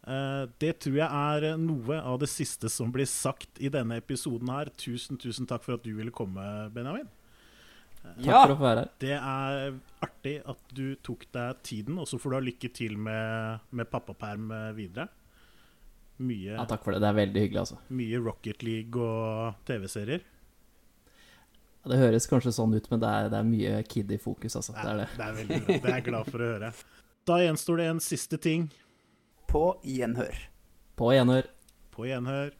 Eh, 0.00 0.44
det 0.62 0.78
tror 0.80 0.94
jeg 0.96 1.06
er 1.06 1.58
noe 1.60 1.98
av 2.00 2.16
det 2.22 2.30
siste 2.32 2.70
som 2.72 2.88
blir 2.92 3.04
sagt 3.08 3.60
i 3.60 3.68
denne 3.72 3.98
episoden 4.00 4.48
her. 4.48 4.70
Tusen, 4.80 5.18
tusen 5.20 5.48
takk 5.48 5.66
for 5.66 5.76
at 5.76 5.84
du 5.84 5.92
ville 5.96 6.14
komme, 6.14 6.42
Benjamin. 6.74 7.08
Takk 8.00 8.24
ja. 8.24 8.40
for 8.46 8.54
å 8.54 8.58
få 8.58 8.64
være 8.64 8.84
her. 8.86 8.92
Det 9.04 9.14
er 9.18 9.76
artig 10.08 10.34
at 10.48 10.74
du 10.74 10.86
tok 11.04 11.26
deg 11.36 11.60
tiden, 11.68 12.00
og 12.00 12.08
så 12.08 12.18
får 12.20 12.32
du 12.32 12.38
ha 12.38 12.44
lykke 12.48 12.72
til 12.74 12.96
med, 12.96 13.66
med 13.76 13.90
pappaperm 13.92 14.48
videre. 14.76 15.10
Mye, 16.20 16.52
ja, 16.52 16.66
takk 16.68 16.82
for 16.84 16.92
det. 16.92 17.00
Det 17.00 17.08
er 17.08 17.16
veldig 17.16 17.42
hyggelig, 17.46 17.60
altså. 17.62 17.78
Mye 17.96 18.20
Rocket 18.20 18.62
League 18.66 19.00
og 19.00 19.62
TV-serier. 19.68 20.26
Ja, 21.80 21.92
det 21.94 22.00
høres 22.02 22.28
kanskje 22.28 22.52
sånn 22.52 22.76
ut, 22.76 22.90
men 22.92 23.00
det 23.00 23.08
er, 23.08 23.30
det 23.32 23.38
er 23.40 23.46
mye 23.48 23.78
kid 23.88 24.12
i 24.12 24.18
fokus, 24.20 24.58
altså. 24.60 24.74
Det 24.76 24.84
er 24.84 25.00
det. 25.00 25.08
Det 25.16 25.26
er 25.26 25.38
veldig 25.38 25.60
bra. 25.64 25.78
Det 25.78 25.80
er 25.80 25.96
jeg 25.96 26.06
glad 26.10 26.28
for 26.28 26.44
å 26.44 26.50
høre. 26.52 26.72
Da 27.30 27.38
gjenstår 27.40 27.80
det 27.80 27.86
en 27.94 28.02
siste 28.04 28.40
ting. 28.40 28.68
På 29.48 29.64
gjenhør. 29.84 30.36
På 31.00 31.14
gjenhør. 31.16 31.48
På 31.94 32.04
gjenhør. 32.08 32.52